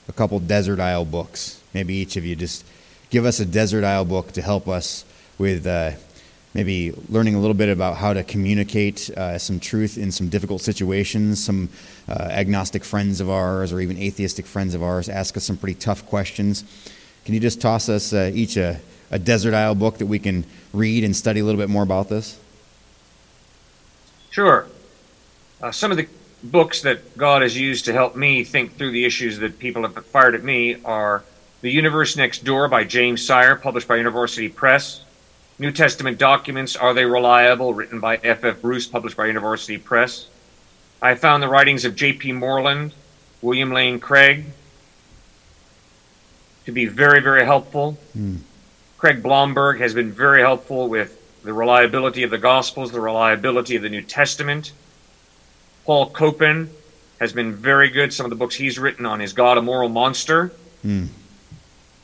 a 0.07 0.13
couple 0.13 0.39
desert 0.39 0.80
isle 0.80 1.05
books. 1.05 1.61
Maybe 1.74 1.95
each 1.95 2.15
of 2.15 2.26
you 2.26 2.36
just 2.36 2.65
give 3.09 3.26
us 3.26 3.39
a 3.39 3.45
desert 3.45 3.84
isle 3.84 4.05
book 4.05 4.32
to 4.34 4.41
help 4.41 4.67
us 4.67 5.03
with 5.38 5.67
uh, 5.67 5.91
maybe 6.53 6.93
learning 7.09 7.36
a 7.36 7.39
little 7.39 7.53
bit 7.53 7.69
about 7.69 7.97
how 7.97 8.13
to 8.13 8.24
communicate 8.24 9.09
uh, 9.11 9.38
some 9.38 9.59
truth 9.59 9.97
in 9.97 10.11
some 10.11 10.30
difficult 10.30 10.61
situations. 10.61 11.43
Some 11.43 11.69
uh, 12.07 12.13
agnostic 12.13 12.84
friends 12.84 13.22
of 13.22 13.30
ours, 13.30 13.72
or 13.72 13.80
even 13.80 13.97
atheistic 13.97 14.45
friends 14.45 14.74
of 14.74 14.84
ours, 14.84 15.09
ask 15.09 15.38
us 15.38 15.45
some 15.45 15.57
pretty 15.57 15.80
tough 15.80 16.05
questions. 16.05 16.63
Can 17.26 17.34
you 17.34 17.39
just 17.39 17.61
toss 17.61 17.89
us 17.89 18.13
uh, 18.13 18.32
each 18.34 18.57
a, 18.57 18.80
a 19.11 19.19
desert 19.19 19.53
isle 19.53 19.76
book 19.76 19.97
that 19.99 20.07
we 20.07 20.19
can 20.19 20.45
read 20.74 21.03
and 21.03 21.15
study 21.15 21.39
a 21.39 21.45
little 21.45 21.59
bit 21.59 21.69
more 21.69 21.84
about 21.84 22.09
this? 22.09 22.39
Sure. 24.32 24.65
Uh, 25.61 25.71
some 25.71 25.91
of 25.91 25.97
the 25.97 26.07
books 26.41 26.82
that 26.82 27.17
God 27.17 27.41
has 27.43 27.55
used 27.55 27.86
to 27.86 27.93
help 27.93 28.15
me 28.15 28.43
think 28.43 28.77
through 28.77 28.91
the 28.91 29.05
issues 29.05 29.38
that 29.39 29.59
people 29.59 29.84
have 29.84 30.05
fired 30.07 30.34
at 30.34 30.43
me 30.43 30.82
are 30.84 31.23
The 31.61 31.69
Universe 31.69 32.17
Next 32.17 32.43
Door 32.43 32.69
by 32.69 32.84
James 32.86 33.23
Sire, 33.23 33.55
published 33.55 33.88
by 33.88 33.97
University 33.97 34.49
Press. 34.49 35.03
New 35.59 35.71
Testament 35.71 36.17
Documents, 36.17 36.75
Are 36.75 36.93
They 36.93 37.05
Reliable? 37.05 37.73
written 37.73 37.99
by 37.99 38.15
F. 38.23 38.43
F. 38.43 38.61
Bruce, 38.61 38.88
published 38.88 39.17
by 39.17 39.27
University 39.27 39.77
Press. 39.77 40.27
I 41.01 41.13
found 41.15 41.43
the 41.43 41.49
writings 41.49 41.86
of 41.86 41.95
J.P. 41.95 42.32
Moreland, 42.32 42.93
William 43.41 43.71
Lane 43.71 43.99
Craig 43.99 44.45
to 46.65 46.71
be 46.71 46.86
very, 46.86 47.21
very 47.21 47.43
helpful. 47.43 47.97
Mm. 48.17 48.38
Craig 48.97 49.21
Blomberg 49.21 49.79
has 49.79 49.93
been 49.93 50.11
very 50.11 50.41
helpful 50.41 50.88
with 50.88 51.20
the 51.43 51.53
reliability 51.53 52.23
of 52.23 52.31
the 52.31 52.37
Gospels, 52.37 52.91
the 52.91 53.01
reliability 53.01 53.75
of 53.75 53.81
the 53.81 53.89
New 53.89 54.01
Testament. 54.01 54.73
Paul 55.85 56.09
Copan 56.09 56.69
has 57.19 57.33
been 57.33 57.53
very 57.53 57.89
good. 57.89 58.13
Some 58.13 58.25
of 58.25 58.29
the 58.29 58.35
books 58.35 58.55
he's 58.55 58.77
written 58.77 59.05
on 59.05 59.21
is 59.21 59.33
God 59.33 59.57
a 59.57 59.61
Moral 59.61 59.89
Monster? 59.89 60.51
Mm. 60.85 61.07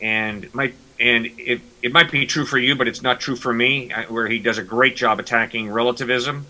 And 0.01 0.53
might 0.53 0.75
and 0.99 1.27
it, 1.37 1.61
it 1.81 1.91
might 1.91 2.11
be 2.11 2.25
true 2.25 2.45
for 2.45 2.57
you, 2.57 2.75
but 2.75 2.87
it's 2.87 3.01
not 3.01 3.19
true 3.19 3.35
for 3.35 3.53
me, 3.53 3.91
uh, 3.91 4.03
where 4.03 4.27
he 4.27 4.39
does 4.39 4.57
a 4.57 4.63
great 4.63 4.95
job 4.95 5.19
attacking 5.19 5.69
relativism. 5.69 6.45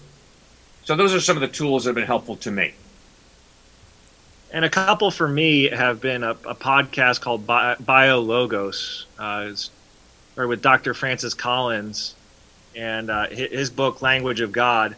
So 0.85 0.95
those 0.95 1.13
are 1.13 1.19
some 1.19 1.35
of 1.35 1.41
the 1.41 1.49
tools 1.49 1.83
that 1.83 1.89
have 1.89 1.95
been 1.95 2.05
helpful 2.05 2.37
to 2.37 2.51
me. 2.51 2.73
And 4.51 4.63
a 4.63 4.69
couple 4.69 5.11
for 5.11 5.27
me 5.27 5.69
have 5.69 5.99
been 5.99 6.23
a, 6.23 6.31
a 6.31 6.55
podcast 6.55 7.19
called 7.19 7.45
Bi- 7.45 7.75
BioLogos, 7.75 9.03
uh, 9.19 9.53
or 10.41 10.47
with 10.47 10.61
Dr. 10.61 10.93
Francis 10.93 11.33
Collins, 11.33 12.15
and 12.77 13.09
uh, 13.09 13.27
his 13.29 13.69
book 13.71 14.01
Language 14.01 14.39
of 14.39 14.51
God 14.51 14.95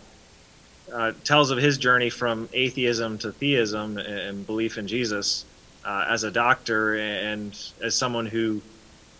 uh, 0.91 1.13
tells 1.23 1.49
of 1.49 1.57
his 1.57 1.77
journey 1.77 2.09
from 2.09 2.49
atheism 2.51 3.17
to 3.19 3.31
theism 3.31 3.97
and 3.97 4.45
belief 4.45 4.77
in 4.77 4.87
Jesus 4.87 5.45
uh, 5.85 6.05
as 6.09 6.23
a 6.23 6.31
doctor 6.31 6.97
and 6.97 7.57
as 7.81 7.95
someone 7.95 8.25
who 8.25 8.61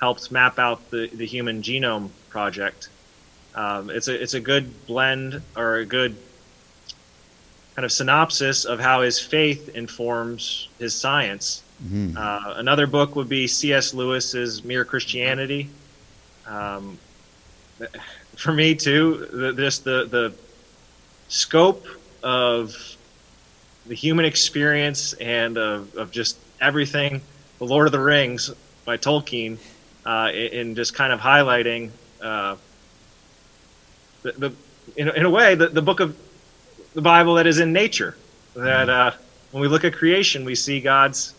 helped 0.02 0.32
map 0.32 0.60
out 0.60 0.92
the, 0.92 1.08
the 1.08 1.26
Human 1.26 1.62
Genome 1.62 2.10
Project. 2.30 2.90
Um, 3.56 3.90
it's 3.90 4.08
a 4.08 4.22
it's 4.22 4.34
a 4.34 4.40
good 4.40 4.86
blend 4.86 5.42
or 5.56 5.78
a 5.78 5.86
good 5.86 6.16
kind 7.76 7.86
of 7.86 7.92
synopsis 7.92 8.66
of 8.66 8.80
how 8.80 9.02
his 9.02 9.20
faith 9.20 9.70
informs 9.70 10.68
his 10.80 10.94
science. 10.94 11.64
Mm-hmm. 11.84 12.18
Uh, 12.18 12.54
another 12.58 12.88
book 12.88 13.16
would 13.16 13.30
be 13.30 13.48
C.S. 13.48 13.94
Lewis's 13.94 14.64
Mere 14.66 14.84
Christianity. 14.84 15.70
Um, 16.46 16.98
for 18.40 18.54
me 18.54 18.74
too, 18.74 19.28
the, 19.32 19.52
this 19.52 19.80
the 19.80 20.06
the 20.06 20.34
scope 21.28 21.86
of 22.24 22.76
the 23.86 23.94
human 23.94 24.24
experience 24.24 25.14
and 25.14 25.58
of, 25.58 25.96
of 25.96 26.12
just 26.12 26.38
everything. 26.62 27.22
The 27.60 27.66
Lord 27.66 27.86
of 27.86 27.92
the 27.92 28.00
Rings 28.00 28.50
by 28.86 28.96
Tolkien 28.96 29.58
uh, 30.06 30.32
in 30.34 30.76
just 30.76 30.94
kind 30.94 31.12
of 31.12 31.20
highlighting 31.20 31.92
uh, 32.22 32.56
the, 34.22 34.32
the 34.32 34.54
in, 34.96 35.10
in, 35.10 35.26
a 35.26 35.30
way 35.30 35.56
the, 35.56 35.68
the 35.68 35.82
book 35.82 36.00
of 36.00 36.18
the 36.94 37.02
Bible 37.02 37.36
that 37.36 37.46
is 37.46 37.60
in 37.60 37.74
nature. 37.74 38.16
That 38.56 38.88
mm-hmm. 38.88 39.18
uh, 39.18 39.22
when 39.52 39.62
we 39.62 39.68
look 39.68 39.84
at 39.84 39.94
creation, 39.94 40.46
we 40.46 40.56
see 40.56 40.80
God's 40.80 41.34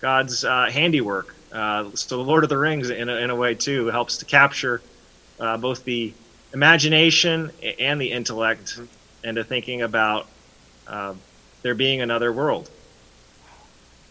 God's 0.00 0.46
uh, 0.46 0.70
handiwork. 0.70 1.34
Uh, 1.52 1.90
so 1.92 2.16
the 2.16 2.24
Lord 2.24 2.42
of 2.42 2.48
the 2.48 2.56
Rings, 2.56 2.88
in 2.88 3.10
a, 3.10 3.16
in 3.16 3.28
a 3.28 3.36
way 3.36 3.54
too, 3.54 3.88
helps 3.88 4.16
to 4.18 4.24
capture 4.24 4.80
uh, 5.38 5.58
both 5.58 5.84
the 5.84 6.14
imagination 6.52 7.50
and 7.78 8.00
the 8.00 8.12
intellect 8.12 8.78
into 9.24 9.44
thinking 9.44 9.82
about 9.82 10.26
there 11.62 11.74
being 11.74 12.00
another 12.00 12.32
world. 12.32 12.70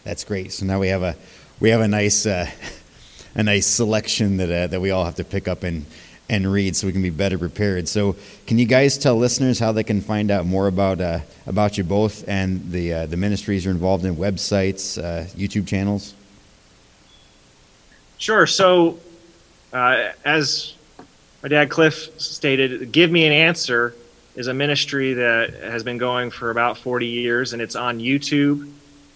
That's 0.04 0.24
great. 0.24 0.52
So 0.52 0.66
now 0.66 0.80
we 0.80 0.88
have 0.88 1.04
a 1.04 1.16
we 1.60 1.70
have 1.70 1.82
a 1.82 1.88
nice 1.88 2.26
a 3.36 3.44
nice 3.44 3.68
selection 3.68 4.38
that 4.38 4.52
uh, 4.52 4.68
that 4.68 4.82
we 4.82 4.92
all 4.92 5.06
have 5.06 5.16
to 5.16 5.24
pick 5.24 5.48
up 5.48 5.64
and 5.64 5.86
and 6.32 6.50
read 6.50 6.76
so 6.76 6.88
we 6.88 6.94
can 6.94 7.02
be 7.02 7.10
better 7.10 7.38
prepared. 7.38 7.90
So, 7.90 8.16
can 8.48 8.58
you 8.58 8.66
guys 8.66 8.98
tell 8.98 9.18
listeners 9.18 9.60
how 9.60 9.74
they 9.74 9.84
can 9.84 10.00
find 10.00 10.32
out 10.32 10.46
more 10.46 10.68
about 10.68 11.02
uh, 11.02 11.20
about 11.46 11.78
you 11.78 11.84
both 11.84 12.28
and 12.28 12.72
the 12.72 12.94
uh, 12.94 13.06
the 13.06 13.18
ministries 13.18 13.66
you're 13.66 13.74
involved 13.74 14.06
in, 14.06 14.16
websites, 14.16 14.98
uh, 14.98 15.26
YouTube 15.38 15.68
channels? 15.68 16.14
Sure. 18.18 18.48
So, 18.48 19.00
uh, 19.74 20.12
as 20.24 20.74
my 21.44 21.50
dad 21.50 21.70
Cliff 21.70 22.10
stated, 22.20 22.92
"Give 22.92 23.12
Me 23.12 23.26
an 23.26 23.34
Answer" 23.34 23.96
is 24.36 24.48
a 24.48 24.54
ministry 24.54 25.14
that 25.14 25.54
has 25.56 25.84
been 25.84 25.98
going 25.98 26.32
for 26.32 26.52
about 26.52 26.78
40 26.78 27.08
years, 27.08 27.54
and 27.54 27.62
it's 27.62 27.76
on 27.76 28.00
YouTube 28.00 28.72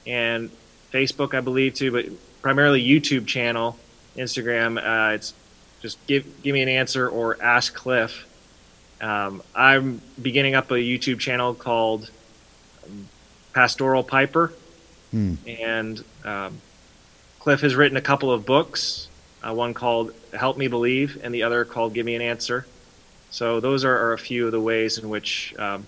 and 0.06 0.50
Facebook, 0.92 1.34
I 1.34 1.42
believe, 1.42 1.74
too, 1.74 1.92
but 1.92 2.06
primarily 2.42 2.86
YouTube 2.86 3.26
channel. 3.26 3.78
Instagram. 4.18 4.78
Uh, 4.78 5.14
it's 5.14 5.34
just 5.82 6.06
give 6.08 6.26
give 6.42 6.54
me 6.54 6.62
an 6.62 6.70
answer 6.70 7.08
or 7.08 7.42
ask 7.42 7.74
Cliff. 7.74 8.26
Um, 9.02 9.42
I'm 9.54 10.02
beginning 10.22 10.56
up 10.56 10.72
a 10.72 10.76
YouTube 10.76 11.20
channel 11.20 11.54
called 11.54 12.10
Pastoral 13.54 14.04
Piper, 14.04 14.54
hmm. 15.12 15.36
and 15.48 16.04
um, 16.24 16.60
Cliff 17.40 17.62
has 17.62 17.76
written 17.76 17.98
a 17.98 18.02
couple 18.02 18.32
of 18.32 18.46
books. 18.46 19.10
Uh, 19.46 19.54
one 19.54 19.74
called 19.74 20.14
"Help 20.34 20.58
Me 20.58 20.68
Believe" 20.68 21.20
and 21.24 21.34
the 21.34 21.44
other 21.44 21.66
called 21.66 21.94
"Give 21.94 22.06
Me 22.06 22.16
an 22.16 22.22
Answer." 22.22 22.66
So 23.30 23.60
those 23.60 23.84
are, 23.84 23.98
are 23.98 24.14
a 24.14 24.18
few 24.18 24.46
of 24.46 24.52
the 24.52 24.62
ways 24.62 24.98
in 24.98 25.10
which 25.10 25.54
um, 25.60 25.86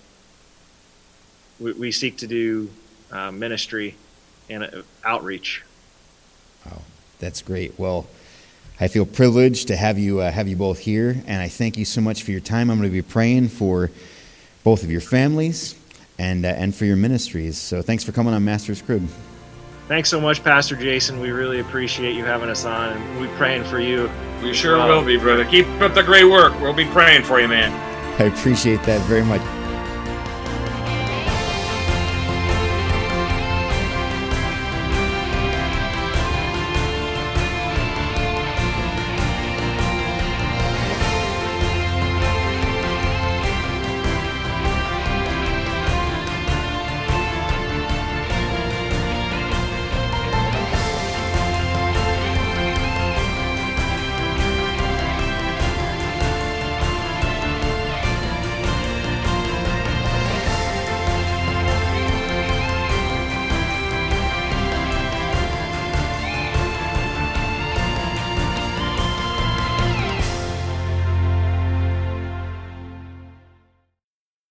we, 1.58 1.72
we, 1.72 1.92
seek 1.92 2.18
to 2.18 2.26
do 2.26 2.70
uh, 3.10 3.30
ministry 3.30 3.96
and 4.50 4.64
uh, 4.64 4.82
outreach. 5.04 5.62
Wow, 6.66 6.82
that's 7.20 7.40
great. 7.40 7.78
Well, 7.78 8.06
I 8.80 8.88
feel 8.88 9.06
privileged 9.06 9.68
to 9.68 9.76
have 9.76 9.98
you 9.98 10.20
uh, 10.20 10.30
have 10.30 10.46
you 10.46 10.56
both 10.56 10.80
here, 10.80 11.22
and 11.26 11.42
I 11.42 11.48
thank 11.48 11.76
you 11.76 11.84
so 11.84 12.00
much 12.00 12.22
for 12.22 12.30
your 12.30 12.40
time. 12.40 12.70
I'm 12.70 12.78
going 12.78 12.88
to 12.88 12.92
be 12.92 13.02
praying 13.02 13.48
for 13.48 13.90
both 14.62 14.82
of 14.82 14.90
your 14.90 15.00
families 15.00 15.74
and 16.18 16.44
uh, 16.44 16.48
and 16.50 16.74
for 16.74 16.84
your 16.84 16.96
ministries. 16.96 17.58
So 17.58 17.82
thanks 17.82 18.04
for 18.04 18.12
coming 18.12 18.34
on 18.34 18.44
Master's 18.44 18.82
Crib. 18.82 19.08
Thanks 19.88 20.10
so 20.10 20.20
much, 20.20 20.44
Pastor 20.44 20.76
Jason. 20.76 21.18
We 21.18 21.30
really 21.30 21.60
appreciate 21.60 22.14
you 22.14 22.22
having 22.22 22.50
us 22.50 22.66
on, 22.66 22.90
and 22.90 23.20
we're 23.20 23.34
praying 23.36 23.64
for 23.64 23.80
you. 23.80 24.10
We 24.42 24.52
sure 24.52 24.76
will 24.76 25.02
be, 25.02 25.16
brother. 25.16 25.46
Keep 25.46 25.66
up 25.80 25.94
the 25.94 26.02
great 26.02 26.24
work. 26.24 26.52
We'll 26.60 26.74
be 26.74 26.84
praying 26.84 27.22
for 27.22 27.40
you, 27.40 27.48
man. 27.48 27.72
I 28.20 28.24
appreciate 28.24 28.82
that 28.82 29.00
very 29.08 29.24
much. 29.24 29.40